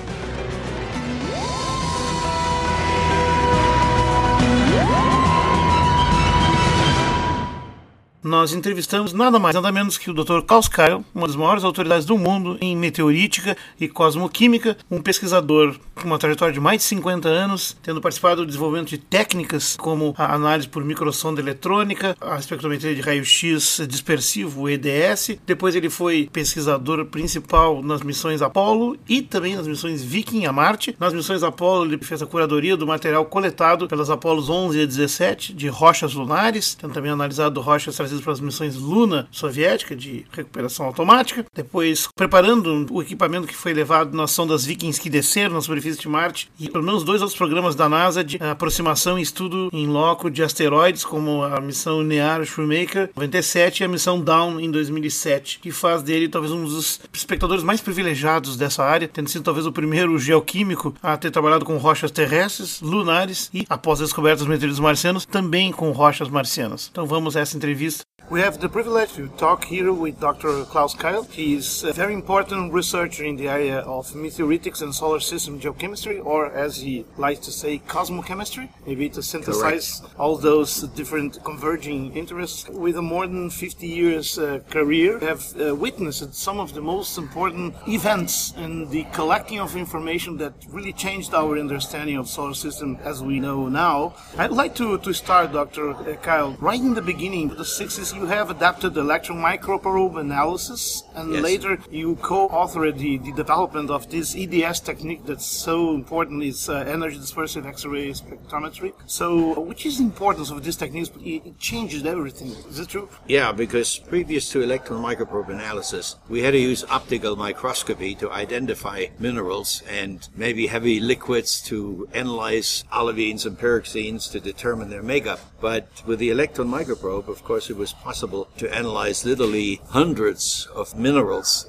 Nós 8.30 8.52
entrevistamos 8.52 9.12
nada 9.12 9.40
mais, 9.40 9.56
nada 9.56 9.72
menos 9.72 9.98
que 9.98 10.08
o 10.08 10.14
Dr. 10.14 10.42
Klaus 10.46 10.68
Kyle, 10.68 11.04
uma 11.12 11.26
das 11.26 11.34
maiores 11.34 11.64
autoridades 11.64 12.06
do 12.06 12.16
mundo 12.16 12.56
em 12.60 12.76
meteorítica 12.76 13.56
e 13.78 13.88
cosmoquímica, 13.88 14.76
um 14.88 15.02
pesquisador 15.02 15.74
com 15.96 16.06
uma 16.06 16.16
trajetória 16.18 16.54
de 16.54 16.60
mais 16.60 16.78
de 16.78 16.84
50 16.84 17.28
anos, 17.28 17.76
tendo 17.82 18.00
participado 18.00 18.42
do 18.42 18.46
desenvolvimento 18.46 18.88
de 18.88 18.98
técnicas 18.98 19.76
como 19.76 20.14
a 20.16 20.32
análise 20.32 20.68
por 20.68 20.84
microsonda 20.84 21.40
eletrônica, 21.40 22.16
a 22.20 22.36
espectrometria 22.36 22.94
de 22.94 23.00
raio-x 23.00 23.82
dispersivo, 23.88 24.68
EDS. 24.68 25.38
Depois 25.44 25.74
ele 25.74 25.90
foi 25.90 26.30
pesquisador 26.32 27.06
principal 27.06 27.82
nas 27.82 28.00
missões 28.00 28.40
Apollo 28.40 28.96
e 29.08 29.22
também 29.22 29.56
nas 29.56 29.66
missões 29.66 30.04
Viking 30.04 30.46
a 30.46 30.52
Marte. 30.52 30.94
Nas 31.00 31.12
missões 31.12 31.42
Apollo 31.42 31.84
ele 31.84 31.98
fez 31.98 32.22
a 32.22 32.26
curadoria 32.26 32.76
do 32.76 32.86
material 32.86 33.24
coletado 33.24 33.88
pelas 33.88 34.08
Apolos 34.08 34.48
11 34.48 34.78
e 34.78 34.86
17 34.86 35.52
de 35.52 35.66
rochas 35.66 36.14
lunares, 36.14 36.74
tendo 36.74 36.94
também 36.94 37.10
analisado 37.10 37.60
rochas 37.60 37.96
trazidas 37.96 38.19
para 38.22 38.32
as 38.32 38.40
missões 38.40 38.76
Luna 38.76 39.28
soviética 39.30 39.94
de 39.96 40.26
recuperação 40.32 40.86
automática. 40.86 41.44
Depois, 41.54 42.08
preparando 42.14 42.86
o 42.90 43.02
equipamento 43.02 43.46
que 43.46 43.56
foi 43.56 43.72
levado 43.72 44.16
nas 44.16 44.30
sondas 44.30 44.64
Vikings 44.64 45.00
que 45.00 45.10
desceram 45.10 45.54
na 45.54 45.60
superfície 45.60 46.00
de 46.00 46.08
Marte 46.08 46.50
e 46.58 46.68
pelo 46.68 46.84
menos 46.84 47.04
dois 47.04 47.20
outros 47.20 47.36
programas 47.36 47.74
da 47.74 47.88
NASA 47.88 48.22
de 48.22 48.36
aproximação 48.42 49.18
e 49.18 49.22
estudo 49.22 49.70
em 49.72 49.86
loco 49.86 50.30
de 50.30 50.42
asteroides, 50.42 51.04
como 51.04 51.42
a 51.42 51.60
missão 51.60 52.02
NEAR 52.02 52.44
Shoemaker 52.44 53.10
97 53.14 53.80
e 53.80 53.84
a 53.84 53.88
missão 53.88 54.20
Dawn 54.20 54.60
em 54.60 54.70
2007, 54.70 55.60
que 55.60 55.70
faz 55.70 56.02
dele 56.02 56.28
talvez 56.28 56.52
um 56.52 56.64
dos 56.64 57.00
espectadores 57.12 57.62
mais 57.62 57.80
privilegiados 57.80 58.56
dessa 58.56 58.84
área, 58.84 59.08
tendo 59.08 59.28
sido 59.28 59.44
talvez 59.44 59.66
o 59.66 59.72
primeiro 59.72 60.18
geoquímico 60.18 60.94
a 61.02 61.16
ter 61.16 61.30
trabalhado 61.30 61.64
com 61.64 61.76
rochas 61.76 62.10
terrestres, 62.10 62.80
lunares 62.80 63.50
e, 63.52 63.66
após 63.68 64.00
a 64.00 64.04
descoberta 64.04 64.38
dos 64.38 64.48
meteoritos 64.48 64.80
marcianos, 64.80 65.24
também 65.24 65.72
com 65.72 65.90
rochas 65.90 66.28
marcianas. 66.28 66.88
Então 66.90 67.06
vamos 67.06 67.36
a 67.36 67.40
essa 67.40 67.56
entrevista 67.56 67.99
We 68.30 68.38
have 68.42 68.60
the 68.60 68.68
privilege 68.68 69.14
to 69.14 69.26
talk 69.38 69.64
here 69.64 69.92
with 69.92 70.20
Dr. 70.20 70.62
Klaus 70.62 70.94
Keil. 70.94 71.28
He 71.32 71.54
is 71.54 71.82
a 71.82 71.92
very 71.92 72.14
important 72.14 72.72
researcher 72.72 73.24
in 73.24 73.34
the 73.34 73.48
area 73.48 73.80
of 73.80 74.06
meteoritics 74.12 74.82
and 74.82 74.94
solar 74.94 75.18
system 75.18 75.58
geochemistry, 75.58 76.24
or 76.24 76.46
as 76.52 76.76
he 76.76 77.04
likes 77.16 77.40
to 77.46 77.50
say, 77.50 77.80
cosmochemistry, 77.88 78.68
maybe 78.86 79.08
to 79.08 79.20
synthesize 79.20 79.98
Correct. 79.98 80.14
all 80.16 80.36
those 80.36 80.82
different 80.94 81.42
converging 81.42 82.16
interests. 82.16 82.68
With 82.68 82.98
a 82.98 83.02
more 83.02 83.26
than 83.26 83.50
50 83.50 83.84
years 83.88 84.38
uh, 84.38 84.60
career, 84.70 85.18
have 85.18 85.44
uh, 85.60 85.74
witnessed 85.74 86.32
some 86.32 86.60
of 86.60 86.72
the 86.72 86.80
most 86.80 87.18
important 87.18 87.74
events 87.88 88.54
in 88.56 88.88
the 88.90 89.06
collecting 89.12 89.58
of 89.58 89.74
information 89.74 90.36
that 90.36 90.52
really 90.68 90.92
changed 90.92 91.34
our 91.34 91.58
understanding 91.58 92.16
of 92.16 92.28
solar 92.28 92.54
system 92.54 92.96
as 93.02 93.24
we 93.24 93.40
know 93.40 93.68
now. 93.68 94.14
I'd 94.38 94.52
like 94.52 94.76
to, 94.76 94.98
to 94.98 95.12
start, 95.12 95.50
Dr. 95.52 95.94
Kyle, 96.22 96.56
right 96.60 96.78
in 96.78 96.94
the 96.94 97.02
beginning, 97.02 97.48
the 97.48 97.64
60s 97.90 98.14
you 98.14 98.24
have 98.24 98.50
adapted 98.50 98.96
electron 98.96 99.38
microprobe 99.38 100.20
analysis, 100.20 101.02
and 101.20 101.32
yes. 101.34 101.42
later 101.42 101.78
you 101.90 102.16
co-authored 102.16 102.98
the, 102.98 103.18
the 103.18 103.32
development 103.32 103.90
of 103.90 104.10
this 104.10 104.36
EDS 104.36 104.80
technique 104.80 105.24
that's 105.24 105.46
so 105.46 105.94
important. 105.94 106.42
It's 106.42 106.68
uh, 106.68 106.76
energy 106.96 107.18
dispersive 107.18 107.66
X-ray 107.66 108.10
spectrometry. 108.10 108.92
So, 109.06 109.60
which 109.60 109.86
is 109.86 109.98
the 109.98 110.04
importance 110.04 110.50
of 110.50 110.62
this 110.64 110.76
technique? 110.76 111.10
It, 111.20 111.46
it 111.46 111.58
changes 111.58 112.04
everything. 112.04 112.48
Is 112.68 112.78
it 112.78 112.88
true? 112.88 113.08
Yeah, 113.26 113.52
because 113.52 113.98
previous 113.98 114.50
to 114.52 114.62
electron 114.62 115.02
microprobe 115.02 115.50
analysis, 115.50 116.16
we 116.28 116.42
had 116.42 116.52
to 116.52 116.58
use 116.58 116.84
optical 116.84 117.36
microscopy 117.36 118.14
to 118.16 118.30
identify 118.30 119.06
minerals 119.18 119.82
and 119.88 120.28
maybe 120.36 120.66
heavy 120.66 121.00
liquids 121.00 121.60
to 121.62 122.08
analyze 122.12 122.84
olivines 122.92 123.46
and 123.46 123.58
pyroxenes 123.58 124.30
to 124.32 124.40
determine 124.40 124.90
their 124.90 125.02
makeup. 125.02 125.40
But 125.60 125.88
with 126.06 126.18
the 126.18 126.30
electron 126.30 126.68
microprobe, 126.68 127.28
of 127.28 127.44
course, 127.44 127.70
it 127.70 127.76
was 127.76 127.92
possible 127.92 128.20
possible 128.20 128.48
to 128.58 128.74
analyze 128.74 129.24
literally 129.24 129.80
hundreds 129.88 130.68
of 130.74 130.86
minerals 130.94 131.09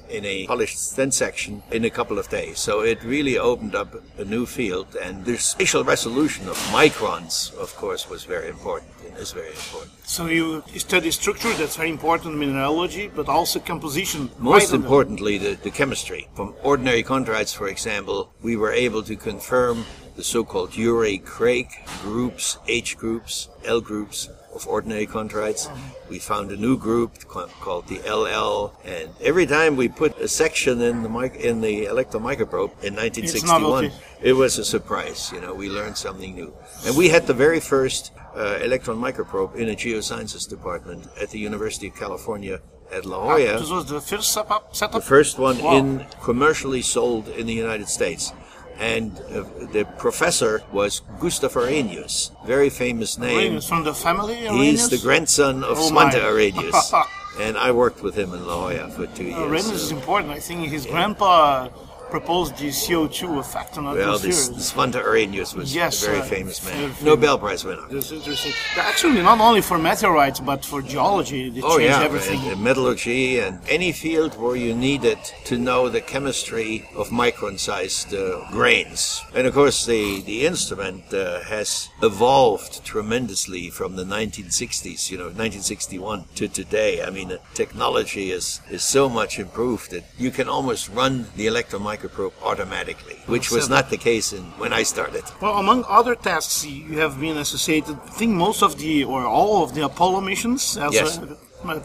in 0.08 0.24
a 0.24 0.46
polished 0.46 0.78
thin 0.92 1.10
section 1.10 1.62
in 1.70 1.84
a 1.84 1.90
couple 1.90 2.18
of 2.18 2.28
days. 2.28 2.58
So 2.58 2.80
it 2.80 3.02
really 3.02 3.38
opened 3.38 3.74
up 3.74 3.94
a 4.18 4.24
new 4.24 4.46
field, 4.46 4.96
and 4.96 5.24
the 5.24 5.36
spatial 5.38 5.84
resolution 5.84 6.48
of 6.48 6.56
microns, 6.70 7.54
of 7.56 7.74
course, 7.76 8.08
was 8.08 8.24
very 8.24 8.48
important 8.48 8.90
and 9.06 9.16
is 9.16 9.32
very 9.32 9.48
important. 9.48 9.92
So 10.04 10.26
you 10.26 10.62
study 10.76 11.10
structure, 11.10 11.52
that's 11.54 11.76
very 11.76 11.90
important, 11.90 12.34
in 12.34 12.40
mineralogy, 12.40 13.08
but 13.08 13.28
also 13.28 13.60
composition. 13.60 14.30
Most 14.38 14.72
importantly, 14.72 15.38
the, 15.38 15.54
the 15.54 15.70
chemistry. 15.70 16.28
From 16.34 16.54
ordinary 16.62 17.02
chondrites, 17.02 17.54
for 17.54 17.68
example, 17.68 18.32
we 18.42 18.56
were 18.56 18.72
able 18.72 19.02
to 19.04 19.16
confirm 19.16 19.84
the 20.16 20.24
so-called 20.24 20.72
Urey-Craig 20.72 21.68
groups, 22.02 22.58
H 22.68 22.98
groups, 22.98 23.48
L 23.64 23.80
groups, 23.80 24.28
of 24.54 24.66
ordinary 24.66 25.06
chondrites. 25.06 25.68
We 26.08 26.18
found 26.18 26.50
a 26.50 26.56
new 26.56 26.76
group 26.76 27.26
called 27.28 27.86
the 27.88 28.00
LL, 28.00 28.74
and 28.84 29.10
every 29.20 29.46
time 29.46 29.76
we 29.76 29.88
put 29.88 30.18
a 30.18 30.28
section 30.28 30.80
in 30.80 31.02
the 31.02 31.08
mic- 31.08 31.36
in 31.36 31.60
the 31.60 31.86
electron 31.86 32.22
microprobe 32.22 32.72
in 32.84 32.94
1961, 32.94 33.90
it 34.22 34.34
was 34.34 34.58
a 34.58 34.64
surprise. 34.64 35.30
You 35.32 35.40
know, 35.40 35.54
we 35.54 35.68
learned 35.68 35.96
something 35.96 36.34
new, 36.34 36.52
and 36.86 36.96
we 36.96 37.08
had 37.08 37.26
the 37.26 37.34
very 37.34 37.60
first 37.60 38.12
uh, 38.36 38.58
electron 38.62 38.98
microprobe 38.98 39.54
in 39.56 39.68
a 39.68 39.74
geosciences 39.74 40.48
department 40.48 41.08
at 41.20 41.30
the 41.30 41.38
University 41.38 41.88
of 41.88 41.96
California 41.96 42.60
at 42.92 43.06
La 43.06 43.18
Jolla. 43.18 43.54
Ah, 43.54 43.58
this 43.58 43.70
was 43.70 43.86
the 43.86 44.00
first 44.00 44.32
setup. 44.32 44.92
The 44.92 45.00
first 45.00 45.38
one 45.38 45.58
wow. 45.62 45.76
in 45.76 46.06
commercially 46.20 46.82
sold 46.82 47.28
in 47.28 47.46
the 47.46 47.54
United 47.54 47.88
States 47.88 48.32
and 48.78 49.16
uh, 49.18 49.44
the 49.72 49.86
professor 49.98 50.62
was 50.72 51.02
Gustav 51.20 51.56
Arrhenius, 51.56 52.32
very 52.46 52.70
famous 52.70 53.18
name. 53.18 53.38
Arrhenius 53.38 53.68
from 53.68 53.84
the 53.84 53.94
family. 53.94 54.46
Arrhenius? 54.46 54.90
He's 54.90 54.90
the 54.90 54.98
grandson 54.98 55.64
of 55.64 55.78
oh 55.78 55.90
Svante 55.90 56.20
Arrhenius, 56.22 56.92
and 57.40 57.56
I 57.56 57.72
worked 57.72 58.02
with 58.02 58.16
him 58.16 58.34
in 58.34 58.46
La 58.46 58.68
Jolla 58.68 58.90
for 58.90 59.06
two 59.08 59.24
years. 59.24 59.38
Arrhenius 59.38 59.78
so. 59.78 59.86
is 59.86 59.92
important. 59.92 60.32
I 60.32 60.40
think 60.40 60.68
his 60.68 60.86
yeah. 60.86 60.92
grandpa 60.92 61.68
proposed 62.16 62.52
the 62.62 62.68
CO2 62.82 63.38
effect 63.44 63.72
on 63.78 63.84
Well, 63.84 63.96
atmosphere. 63.96 64.30
this, 64.30 64.48
this 64.48 64.72
Svante 64.72 64.98
Arrhenius 65.08 65.50
was 65.54 65.74
Yes, 65.82 66.02
a 66.02 66.06
very 66.06 66.20
uh, 66.20 66.34
famous 66.36 66.56
man, 66.64 66.74
famous. 66.74 67.02
Nobel 67.10 67.36
Prize 67.38 67.62
winner. 67.68 67.86
This 67.96 68.06
is 68.12 68.18
interesting. 68.20 68.52
Actually, 68.76 69.22
not 69.30 69.40
only 69.48 69.62
for 69.62 69.76
meteorites, 69.78 70.38
but 70.50 70.60
for 70.70 70.80
geology, 70.82 71.42
they 71.54 71.62
Oh 71.70 71.78
yeah, 71.78 72.02
everything. 72.08 72.38
and, 72.42 72.52
and 72.52 72.60
metallurgy 72.68 73.38
and 73.44 73.54
any 73.78 73.90
field 74.04 74.32
where 74.40 74.56
you 74.64 74.72
needed 74.88 75.18
to 75.50 75.54
know 75.66 75.80
the 75.88 76.02
chemistry 76.12 76.70
of 77.00 77.08
micron-sized 77.08 78.10
uh, 78.14 78.22
grains. 78.56 79.00
And 79.34 79.44
of 79.48 79.54
course, 79.54 79.78
the 79.92 80.02
the 80.30 80.38
instrument 80.52 81.02
uh, 81.14 81.40
has 81.54 81.88
evolved 82.02 82.72
tremendously 82.92 83.64
from 83.78 83.90
the 84.00 84.04
1960s, 84.04 85.10
you 85.10 85.16
know, 85.20 85.30
1961 85.32 86.24
to 86.38 86.44
today. 86.60 86.92
I 87.02 87.10
mean, 87.16 87.28
the 87.34 87.40
technology 87.54 88.26
is 88.38 88.60
is 88.76 88.82
so 88.96 89.02
much 89.08 89.32
improved 89.38 89.86
that 89.94 90.04
you 90.24 90.30
can 90.38 90.48
almost 90.56 90.82
run 91.00 91.14
the 91.38 91.46
electron 91.52 91.82
microprobe 92.02 92.32
automatically, 92.42 93.16
which 93.26 93.50
was 93.50 93.68
not 93.68 93.90
the 93.90 93.96
case 93.96 94.32
in 94.32 94.42
when 94.58 94.72
I 94.72 94.82
started. 94.82 95.24
Well, 95.40 95.58
among 95.58 95.84
other 95.88 96.14
tasks, 96.14 96.64
you 96.66 96.98
have 96.98 97.20
been 97.20 97.36
associated. 97.38 97.96
I 97.96 98.10
think 98.10 98.32
most 98.32 98.62
of 98.62 98.78
the 98.78 99.04
or 99.04 99.24
all 99.26 99.62
of 99.64 99.74
the 99.74 99.84
Apollo 99.84 100.20
missions 100.22 100.76
as 100.76 100.92
Yes. 100.94 101.18
a, 101.18 101.36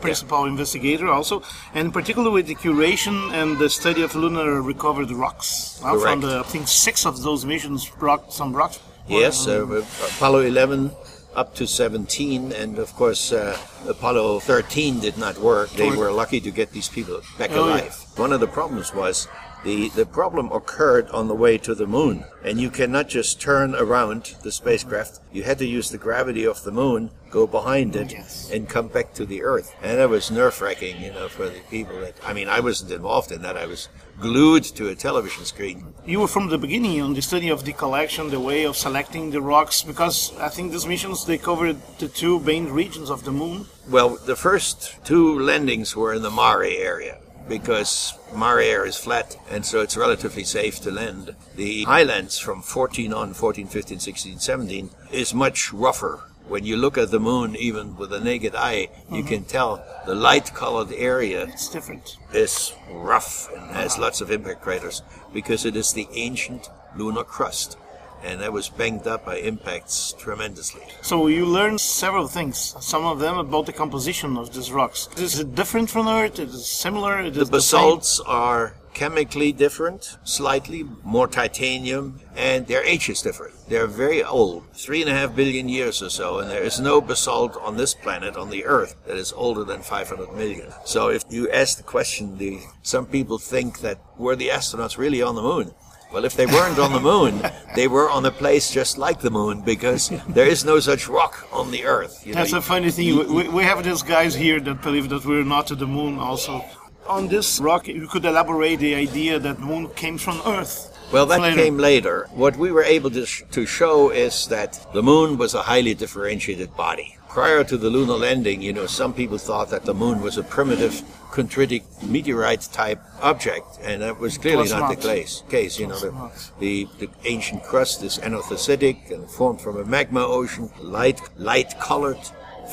principal 0.02 0.46
investigator, 0.46 1.08
also, 1.08 1.44
and 1.76 1.94
particularly 1.94 2.34
with 2.34 2.48
the 2.48 2.56
curation 2.56 3.32
and 3.32 3.60
the 3.60 3.70
study 3.70 4.02
of 4.02 4.16
lunar 4.16 4.60
recovered 4.60 5.12
rocks. 5.12 5.78
From 5.80 6.22
the, 6.22 6.40
I 6.40 6.44
think 6.44 6.68
six 6.68 7.06
of 7.06 7.22
those 7.22 7.46
missions 7.46 7.88
brought 7.88 8.34
some 8.34 8.54
rocks. 8.56 8.80
Yes, 9.08 9.48
uh, 9.48 9.84
Apollo 10.16 10.40
11 10.40 10.90
up 11.36 11.54
to 11.54 11.68
17, 11.68 12.52
and 12.54 12.80
of 12.80 12.92
course 12.96 13.32
uh, 13.32 13.56
Apollo 13.88 14.40
13 14.40 15.00
did 15.00 15.16
not 15.20 15.38
work. 15.38 15.70
They 15.70 15.92
were 15.92 16.12
lucky 16.12 16.42
to 16.42 16.50
get 16.50 16.72
these 16.72 16.90
people 16.90 17.22
back 17.38 17.52
Oh, 17.52 17.68
yeah. 17.68 17.74
alive. 17.76 17.96
One 18.16 18.34
of 18.34 18.40
the 18.40 18.48
problems 18.48 18.96
was 18.96 19.28
the 19.68 19.90
the 19.90 20.06
problem 20.06 20.50
occurred 20.54 21.10
on 21.10 21.28
the 21.28 21.36
way 21.44 21.58
to 21.58 21.76
the 21.76 21.86
moon, 21.86 22.24
and 22.48 22.56
you 22.64 22.70
cannot 22.70 23.10
just 23.10 23.42
turn 23.42 23.76
around 23.76 24.22
the 24.44 24.52
spacecraft. 24.52 25.20
You 25.34 25.44
had 25.44 25.58
to 25.60 25.66
use 25.78 25.90
the 25.90 25.98
gravity 26.08 26.46
of 26.46 26.64
the 26.64 26.72
moon, 26.72 27.12
go 27.30 27.46
behind 27.46 27.94
it, 28.02 28.14
Yes. 28.14 28.50
and 28.54 28.70
come 28.76 28.88
back 28.88 29.14
to 29.16 29.26
the 29.26 29.44
Earth. 29.44 29.70
And 29.84 30.00
that 30.00 30.10
was 30.10 30.32
nerve 30.32 30.62
wracking, 30.62 30.96
you 31.06 31.12
know, 31.12 31.28
for 31.28 31.46
the 31.50 31.60
people 31.70 32.00
that. 32.00 32.16
I 32.30 32.32
mean, 32.38 32.48
I 32.58 32.62
wasn't 32.62 32.92
involved 33.00 33.30
in 33.36 33.42
that. 33.42 33.58
I 33.58 33.68
was 33.74 33.90
glued 34.22 34.64
to 34.78 34.84
a 34.88 34.96
television 34.96 35.44
screen. 35.54 35.78
You 36.06 36.22
were 36.22 36.34
from 36.36 36.48
the 36.48 36.58
beginning 36.66 37.02
on 37.02 37.14
the 37.14 37.22
study 37.22 37.50
of 37.50 37.66
the 37.66 37.74
collection, 37.74 38.30
the 38.30 38.40
way 38.40 38.64
of 38.70 38.78
selecting 38.78 39.32
the 39.32 39.42
rocks, 39.42 39.84
because 39.84 40.18
I 40.48 40.50
think 40.56 40.72
these 40.72 40.88
missions 40.94 41.26
they 41.26 41.38
covered 41.38 41.78
the 42.00 42.08
two 42.08 42.40
main 42.40 42.66
regions 42.82 43.10
of 43.10 43.20
the 43.28 43.34
moon. 43.42 43.66
Well, 43.96 44.12
the 44.32 44.38
first 44.48 44.76
two 45.04 45.26
landings 45.52 45.90
were 46.00 46.14
in 46.18 46.22
the 46.22 46.32
Mare 46.32 46.64
area 46.94 47.18
because 47.48 48.14
Mare 48.36 48.60
area 48.60 48.90
is 48.90 48.98
flat 48.98 49.38
and 49.50 49.66
so 49.66 49.82
it's 49.82 49.98
relatively 49.98 50.44
safe 50.44 50.80
to 50.82 50.92
land. 50.92 51.36
The 51.56 51.84
highlands 51.84 52.40
from 52.40 52.62
14 52.62 53.14
on, 53.14 53.34
14, 53.34 53.68
15, 53.68 54.00
16, 54.00 54.40
17 54.40 54.90
is 55.12 55.34
much 55.34 55.74
rougher. 55.74 56.22
When 56.48 56.64
you 56.64 56.78
look 56.78 56.98
at 56.98 57.12
the 57.12 57.20
moon, 57.20 57.58
even 57.58 57.98
with 57.98 58.12
the 58.12 58.22
naked 58.22 58.56
eye, 58.56 58.88
you 59.10 59.18
mm-hmm. 59.18 59.28
can 59.28 59.44
tell 59.44 59.84
the 60.06 60.16
light 60.16 60.54
colored 60.54 60.94
area 60.94 61.44
It's 61.44 61.68
different. 61.68 62.18
is 62.34 62.74
rough 62.90 63.52
and 63.54 63.72
has 63.72 63.98
lots 63.98 64.22
of 64.22 64.32
impact 64.32 64.62
craters 64.62 65.02
because 65.34 65.66
it 65.66 65.76
is 65.76 65.92
the 65.92 66.08
ancient 66.14 66.70
lunar 66.96 67.26
crust. 67.26 67.78
And 68.24 68.42
that 68.42 68.52
was 68.52 68.70
banged 68.70 69.08
up 69.08 69.26
by 69.26 69.38
impacts 69.38 70.14
tremendously. 70.18 70.82
So 71.02 71.28
you 71.28 71.46
learned 71.46 71.80
several 71.80 72.28
things. 72.28 72.76
Some 72.80 73.06
of 73.06 73.20
them 73.20 73.38
about 73.38 73.66
the 73.66 73.74
composition 73.74 74.38
of 74.38 74.54
these 74.54 74.72
rocks. 74.72 75.08
Is 75.18 75.40
it 75.40 75.56
different 75.56 75.90
from 75.90 76.08
Earth? 76.08 76.40
Is 76.40 76.54
it 76.54 76.60
similar? 76.60 77.22
Is 77.22 77.38
The 77.38 77.46
basalts 77.46 78.20
are 78.26 78.74
chemically 78.98 79.52
different, 79.52 80.18
slightly 80.24 80.84
more 81.04 81.28
titanium, 81.28 82.20
and 82.36 82.66
their 82.66 82.84
age 82.84 83.10
is 83.10 83.22
different. 83.22 83.54
They're 83.70 83.86
very 83.86 84.24
old, 84.24 84.64
three 84.74 85.02
and 85.04 85.12
a 85.12 85.14
half 85.14 85.36
billion 85.36 85.70
years 85.70 86.02
or 86.02 86.10
so, 86.10 86.40
and 86.40 86.50
there 86.50 86.64
is 86.64 86.80
no 86.80 87.00
basalt 87.00 87.56
on 87.62 87.78
this 87.78 87.94
planet, 87.94 88.36
on 88.36 88.50
the 88.50 88.66
Earth, 88.66 88.96
that 89.06 89.16
is 89.16 89.32
older 89.34 89.64
than 89.64 89.84
500 89.84 90.34
million. 90.34 90.74
So 90.84 91.10
if 91.10 91.22
you 91.30 91.48
ask 91.52 91.78
the 91.78 91.84
question, 91.84 92.40
the, 92.40 92.60
some 92.82 93.06
people 93.06 93.38
think 93.38 93.82
that 93.82 94.00
were 94.18 94.36
the 94.36 94.48
astronauts 94.48 94.98
really 94.98 95.22
on 95.22 95.36
the 95.36 95.44
moon? 95.44 95.76
Well, 96.12 96.24
if 96.26 96.36
they 96.36 96.46
weren't 96.46 96.80
on 96.80 96.94
the 96.94 97.00
moon, 97.02 97.42
they 97.76 97.88
were 97.88 98.10
on 98.10 98.26
a 98.26 98.32
place 98.32 98.72
just 98.72 98.98
like 98.98 99.20
the 99.20 99.30
moon 99.30 99.62
because 99.62 100.10
there 100.30 100.48
is 100.48 100.64
no 100.64 100.80
such 100.80 101.08
rock 101.10 101.48
on 101.52 101.70
the 101.72 101.84
Earth. 101.86 102.26
You 102.26 102.34
know, 102.34 102.40
That's 102.40 102.52
you- 102.52 102.58
a 102.60 102.62
funny 102.62 102.92
thing. 102.92 103.18
We, 103.34 103.50
we- 103.50 103.64
have 103.64 103.84
these 103.84 104.02
guys 104.04 104.34
here 104.34 104.60
that 104.62 104.82
believe 104.82 105.10
that 105.10 105.26
we're 105.26 105.44
not 105.44 105.68
to 105.68 105.76
the 105.76 105.86
moon 105.88 106.18
also. 106.18 106.64
On 107.08 107.28
this 107.28 107.60
rock, 107.60 107.88
you 107.88 108.08
could 108.08 108.24
elaborate 108.26 108.80
the 108.80 108.96
idea 108.96 109.38
that 109.40 109.60
moon 109.60 109.90
came 109.96 110.18
from 110.18 110.42
Earth. 110.46 110.94
Well, 111.12 111.26
that 111.28 111.40
Later. 111.40 111.56
came 111.56 111.78
later. 111.78 112.28
What 112.34 112.58
we 112.58 112.72
were 112.72 112.84
able 112.84 113.10
to, 113.12 113.26
sh- 113.26 113.44
to 113.52 113.66
show 113.66 114.10
is 114.10 114.48
that 114.48 114.86
the 114.94 115.02
moon 115.04 115.38
was 115.38 115.54
a 115.54 115.62
highly 115.62 115.94
differentiated 115.94 116.76
body. 116.76 117.18
Prior 117.30 117.64
to 117.64 117.78
the 117.78 117.90
lunar 117.90 118.16
landing, 118.16 118.62
you 118.62 118.74
know, 118.74 118.88
some 118.88 119.14
people 119.14 119.38
thought 119.38 119.70
that 119.70 119.84
the 119.86 119.94
moon 119.94 120.22
was 120.22 120.38
a 120.38 120.44
primitive 120.44 121.02
contritic 121.38 121.84
meteorite 122.02 122.68
type 122.74 123.00
object, 123.22 123.78
and 123.84 124.02
that 124.02 124.20
was 124.20 124.40
clearly 124.40 124.64
was 124.64 124.72
not, 124.72 124.80
not. 124.80 124.90
the 124.90 125.08
case. 125.08 125.44
case. 125.48 125.80
You 125.80 125.86
know, 125.86 126.00
the, 126.00 126.32
the, 126.60 126.88
the 126.98 127.10
ancient 127.26 127.62
crust 127.62 128.02
is 128.02 128.18
anorthositic 128.18 129.12
and 129.12 129.30
formed 129.30 129.62
from 129.62 129.78
a 129.78 129.86
magma 129.86 130.26
ocean, 130.26 130.72
light 130.82 131.22
light 131.38 131.80
colored 131.80 132.18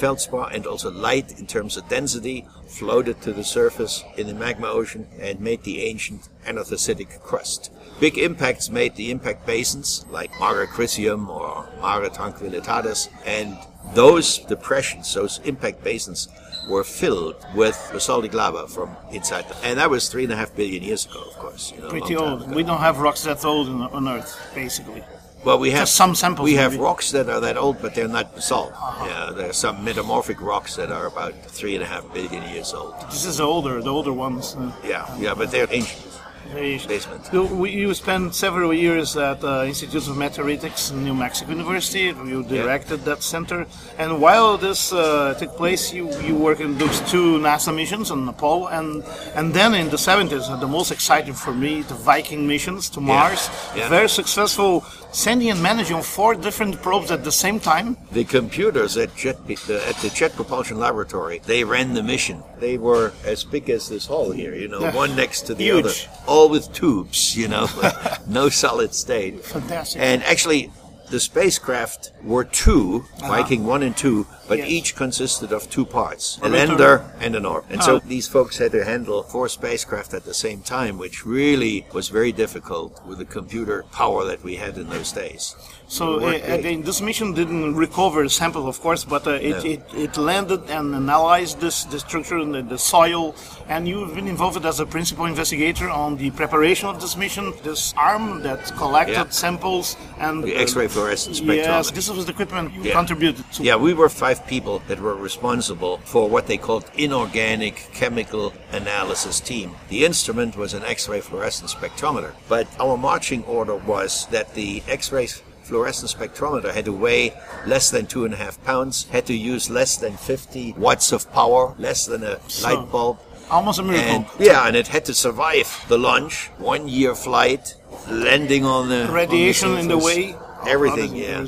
feldspar, 0.01 0.49
and 0.51 0.67
also 0.67 0.91
light 0.91 1.39
in 1.39 1.47
terms 1.47 1.77
of 1.77 1.87
density, 1.91 2.47
floated 2.67 3.21
to 3.21 3.35
the 3.35 3.45
surface 3.45 4.03
in 4.17 4.27
the 4.29 4.35
magma 4.35 4.69
ocean 4.69 5.07
and 5.21 5.41
made 5.41 5.63
the 5.65 5.83
ancient 5.83 6.31
anorthositic 6.47 7.21
crust. 7.21 7.71
Big 8.01 8.17
impacts 8.17 8.71
made 8.71 8.97
the 8.97 9.11
impact 9.11 9.47
basins 9.47 10.07
like 10.11 10.31
Mare 10.41 10.67
Crisium 10.67 11.29
or 11.29 11.69
Mare 11.83 12.09
Tranquillitatis, 12.09 13.11
and 13.27 13.59
those 13.95 14.39
depressions, 14.39 15.13
those 15.15 15.41
impact 15.45 15.83
basins, 15.85 16.29
were 16.69 16.85
filled 16.85 17.37
with 17.55 17.77
basaltic 17.93 18.33
lava 18.33 18.67
from 18.67 18.97
inside. 19.13 19.45
And 19.63 19.79
that 19.79 19.91
was 19.91 20.09
three 20.09 20.25
and 20.25 20.33
a 20.33 20.37
half 20.37 20.55
billion 20.57 20.83
years 20.83 21.05
ago, 21.07 21.23
of 21.23 21.35
course. 21.35 21.73
You 21.75 21.83
know, 21.83 21.89
Pretty 21.91 22.17
old. 22.17 22.55
We 22.55 22.63
don't 22.63 22.79
have 22.81 22.99
rocks 23.01 23.23
that 23.25 23.45
old 23.45 23.69
on, 23.69 23.83
on 23.83 24.09
Earth, 24.09 24.35
basically. 24.55 25.05
Well, 25.45 25.59
we 25.59 25.73
have 25.73 25.83
Just 25.83 25.97
some 25.97 26.15
samples, 26.15 26.47
We 26.47 26.55
have 26.55 26.73
maybe. 26.73 26.81
Uh-huh. 26.81 26.89
rocks 26.91 27.11
that 27.11 27.29
are 27.29 27.39
that 27.41 27.59
old, 27.59 27.83
but 27.83 27.95
they're 27.95 28.09
not 28.09 28.35
basalt. 28.35 28.73
Yeah, 29.05 29.31
there 29.37 29.51
are 29.51 29.53
some 29.53 29.85
metamorphic 29.85 30.41
rocks 30.41 30.75
that 30.77 30.91
are 30.91 31.07
about 31.07 31.35
three 31.45 31.75
and 31.75 31.83
a 31.83 31.87
half 31.87 32.11
billion 32.15 32.43
years 32.55 32.73
old. 32.73 32.95
This 33.11 33.27
is 33.27 33.41
older, 33.43 33.83
the 33.83 33.91
older 33.93 34.13
ones. 34.15 34.57
Uh, 34.57 34.73
Yeah, 34.83 35.05
yeah, 35.19 35.35
but 35.35 35.51
they're 35.51 35.69
ancient. 35.71 36.14
Basement. 36.53 37.33
We, 37.33 37.71
you 37.71 37.95
spent 37.95 38.35
several 38.35 38.73
years 38.73 39.17
at 39.17 39.43
uh, 39.43 39.65
Institute 39.65 40.07
of 40.09 40.17
Meteoritics 40.17 40.93
in 40.93 41.05
New 41.05 41.15
Mexico 41.15 41.53
University. 41.53 42.03
You 42.03 42.43
directed 42.43 43.05
that 43.05 43.23
center, 43.23 43.67
and 43.99 44.21
while 44.21 44.57
this 44.57 44.93
uh, 44.93 45.35
took 45.39 45.57
place, 45.57 45.93
you 45.93 46.13
you 46.21 46.37
worked 46.37 46.61
in 46.61 46.79
those 46.79 47.01
two 47.11 47.39
NASA 47.39 47.75
missions 47.75 48.11
on 48.11 48.29
Apollo, 48.29 48.69
and 48.69 49.05
and 49.35 49.53
then 49.55 49.75
in 49.75 49.91
the 49.91 49.97
70s, 49.97 50.51
uh, 50.51 50.57
the 50.57 50.69
most 50.69 50.91
exciting 50.91 51.35
for 51.35 51.53
me, 51.53 51.83
the 51.83 51.95
Viking 51.95 52.47
missions 52.47 52.89
to 52.91 53.01
Mars. 53.01 53.51
Yeah. 53.77 53.89
Very 53.89 54.09
successful, 54.09 54.85
sending 55.15 55.49
and 55.51 55.63
managing 55.63 56.03
four 56.03 56.35
different 56.35 56.83
probes 56.83 57.11
at 57.11 57.23
the 57.25 57.31
same 57.33 57.61
time. 57.61 57.97
The 58.13 58.25
computers 58.25 58.97
at 58.97 59.15
Jet 59.17 59.47
the, 59.47 59.83
at 59.89 59.97
the 59.97 60.11
Jet 60.11 60.35
Propulsion 60.35 60.79
Laboratory, 60.79 61.41
they 61.47 61.63
ran 61.65 61.95
the 61.95 62.03
mission. 62.03 62.43
They 62.59 62.79
were 62.79 63.13
as 63.25 63.45
big 63.45 63.71
as 63.71 63.89
this 63.89 64.07
hall 64.07 64.33
here, 64.33 64.55
you 64.55 64.69
know, 64.69 64.81
Yeah. 64.81 64.95
one 64.95 65.15
next 65.15 65.43
to 65.43 65.55
the 65.55 65.65
Huge. 65.65 65.85
other, 65.85 65.95
all 66.27 66.49
with 66.49 66.73
tubes, 66.73 67.37
you 67.37 67.47
know, 67.49 67.69
no 68.27 68.49
solid 68.49 68.93
state. 68.93 69.45
Fantastic. 69.45 70.03
And 70.03 70.23
actually, 70.25 70.73
the 71.11 71.21
spacecraft 71.21 72.13
were 72.23 72.45
2 72.45 73.05
Viking 73.21 73.65
one 73.65 73.83
and 73.83 73.97
two, 73.97 74.27
but 74.49 74.59
Yes. 74.59 74.69
each 74.69 74.97
consisted 74.97 75.53
of 75.53 75.69
two 75.71 75.85
parts: 75.85 76.39
an 76.43 76.53
lander 76.53 77.05
and 77.21 77.35
an 77.37 77.45
orb. 77.47 77.65
And 77.71 77.83
so 77.83 77.97
Ah. 77.97 78.01
these 78.07 78.27
folks 78.29 78.59
had 78.59 78.73
to 78.73 78.85
handle 78.85 79.23
four 79.23 79.49
spacecraft 79.49 80.15
at 80.15 80.25
the 80.25 80.35
same 80.35 80.61
time, 80.63 80.99
which 80.99 81.25
really 81.27 81.87
was 81.93 82.09
very 82.09 82.33
difficult 82.33 83.01
with 83.07 83.19
the 83.19 83.25
computer 83.25 83.85
power 83.93 84.25
that 84.25 84.43
we 84.43 84.57
had 84.57 84.77
in 84.79 84.89
those 84.91 85.13
days. 85.13 85.55
So 85.95 86.19
uh, 86.19 86.31
again, 86.59 86.83
this 86.83 87.01
mission 87.01 87.35
didn't 87.35 87.77
recover 87.77 88.29
samples, 88.29 88.67
of 88.67 88.81
course, 88.81 89.05
but 89.05 89.25
uh, 89.29 89.33
it, 89.51 89.57
No. 89.65 89.71
it, 89.75 89.83
it 90.07 90.17
landed 90.17 90.63
and 90.69 90.87
analyzed 90.93 91.61
this 91.61 91.85
the 91.93 92.01
structure 92.01 92.39
and 92.45 92.53
the, 92.53 92.63
the 92.75 92.79
soil. 92.95 93.37
And 93.69 93.87
you've 93.91 94.13
been 94.19 94.27
involved 94.27 94.65
as 94.67 94.81
a 94.81 94.87
principal 94.97 95.25
investigator 95.27 95.89
on 95.89 96.17
the 96.17 96.31
preparation 96.33 96.89
of 96.93 96.97
this 97.01 97.15
mission. 97.17 97.45
This 97.63 97.95
arm 97.97 98.43
that 98.43 98.61
collected 98.83 99.29
Yeah. 99.31 99.43
samples 99.45 99.87
and 100.19 100.35
The 100.43 100.57
X-ray 100.67 100.89
fluorescence 100.89 101.39
Yes, 101.41 101.93
this 101.99 102.11
was 102.11 102.25
the 102.27 102.33
equipment 102.37 102.67
you 102.75 102.83
Yeah. 102.83 103.01
contributed 103.01 103.45
to. 103.53 103.63
Yeah, 103.63 103.77
we 103.89 103.93
were 104.01 104.11
five 104.25 104.39
people 104.55 104.77
that 104.89 104.99
were 105.07 105.19
responsible 105.31 105.95
for 106.13 106.25
what 106.35 106.45
they 106.51 106.59
called 106.67 106.85
inorganic 107.07 107.77
chemical 108.01 108.47
analysis 108.81 109.37
team. 109.51 109.69
The 109.95 110.01
instrument 110.11 110.57
was 110.57 110.75
an 110.75 110.83
X-ray 110.97 111.21
fluorescence 111.29 111.73
spectrometer, 111.79 112.33
but 112.49 112.67
our 112.85 112.97
marching 113.11 113.43
order 113.45 113.77
was 113.95 114.27
that 114.35 114.47
the 114.55 114.83
X-ray 114.89 115.29
fluorescence 115.65 116.15
spectrometer 116.15 116.73
had 116.73 116.85
to 116.85 116.93
weigh 116.93 117.33
less 117.67 117.91
than 117.91 118.07
two 118.07 118.25
and 118.25 118.35
a 118.35 118.37
half 118.37 118.63
pounds, 118.65 119.05
had 119.09 119.27
to 119.27 119.35
use 119.35 119.71
less 119.71 119.97
than 119.97 120.17
50 120.17 120.75
watts 120.75 121.13
of 121.13 121.31
power, 121.33 121.75
less 121.79 122.07
than 122.07 122.23
a 122.23 122.39
light 122.63 122.91
bulb. 122.91 123.19
Almost 123.51 123.79
a 123.81 123.83
miracle. 123.83 124.09
And, 124.09 124.27
yeah, 124.39 124.67
and 124.67 124.77
it 124.77 124.89
had 124.89 125.05
to 125.07 125.15
survive 125.15 125.85
the 125.89 125.99
launch, 125.99 126.49
one 126.59 126.89
year 126.89 127.15
flight, 127.15 127.75
landing 128.09 128.65
on 128.65 128.89
the 128.89 129.09
Radiation 129.11 129.69
on 129.71 129.75
the 129.75 129.81
in 129.81 129.89
the 129.89 129.99
way. 129.99 130.37
Everything, 130.67 131.15
yeah. 131.15 131.45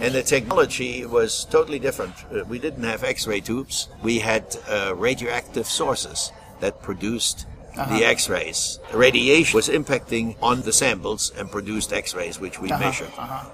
And 0.00 0.14
the 0.14 0.22
technology 0.22 1.04
was 1.04 1.44
totally 1.46 1.80
different. 1.80 2.14
Uh, 2.32 2.44
we 2.44 2.60
didn't 2.60 2.84
have 2.84 3.02
X-ray 3.02 3.40
tubes. 3.40 3.88
We 4.02 4.20
had 4.20 4.56
uh, 4.68 4.94
radioactive 4.96 5.66
sources 5.66 6.30
that 6.60 6.80
produced 6.80 7.46
Uh-huh. 7.80 7.98
the 7.98 8.04
X-rays. 8.04 8.78
The 8.92 8.98
radiation 8.98 9.56
was 9.56 9.68
impacting 9.68 10.36
on 10.42 10.62
the 10.62 10.72
samples 10.72 11.32
and 11.36 11.50
produced 11.50 11.92
X-rays, 11.92 12.38
which 12.38 12.60
we 12.60 12.70
Uh-huh, 12.70 12.84
measured. 12.84 13.12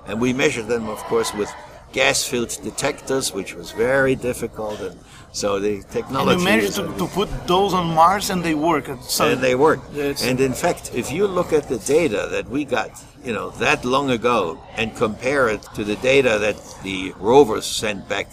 And 0.09 0.21
we 0.21 0.33
measured 0.33 0.69
them, 0.69 0.89
of 0.89 0.99
course, 1.11 1.33
with 1.35 1.51
gas-filled 1.93 2.59
detectors, 2.63 3.33
which 3.33 3.55
was 3.55 3.71
very 3.73 4.15
difficult. 4.17 4.81
And 4.81 4.99
so 5.33 5.49
the 5.61 5.83
technology. 5.99 6.33
And 6.33 6.41
you 6.41 6.45
managed 6.45 6.75
to, 6.77 6.85
to 6.99 7.07
put 7.21 7.29
those 7.47 7.73
on 7.81 7.87
Mars 7.95 8.31
and 8.31 8.43
they 8.43 8.55
work. 8.55 8.87
So 9.03 9.29
and 9.33 9.41
they 9.41 9.55
work. 9.55 9.81
And 10.29 10.41
in 10.41 10.53
fact, 10.53 10.91
if 10.95 11.13
you 11.13 11.27
look 11.27 11.53
at 11.53 11.69
the 11.69 11.79
data 11.79 12.29
that 12.35 12.49
we 12.49 12.65
got, 12.65 12.91
you 13.25 13.33
know, 13.33 13.51
that 13.65 13.85
long 13.85 14.11
ago, 14.11 14.59
and 14.77 14.95
compare 14.97 15.49
it 15.55 15.63
to 15.77 15.85
the 15.85 15.97
data 15.97 16.39
that 16.47 16.59
the 16.83 17.13
rovers 17.19 17.65
sent 17.67 18.09
back 18.09 18.27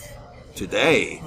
today, 0.56 1.22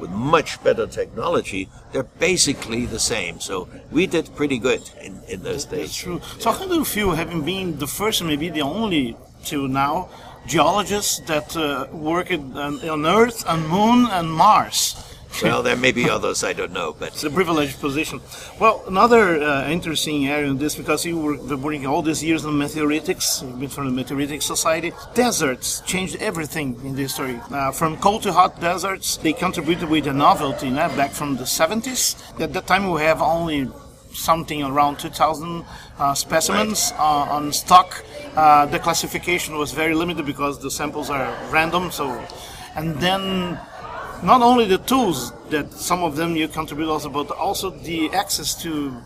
with 0.00 0.10
much 0.10 0.62
better 0.62 0.86
technology, 0.86 1.68
they're 1.96 2.12
basically 2.18 2.84
the 2.84 2.98
same. 2.98 3.40
So 3.40 3.68
we 3.90 4.06
did 4.06 4.28
pretty 4.36 4.58
good 4.58 4.82
in, 5.00 5.22
in 5.28 5.42
those 5.42 5.64
days. 5.64 5.88
That's 5.88 5.96
true. 5.96 6.20
So 6.38 6.52
how 6.52 6.66
do 6.68 6.74
you 6.74 6.84
feel 6.84 7.12
having 7.12 7.42
been 7.42 7.78
the 7.78 7.86
first 7.86 8.20
and 8.20 8.28
maybe 8.28 8.50
the 8.50 8.60
only 8.60 9.16
till 9.44 9.66
now 9.66 10.10
geologists 10.46 11.20
that 11.20 11.56
uh, 11.56 11.86
work 11.92 12.30
in, 12.30 12.54
on 12.56 13.06
Earth, 13.06 13.44
and 13.48 13.66
Moon, 13.66 14.06
and 14.10 14.30
Mars? 14.30 14.94
Well, 15.42 15.62
there 15.62 15.76
may 15.76 15.92
be 15.92 16.08
others, 16.08 16.42
I 16.42 16.52
don't 16.52 16.72
know, 16.72 16.94
but 16.98 17.08
It's 17.08 17.24
a 17.24 17.30
privileged 17.30 17.80
position. 17.80 18.20
Well, 18.58 18.82
another 18.86 19.42
uh, 19.42 19.68
interesting 19.68 20.26
area 20.28 20.50
in 20.50 20.58
this 20.58 20.74
because 20.74 21.04
you 21.04 21.18
were 21.18 21.56
working 21.56 21.86
all 21.86 22.02
these 22.02 22.24
years 22.24 22.44
on 22.46 22.54
meteoritics, 22.54 23.42
you've 23.42 23.60
been 23.60 23.68
from 23.68 23.94
the 23.94 24.02
Meteoritic 24.04 24.42
Society. 24.42 24.92
Deserts 25.14 25.82
changed 25.82 26.16
everything 26.16 26.80
in 26.84 26.96
this 26.96 27.14
story. 27.14 27.38
Uh, 27.50 27.70
from 27.70 27.96
cold 27.98 28.22
to 28.22 28.32
hot 28.32 28.60
deserts, 28.60 29.18
they 29.18 29.32
contributed 29.32 29.88
with 29.88 30.06
a 30.06 30.12
novelty 30.12 30.70
né, 30.70 30.94
back 30.96 31.10
from 31.10 31.36
the 31.36 31.44
70s. 31.44 32.16
At 32.40 32.52
that 32.54 32.66
time, 32.66 32.90
we 32.90 33.02
have 33.02 33.20
only 33.20 33.68
something 34.12 34.62
around 34.62 34.98
2,000 34.98 35.64
uh, 35.98 36.14
specimens 36.14 36.92
uh, 36.98 37.02
on 37.02 37.52
stock. 37.52 38.04
Uh, 38.34 38.66
the 38.66 38.78
classification 38.78 39.56
was 39.58 39.72
very 39.72 39.94
limited 39.94 40.24
because 40.24 40.58
the 40.58 40.70
samples 40.70 41.10
are 41.10 41.36
random. 41.50 41.90
So, 41.90 42.24
and 42.74 42.96
then 42.96 43.58
not 44.22 44.42
only 44.42 44.64
the 44.66 44.78
tools 44.78 45.32
that 45.50 45.72
some 45.72 46.02
of 46.02 46.16
them 46.16 46.36
you 46.36 46.48
contribute 46.48 46.88
also, 46.88 47.08
but 47.08 47.30
also 47.30 47.70
the 47.70 48.10
access 48.12 48.54
to 48.62 48.96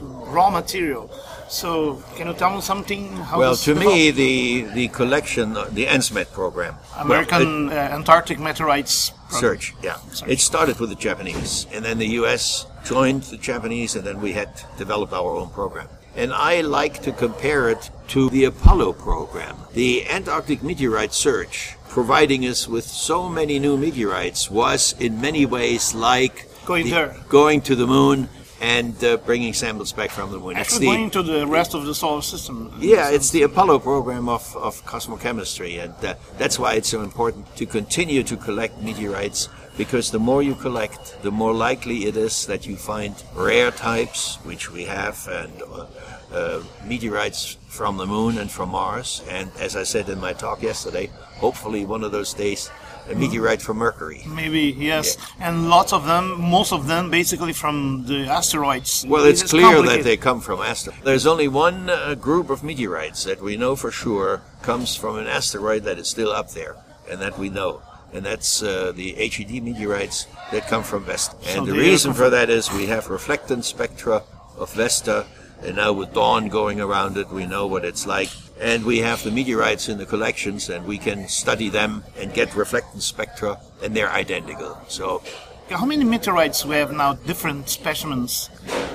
raw 0.00 0.50
material. 0.50 1.10
So, 1.48 2.02
can 2.16 2.26
you 2.26 2.34
tell 2.34 2.54
me 2.56 2.60
something? 2.60 3.12
How 3.18 3.38
well, 3.38 3.54
to 3.56 3.74
me, 3.76 4.10
the 4.10 4.62
the 4.74 4.88
collection, 4.88 5.56
uh, 5.56 5.68
the 5.70 5.86
ANSMET 5.86 6.32
program, 6.32 6.74
well, 6.74 6.98
it- 6.98 7.04
American 7.04 7.68
uh, 7.70 7.72
Antarctic 7.98 8.40
Meteorites 8.40 9.10
program. 9.10 9.40
search. 9.40 9.74
Yeah, 9.80 9.96
Search. 10.12 10.28
it 10.28 10.40
started 10.40 10.80
with 10.80 10.90
the 10.90 10.96
Japanese, 10.96 11.66
and 11.72 11.84
then 11.84 11.98
the 11.98 12.08
U.S. 12.20 12.66
joined 12.84 13.22
the 13.24 13.36
Japanese, 13.36 13.94
and 13.94 14.04
then 14.04 14.20
we 14.20 14.32
had 14.32 14.48
developed 14.76 15.12
our 15.12 15.30
own 15.36 15.50
program. 15.50 15.88
And 16.16 16.32
I 16.32 16.62
like 16.62 17.02
to 17.02 17.12
compare 17.12 17.68
it 17.70 17.90
to 18.08 18.28
the 18.30 18.44
Apollo 18.46 18.94
program. 18.94 19.54
The 19.74 20.08
Antarctic 20.08 20.62
meteorite 20.64 21.12
search, 21.12 21.75
providing 22.00 22.42
us 22.52 22.68
with 22.68 22.84
so 22.84 23.18
many 23.26 23.58
new 23.58 23.74
meteorites, 23.78 24.50
was 24.50 24.94
in 25.06 25.18
many 25.18 25.46
ways 25.46 25.94
like 25.94 26.34
Going 26.66 26.84
the- 26.84 26.90
there. 26.90 27.16
going 27.30 27.58
to 27.62 27.74
the 27.74 27.86
moon 27.86 28.28
and 28.60 28.92
uh, 29.02 29.16
bringing 29.28 29.54
samples 29.54 29.92
back 29.94 30.10
from 30.10 30.30
the 30.30 30.38
moon. 30.38 30.52
It's 30.58 30.60
Actually, 30.60 30.86
the- 30.88 30.96
going 30.96 31.10
to 31.18 31.22
the 31.22 31.46
rest 31.46 31.72
of 31.72 31.86
the 31.86 31.94
solar 31.94 32.20
system. 32.20 32.56
yeah, 32.80 33.08
it's 33.16 33.30
the 33.30 33.42
Apollo 33.50 33.78
program 33.78 34.28
of, 34.28 34.44
of 34.68 34.72
cosmochemistry, 34.84 35.72
and 35.82 35.94
uh, 36.04 36.14
that's 36.36 36.58
why 36.58 36.74
it's 36.74 36.90
so 36.96 37.00
important 37.00 37.44
to 37.56 37.64
continue 37.64 38.22
to 38.24 38.36
collect 38.36 38.74
meteorites 38.82 39.48
because 39.78 40.10
the 40.10 40.18
more 40.28 40.42
you 40.42 40.54
collect, 40.54 41.02
the 41.22 41.30
more 41.30 41.54
likely 41.54 41.98
it 42.10 42.16
is 42.16 42.44
that 42.46 42.66
you 42.66 42.76
find 42.76 43.14
rare 43.34 43.70
types, 43.70 44.36
which 44.44 44.70
we 44.70 44.82
have, 44.84 45.16
and 45.40 45.54
uh, 45.62 45.86
uh, 46.32 46.60
meteorites 46.84 47.56
from 47.68 47.96
the 47.96 48.06
moon 48.06 48.38
and 48.38 48.50
from 48.50 48.70
Mars, 48.70 49.22
and 49.28 49.50
as 49.60 49.76
I 49.76 49.84
said 49.84 50.08
in 50.08 50.20
my 50.20 50.32
talk 50.32 50.62
yesterday, 50.62 51.10
hopefully 51.38 51.84
one 51.84 52.02
of 52.02 52.12
those 52.12 52.34
days, 52.34 52.70
a 53.08 53.14
meteorite 53.14 53.62
from 53.62 53.76
Mercury. 53.76 54.22
Maybe 54.26 54.74
yes, 54.76 55.16
and 55.38 55.68
lots 55.68 55.92
of 55.92 56.06
them, 56.06 56.40
most 56.40 56.72
of 56.72 56.86
them, 56.88 57.10
basically 57.10 57.52
from 57.52 58.04
the 58.06 58.26
asteroids. 58.26 59.04
Well, 59.06 59.24
it's 59.24 59.42
It 59.42 59.44
is 59.44 59.50
clear 59.50 59.82
that 59.82 60.02
they 60.02 60.16
come 60.16 60.40
from 60.40 60.60
asteroids. 60.60 61.02
There's 61.04 61.26
only 61.26 61.48
one 61.48 61.88
uh, 61.88 62.14
group 62.14 62.50
of 62.50 62.64
meteorites 62.64 63.22
that 63.24 63.40
we 63.40 63.56
know 63.56 63.76
for 63.76 63.90
sure 63.90 64.42
comes 64.62 64.96
from 64.96 65.18
an 65.18 65.28
asteroid 65.28 65.84
that 65.84 65.98
is 65.98 66.08
still 66.08 66.32
up 66.32 66.50
there, 66.50 66.74
and 67.08 67.20
that 67.20 67.38
we 67.38 67.48
know. 67.48 67.82
And 68.12 68.24
that's 68.24 68.62
uh, 68.62 68.92
the 68.94 69.12
HED 69.12 69.62
meteorites 69.62 70.26
that 70.50 70.66
come 70.68 70.82
from 70.82 71.04
Vesta. 71.04 71.36
So 71.42 71.58
And 71.58 71.66
the 71.66 71.74
reason 71.74 72.14
for 72.14 72.30
that 72.30 72.48
is 72.50 72.72
we 72.72 72.86
have 72.86 73.06
reflectance 73.06 73.64
spectra 73.64 74.22
of 74.56 74.72
Vesta, 74.72 75.26
and 75.62 75.76
now 75.76 75.92
with 75.92 76.12
Dawn 76.12 76.48
going 76.48 76.80
around 76.80 77.16
it, 77.16 77.28
we 77.30 77.46
know 77.46 77.66
what 77.66 77.84
it's 77.84 78.06
like. 78.06 78.30
And 78.60 78.84
we 78.84 78.98
have 78.98 79.22
the 79.22 79.30
meteorites 79.30 79.88
in 79.88 79.98
the 79.98 80.06
collections, 80.06 80.70
and 80.70 80.86
we 80.86 80.98
can 80.98 81.28
study 81.28 81.68
them 81.68 82.04
and 82.18 82.32
get 82.32 82.50
reflectance 82.50 83.02
spectra, 83.02 83.58
and 83.82 83.94
they're 83.94 84.10
identical. 84.10 84.78
So 84.88 85.22
How 85.68 85.84
many 85.84 86.04
meteorites 86.04 86.64
we 86.64 86.76
have 86.76 86.92
now? 86.92 87.14
Different 87.14 87.68
specimens 87.68 88.48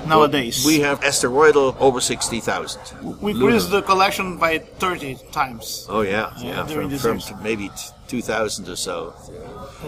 nowadays. 0.06 0.64
we 0.66 0.80
have 0.80 1.00
asteroidal 1.04 1.76
over 1.78 2.00
60,000. 2.00 3.20
we 3.20 3.32
increased 3.32 3.70
the 3.70 3.82
collection 3.82 4.38
by 4.38 4.58
30 4.58 5.18
times. 5.30 5.86
Oh 5.88 6.00
yeah, 6.00 6.32
Yeah, 6.38 6.66
yeah, 6.66 6.96
from, 6.98 7.20
from 7.20 7.42
maybe 7.42 7.70
2000 8.08 8.68
or 8.68 8.76
so. 8.76 9.14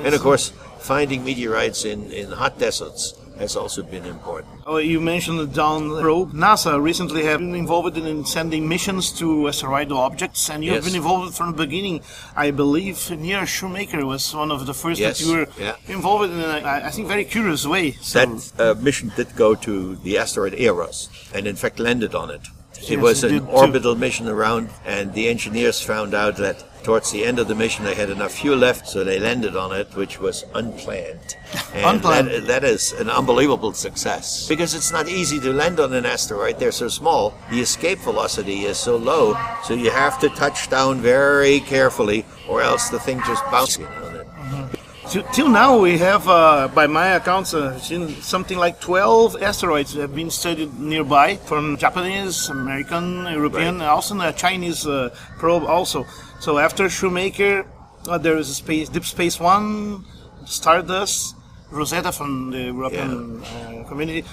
And 0.04 0.14
of 0.14 0.20
course, 0.20 0.52
finding 0.78 1.24
meteorites 1.24 1.84
in, 1.84 2.10
in 2.12 2.30
hot 2.30 2.58
deserts 2.58 3.14
has 3.39 3.57
also 3.57 3.82
been 3.82 4.05
important. 4.07 4.55
Oh, 4.66 4.76
you 4.76 5.01
mentioned 5.01 5.39
the 5.41 6.01
probe. 6.01 6.32
NASA 6.32 6.80
recently 6.80 7.24
have 7.24 7.41
been 7.41 7.55
involved 7.55 7.97
in 7.99 8.24
sending 8.24 8.68
missions 8.68 9.11
to 9.18 9.49
asteroidal 9.49 9.99
objects, 9.99 10.49
and 10.51 10.64
you've 10.64 10.74
Yes. 10.74 10.85
been 10.85 10.95
involved 10.97 11.35
from 11.35 11.53
the 11.53 11.59
beginning. 11.66 12.01
I 12.37 12.51
believe 12.51 13.11
near 13.11 13.45
Shoemaker 13.47 14.07
was 14.07 14.35
one 14.35 14.51
of 14.51 14.66
the 14.66 14.74
first 14.74 15.01
Yes, 15.01 15.18
that 15.18 15.24
you 15.24 15.32
were 15.37 15.47
yeah. 15.59 15.76
involved 15.89 16.30
in, 16.32 16.41
a, 16.41 16.62
I 16.64 16.91
think, 16.91 17.09
very 17.09 17.24
curious 17.24 17.66
way. 17.66 17.93
So, 18.01 18.24
That 18.24 18.53
uh, 18.59 18.80
mission 18.80 19.12
did 19.16 19.35
go 19.37 19.55
to 19.57 19.97
the 19.97 20.18
asteroid 20.18 20.55
Eros, 20.55 21.09
and 21.35 21.47
in 21.47 21.57
fact 21.57 21.78
landed 21.78 22.14
on 22.14 22.30
it. 22.30 22.43
It 22.76 22.91
Yes, 22.91 23.01
was 23.01 23.24
an 23.24 23.32
did 23.32 23.43
too. 23.47 23.49
orbital 23.49 23.95
mission 23.97 24.28
around, 24.28 24.68
and 24.85 25.12
the 25.14 25.28
engineers 25.28 25.80
found 25.80 26.12
out 26.14 26.37
that 26.37 26.64
towards 26.85 27.11
the 27.11 27.24
end 27.24 27.39
of 27.39 27.49
the 27.49 27.55
mission 27.55 27.85
they 27.85 27.95
had 27.95 28.11
enough 28.11 28.32
fuel 28.32 28.57
left, 28.59 28.87
so 28.87 29.03
they 29.03 29.18
landed 29.18 29.57
on 29.57 29.72
it, 29.72 29.95
which 29.97 30.20
was 30.20 30.45
unplanned. 30.55 31.37
And 31.74 31.97
Unplanned. 31.97 32.28
That, 32.28 32.47
that 32.47 32.64
is 32.64 32.93
an 32.93 33.11
unbelievable 33.11 33.72
success 33.72 34.47
because 34.49 34.74
it's 34.74 34.93
not 34.93 35.09
easy 35.09 35.41
to 35.41 35.53
land 35.53 35.80
on 35.80 35.93
an 35.93 36.07
asteroid. 36.07 36.59
They're 36.59 36.72
so 36.72 36.89
small. 36.89 37.35
The 37.51 37.61
escape 37.61 37.99
velocity 37.99 38.64
is 38.64 38.78
so 38.78 38.97
low, 38.97 39.37
so 39.64 39.74
you 39.74 39.91
have 39.91 40.20
to 40.20 40.28
touch 40.30 40.70
down 40.70 41.01
very 41.01 41.61
carefully, 41.61 42.24
or 42.49 42.62
else 42.62 42.91
the 42.91 43.01
thing 43.01 43.20
just 43.26 43.45
bounces 43.51 43.87
on 43.87 44.16
it. 44.16 44.26
Till, 44.51 44.84
till 45.32 45.48
now, 45.48 45.78
we 45.78 45.98
have, 45.98 46.28
uh, 46.28 46.68
by 46.68 46.86
my 46.86 47.09
accounts, 47.09 47.55
uh, 47.55 47.78
seen 47.78 48.09
something 48.22 48.59
like 48.59 48.80
12 48.80 49.42
asteroids 49.42 49.94
have 49.94 50.14
been 50.14 50.30
studied 50.30 50.78
nearby 50.78 51.36
from 51.36 51.76
Japanese, 51.76 52.48
American, 52.48 53.24
European, 53.24 53.80
and 53.80 53.82
also 53.82 54.18
a 54.20 54.32
Chinese 54.32 54.86
uh, 54.86 55.11
probe 55.38 55.64
also. 55.64 56.05
So 56.40 56.59
after 56.59 56.88
Shoemaker, 56.88 57.66
uh, 58.09 58.18
there 58.18 58.36
is 58.36 58.50
a 58.50 58.55
space, 58.55 58.88
Deep 58.88 59.05
Space 59.05 59.40
One, 59.40 60.05
Stardust, 60.44 61.34
Rosetta 61.74 62.12
from 62.12 62.50
the 62.50 62.62
European 62.72 63.42
uh, 63.42 63.84
community. 63.88 64.24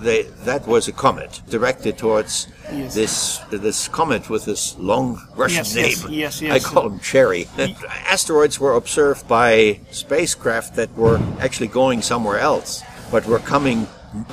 they, 0.00 0.22
that 0.44 0.66
was 0.66 0.86
a 0.88 0.92
comet 0.92 1.40
directed 1.48 1.96
towards 1.98 2.46
Yes. 2.72 2.94
this 2.94 3.14
this 3.50 3.88
comet 3.88 4.30
with 4.30 4.44
this 4.44 4.76
long 4.78 5.18
Russian 5.34 5.64
Yes, 5.64 5.74
name. 5.74 5.98
yes, 6.12 6.40
yes, 6.42 6.52
I 6.54 6.58
call 6.60 6.86
him 6.88 7.00
Cherry. 7.00 7.48
Asteroids 8.16 8.60
were 8.60 8.74
observed 8.74 9.26
by 9.26 9.80
spacecraft 9.90 10.76
that 10.76 10.90
were 10.94 11.18
actually 11.40 11.68
going 11.68 12.02
somewhere 12.02 12.38
else, 12.38 12.82
but 13.10 13.26
were 13.26 13.40
coming 13.40 13.86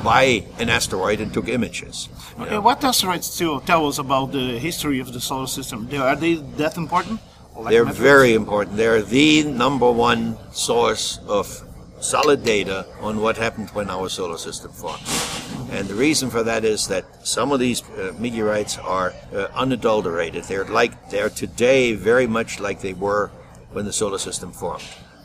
by 0.03 0.43
an 0.59 0.70
asteroid 0.70 1.20
and 1.22 1.34
took 1.34 1.47
images. 1.47 2.09
Okay, 2.39 2.51
know. 2.51 2.61
what 2.61 2.84
asteroids 2.84 3.28
still 3.28 3.59
tell 3.61 3.88
us 3.88 3.97
about 3.99 4.32
the 4.32 4.59
history 4.59 4.99
of 4.99 5.13
the 5.13 5.22
solar 5.22 5.47
system? 5.47 5.88
Are 5.93 6.15
they 6.15 6.36
that 6.57 6.78
important? 6.78 7.20
Like 7.55 7.72
They're 7.72 7.86
very 7.86 8.34
important. 8.36 8.78
They're 8.78 9.01
the 9.01 9.43
number 9.43 9.89
one 9.91 10.38
source 10.51 11.20
of 11.28 11.63
solid 12.00 12.43
data 12.43 12.86
on 13.02 13.22
what 13.22 13.38
happened 13.38 13.70
when 13.72 13.89
our 13.89 14.10
solar 14.10 14.38
system 14.38 14.72
formed. 14.72 15.04
And 15.72 15.88
the 15.88 15.95
reason 15.95 16.30
for 16.30 16.43
that 16.43 16.64
is 16.64 16.88
that 16.88 17.06
some 17.28 17.52
of 17.52 17.60
these 17.60 17.84
uh, 17.89 18.14
meteorites 18.18 18.78
are 18.78 19.14
uh, 19.34 19.48
unadulterated. 19.56 20.45
They're 20.45 20.66
like 20.66 21.10
they're 21.10 21.30
today 21.30 21.93
very 21.93 22.28
much 22.28 22.60
like 22.60 22.82
they 22.82 22.93
were 22.93 23.32
when 23.72 23.86
the 23.86 23.93
solar 23.93 24.18
system 24.18 24.52
formed. 24.52 24.84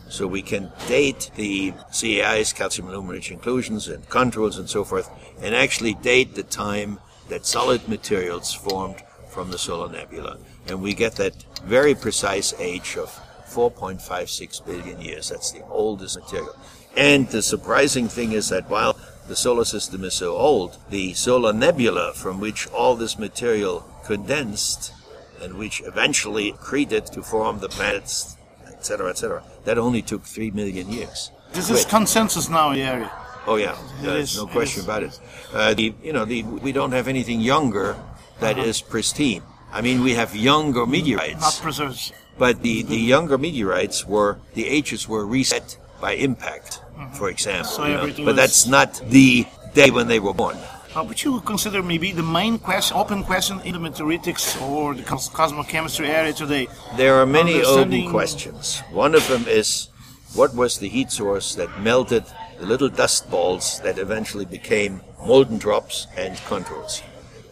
So 0.09 0.27
we 0.27 0.43
can 0.43 0.71
date 0.89 1.31
the 1.37 1.73
CAIs, 1.91 2.53
calcium 2.53 2.89
aluminum 2.89 3.13
rich 3.13 3.31
inclusions, 3.31 3.89
and 3.89 4.07
controls 4.11 4.59
and 4.59 4.69
so 4.69 4.85
forth, 4.85 5.09
and 5.41 5.55
actually 5.55 5.95
date 5.95 6.35
the 6.35 6.43
time 6.43 6.99
that 7.29 7.47
solid 7.47 7.89
materials 7.89 8.53
formed 8.53 9.03
from 9.31 9.51
the 9.51 9.59
solar 9.59 9.91
nebula. 9.91 10.39
And 10.67 10.83
we 10.83 10.93
get 10.93 11.17
that 11.17 11.35
very 11.65 11.95
precise 11.95 12.53
age 12.59 12.97
of 12.99 13.19
4.56 13.53 14.65
billion 14.67 15.01
years. 15.01 15.29
That's 15.31 15.53
the 15.53 15.65
oldest 15.67 16.19
material. 16.21 16.55
And 16.97 17.29
the 17.29 17.43
surprising 17.43 18.09
thing 18.09 18.33
is 18.33 18.49
that 18.51 18.69
while 18.69 18.97
the 19.29 19.37
solar 19.37 19.65
system 19.65 20.05
is 20.05 20.15
so 20.15 20.37
old, 20.37 20.77
the 20.91 21.15
solar 21.15 21.53
nebula 21.53 22.13
from 22.15 22.41
which 22.41 22.67
all 22.69 22.97
this 22.97 23.19
material 23.19 23.85
condensed 24.05 24.93
and 25.41 25.55
which 25.55 25.83
eventually 25.87 26.53
accreted 26.53 27.07
to 27.13 27.23
form 27.23 27.59
the 27.61 27.69
planets, 27.69 28.37
etc., 28.69 29.11
etc., 29.11 29.43
that 29.65 29.79
only 29.79 30.03
took 30.03 30.23
3 30.25 30.51
million 30.53 30.91
years. 30.91 31.31
This 31.53 31.71
is 31.71 31.85
consensus 31.85 32.49
now 32.49 32.71
area. 32.73 33.11
Oh 33.47 33.57
yeah, 33.57 33.77
there's 34.01 34.37
no 34.37 34.47
question 34.47 34.85
about 34.85 35.03
it. 35.03 35.19
Uh, 35.53 35.75
the, 35.75 35.93
you 36.03 36.13
know, 36.13 36.25
the, 36.25 36.43
we 36.45 36.71
don't 36.73 36.93
have 36.93 37.09
anything 37.09 37.41
younger 37.41 37.97
that 38.41 38.57
Uh-huh. 38.59 38.69
is 38.69 38.81
pristine. 38.81 39.43
I 39.73 39.81
mean, 39.81 40.03
we 40.03 40.15
have 40.15 40.37
younger 40.37 40.87
meteorites, 40.87 41.41
Not 41.41 41.59
preserves. 41.63 42.13
But 42.43 42.61
the, 42.61 42.83
the 42.83 42.97
younger 42.97 43.39
meteorites 43.39 44.05
were 44.05 44.37
the 44.55 44.67
ages 44.67 45.09
were 45.09 45.25
reset 45.25 45.79
by 46.01 46.15
impact, 46.15 46.81
for 47.13 47.31
example. 47.31 47.71
So 47.71 47.87
you 47.87 47.95
know. 47.95 48.25
But 48.25 48.35
that's 48.35 48.67
not 48.67 49.01
the 49.11 49.47
day 49.75 49.93
when 49.93 50.09
they 50.09 50.19
were 50.19 50.35
born. 50.35 50.57
Uh, 50.93 51.05
would 51.07 51.23
you 51.23 51.41
consider 51.43 51.85
maybe 51.85 52.11
the 52.11 52.29
main 52.41 52.59
question, 52.59 52.97
open 52.97 53.23
question 53.23 53.61
in 53.61 53.75
the 53.75 53.79
meteoritics 53.79 54.61
or 54.61 54.93
the 54.93 55.05
cos- 55.05 55.29
cosmochemistry 55.29 56.09
area 56.09 56.33
today? 56.33 56.67
There 56.97 57.15
are 57.21 57.27
many 57.27 57.63
open 57.63 58.11
questions. 58.11 58.83
One 58.91 59.15
of 59.15 59.25
them 59.29 59.45
is 59.47 59.89
what 60.35 60.53
was 60.53 60.79
the 60.79 60.89
heat 60.89 61.13
source 61.13 61.55
that 61.55 61.71
melted 61.81 62.25
the 62.59 62.67
little 62.67 62.89
dust 62.89 63.31
balls 63.31 63.79
that 63.85 63.99
eventually 63.99 64.47
became 64.47 65.01
molten 65.25 65.59
drops 65.59 66.09
and 66.17 66.35
chondrules? 66.49 67.03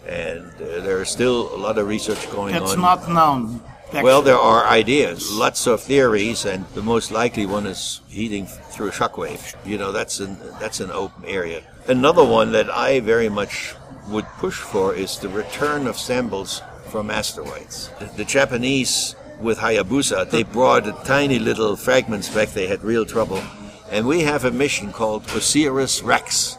And 0.09 0.51
uh, 0.55 0.83
there 0.83 1.01
is 1.01 1.11
still 1.11 1.55
a 1.55 1.61
lot 1.67 1.79
of 1.79 1.87
research 1.87 2.29
going 2.33 2.55
That's 2.55 2.73
on. 2.73 2.81
not 2.81 3.09
known. 3.09 3.63
Well, 3.93 4.23
there 4.23 4.39
are 4.39 4.67
ideas, 4.67 5.33
lots 5.33 5.67
of 5.67 5.83
theories, 5.83 6.45
and 6.45 6.65
the 6.75 6.83
most 6.83 7.11
likely 7.11 7.45
one 7.45 7.67
is 7.67 8.01
heating 8.09 8.47
through 8.47 8.89
a 8.89 8.93
shockwave. 8.93 9.55
You 9.67 9.79
know, 9.79 9.91
that's 9.91 10.21
an 10.21 10.39
that's 10.61 10.79
an 10.81 10.91
open 10.91 11.25
area. 11.25 11.63
Another 11.89 12.25
one 12.25 12.53
that 12.53 12.71
I 12.71 13.01
very 13.01 13.29
much 13.29 13.75
would 14.09 14.27
push 14.39 14.59
for 14.59 14.95
is 14.95 15.19
the 15.19 15.29
return 15.29 15.87
of 15.89 15.99
samples 15.99 16.63
from 16.89 17.11
asteroids. 17.11 17.91
The, 17.99 18.05
the 18.17 18.25
Japanese 18.25 19.17
with 19.41 19.59
Hayabusa, 19.59 20.31
they 20.31 20.43
brought 20.59 21.05
tiny 21.05 21.39
little 21.41 21.75
fragments 21.77 22.29
back. 22.29 22.51
They 22.51 22.69
had 22.69 22.85
real 22.85 23.05
trouble, 23.05 23.43
and 23.91 24.07
we 24.07 24.21
have 24.23 24.45
a 24.45 24.53
mission 24.53 24.93
called 24.93 25.25
Osiris 25.35 26.03
Rex 26.03 26.59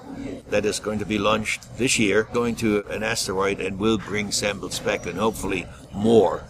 that 0.49 0.65
is 0.65 0.79
going 0.79 0.99
to 0.99 1.05
be 1.05 1.17
launched 1.17 1.77
this 1.77 1.97
year, 1.97 2.27
going 2.33 2.55
to 2.57 2.85
an 2.89 3.03
asteroid 3.03 3.61
and 3.61 3.79
will 3.79 3.97
bring 3.97 4.31
samples 4.31 4.79
back 4.79 5.05
and 5.05 5.17
hopefully 5.17 5.65
more. 5.93 6.43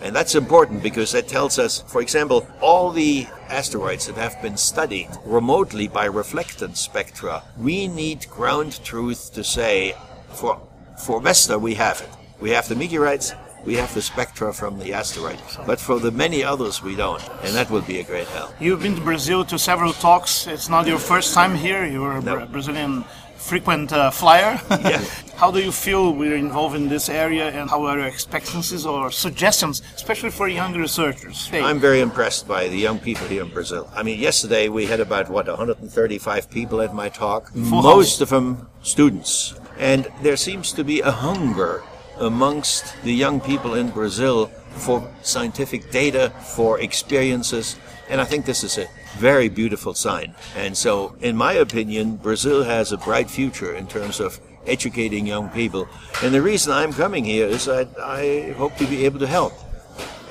And 0.00 0.14
that's 0.14 0.34
important 0.34 0.82
because 0.82 1.12
that 1.12 1.26
tells 1.26 1.58
us, 1.58 1.82
for 1.82 2.00
example, 2.00 2.46
all 2.60 2.92
the 2.92 3.26
asteroids 3.48 4.06
that 4.06 4.16
have 4.16 4.40
been 4.40 4.56
studied 4.56 5.08
remotely 5.24 5.88
by 5.88 6.08
reflectance 6.08 6.76
spectra, 6.76 7.42
we 7.58 7.88
need 7.88 8.28
ground 8.28 8.82
truth 8.84 9.32
to 9.34 9.42
say, 9.42 9.96
for, 10.30 10.60
for 11.04 11.20
Vesta 11.20 11.58
we 11.58 11.74
have 11.74 12.00
it. 12.00 12.10
We 12.40 12.50
have 12.50 12.68
the 12.68 12.76
meteorites, 12.76 13.32
we 13.64 13.74
have 13.74 13.92
the 13.94 14.02
spectra 14.02 14.52
from 14.52 14.78
the 14.78 14.92
asteroid. 14.94 15.38
But 15.66 15.80
for 15.80 15.98
the 16.00 16.10
many 16.10 16.42
others 16.44 16.82
we 16.82 16.96
don't. 16.96 17.22
And 17.42 17.54
that 17.54 17.70
would 17.70 17.86
be 17.86 17.98
a 18.00 18.04
great 18.04 18.28
help. 18.28 18.50
You've 18.60 18.82
been 18.82 18.94
to 18.96 19.00
Brazil 19.02 19.44
to 19.46 19.58
several 19.58 19.92
talks. 19.92 20.46
It's 20.46 20.68
not 20.68 20.86
your 20.86 20.98
first 20.98 21.34
time 21.34 21.54
here. 21.54 21.84
You're 21.84 22.16
a 22.18 22.22
No. 22.22 22.36
Bra- 22.36 22.46
Brazilian 22.46 23.04
frequent 23.36 23.92
uh, 23.92 24.10
flyer. 24.10 24.60
Yeah. 24.82 25.02
how 25.36 25.50
do 25.52 25.60
you 25.60 25.70
feel 25.72 26.12
we're 26.12 26.34
involved 26.36 26.74
in 26.74 26.88
this 26.88 27.08
area 27.08 27.48
and 27.50 27.70
how 27.70 27.84
are 27.84 27.96
your 27.98 28.06
expectancies 28.08 28.84
or 28.86 29.10
suggestions, 29.12 29.82
especially 29.94 30.30
for 30.30 30.48
young 30.48 30.74
researchers? 30.74 31.46
Hey, 31.46 31.62
I'm 31.62 31.78
very 31.78 32.00
impressed 32.00 32.48
by 32.48 32.68
the 32.68 32.76
young 32.76 32.98
people 32.98 33.26
here 33.28 33.42
in 33.42 33.50
Brazil. 33.50 33.88
I 33.94 34.02
mean, 34.02 34.18
yesterday 34.18 34.68
we 34.68 34.86
had 34.86 34.98
about, 35.00 35.28
what, 35.30 35.46
135 35.46 36.50
people 36.50 36.80
at 36.80 36.92
my 36.94 37.08
talk, 37.08 37.54
most 37.54 38.20
of 38.20 38.30
them 38.30 38.68
students. 38.82 39.54
And 39.78 40.08
there 40.22 40.36
seems 40.36 40.72
to 40.72 40.82
be 40.82 41.00
a 41.00 41.10
hunger 41.12 41.82
amongst 42.20 42.94
the 43.02 43.14
young 43.14 43.40
people 43.40 43.74
in 43.74 43.90
Brazil 43.90 44.46
for 44.70 45.08
scientific 45.22 45.90
data, 45.90 46.30
for 46.54 46.80
experiences, 46.80 47.76
and 48.08 48.20
I 48.20 48.24
think 48.24 48.46
this 48.46 48.64
is 48.64 48.78
a 48.78 48.88
very 49.16 49.48
beautiful 49.48 49.94
sign. 49.94 50.34
And 50.56 50.76
so, 50.76 51.14
in 51.20 51.36
my 51.36 51.52
opinion, 51.52 52.16
Brazil 52.16 52.64
has 52.64 52.92
a 52.92 52.96
bright 52.96 53.30
future 53.30 53.74
in 53.74 53.86
terms 53.86 54.20
of 54.20 54.40
educating 54.66 55.26
young 55.26 55.48
people. 55.50 55.88
And 56.22 56.34
the 56.34 56.42
reason 56.42 56.72
I'm 56.72 56.92
coming 56.92 57.24
here 57.24 57.46
is 57.46 57.64
that 57.66 57.88
I 57.98 58.54
hope 58.56 58.76
to 58.76 58.86
be 58.86 59.04
able 59.04 59.18
to 59.20 59.26
help 59.26 59.52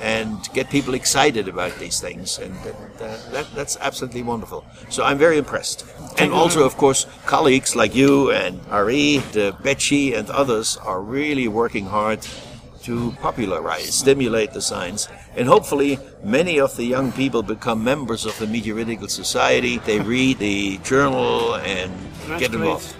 and 0.00 0.48
get 0.52 0.70
people 0.70 0.94
excited 0.94 1.48
about 1.48 1.76
these 1.78 2.00
things, 2.00 2.38
and 2.38 2.54
that, 2.98 3.30
that, 3.32 3.46
that's 3.54 3.76
absolutely 3.80 4.22
wonderful. 4.22 4.64
So 4.90 5.04
I'm 5.04 5.18
very 5.18 5.38
impressed. 5.38 5.84
And 6.18 6.32
also, 6.32 6.64
of 6.64 6.76
course, 6.76 7.06
colleagues 7.26 7.74
like 7.76 7.94
you 7.94 8.30
and 8.30 8.60
Ari, 8.70 9.18
the 9.32 9.56
Becci, 9.62 10.16
and 10.16 10.28
others 10.30 10.76
are 10.78 11.00
really 11.00 11.48
working 11.48 11.86
hard 11.86 12.26
to 12.82 13.12
popularize, 13.20 13.94
stimulate 13.94 14.52
the 14.52 14.62
science, 14.62 15.08
and 15.36 15.46
hopefully 15.46 15.98
many 16.22 16.58
of 16.58 16.76
the 16.76 16.84
young 16.84 17.12
people 17.12 17.42
become 17.42 17.82
members 17.82 18.24
of 18.24 18.38
the 18.38 18.46
Meteoritical 18.46 19.10
Society. 19.10 19.78
They 19.78 20.00
read 20.00 20.38
the 20.38 20.78
journal 20.78 21.56
and 21.56 21.92
That's 22.26 22.40
get 22.40 22.52
great. 22.52 22.96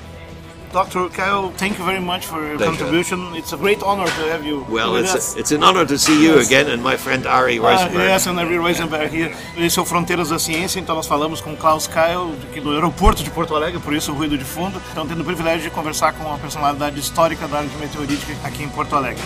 Dr. 0.72 1.08
Kyle, 1.10 1.50
thank 1.56 1.78
you 1.78 1.84
very 1.84 2.00
much 2.00 2.26
for 2.26 2.44
your 2.46 2.56
Pleasure. 2.58 2.76
contribution. 2.76 3.34
It's 3.34 3.52
a 3.52 3.56
great 3.56 3.82
honor 3.82 4.04
to 4.04 4.22
have 4.32 4.44
you 4.46 4.66
Well, 4.68 4.96
it's, 4.96 5.14
us. 5.14 5.34
a, 5.36 5.40
it's 5.40 5.50
an 5.50 5.62
honor 5.62 5.86
to 5.86 5.98
see 5.98 6.22
you 6.22 6.36
Yes. 6.36 6.46
again 6.46 6.68
and 6.70 6.82
my 6.82 6.96
friend 6.96 7.26
Ari 7.26 7.58
Ah, 7.58 7.62
Rosenberg. 7.70 8.08
yes, 8.12 8.26
and 8.26 8.38
Henry 8.38 8.58
Rosenberg 8.58 9.08
here. 9.10 9.34
Esse 9.56 9.78
é 9.78 9.82
o 9.82 9.84
Fronteiras 9.84 10.28
da 10.28 10.38
Ciência, 10.38 10.78
então 10.78 10.94
nós 10.94 11.06
falamos 11.06 11.40
com 11.40 11.56
Klaus 11.56 11.86
Kyle, 11.86 12.34
aqui 12.50 12.60
do 12.60 12.70
aeroporto 12.72 13.22
de 13.24 13.30
Porto 13.30 13.54
Alegre, 13.54 13.80
por 13.80 13.94
isso 13.94 14.12
o 14.12 14.14
ruído 14.14 14.36
de 14.36 14.44
fundo. 14.44 14.80
Então, 14.92 15.06
tendo 15.06 15.22
o 15.22 15.24
privilégio 15.24 15.62
de 15.62 15.70
conversar 15.70 16.12
com 16.12 16.24
uma 16.24 16.38
personalidade 16.38 17.00
histórica 17.00 17.48
da 17.48 17.58
área 17.58 17.68
de 17.68 17.76
meteorítica 17.78 18.34
aqui 18.44 18.62
em 18.62 18.68
Porto 18.68 18.94
Alegre. 18.94 19.22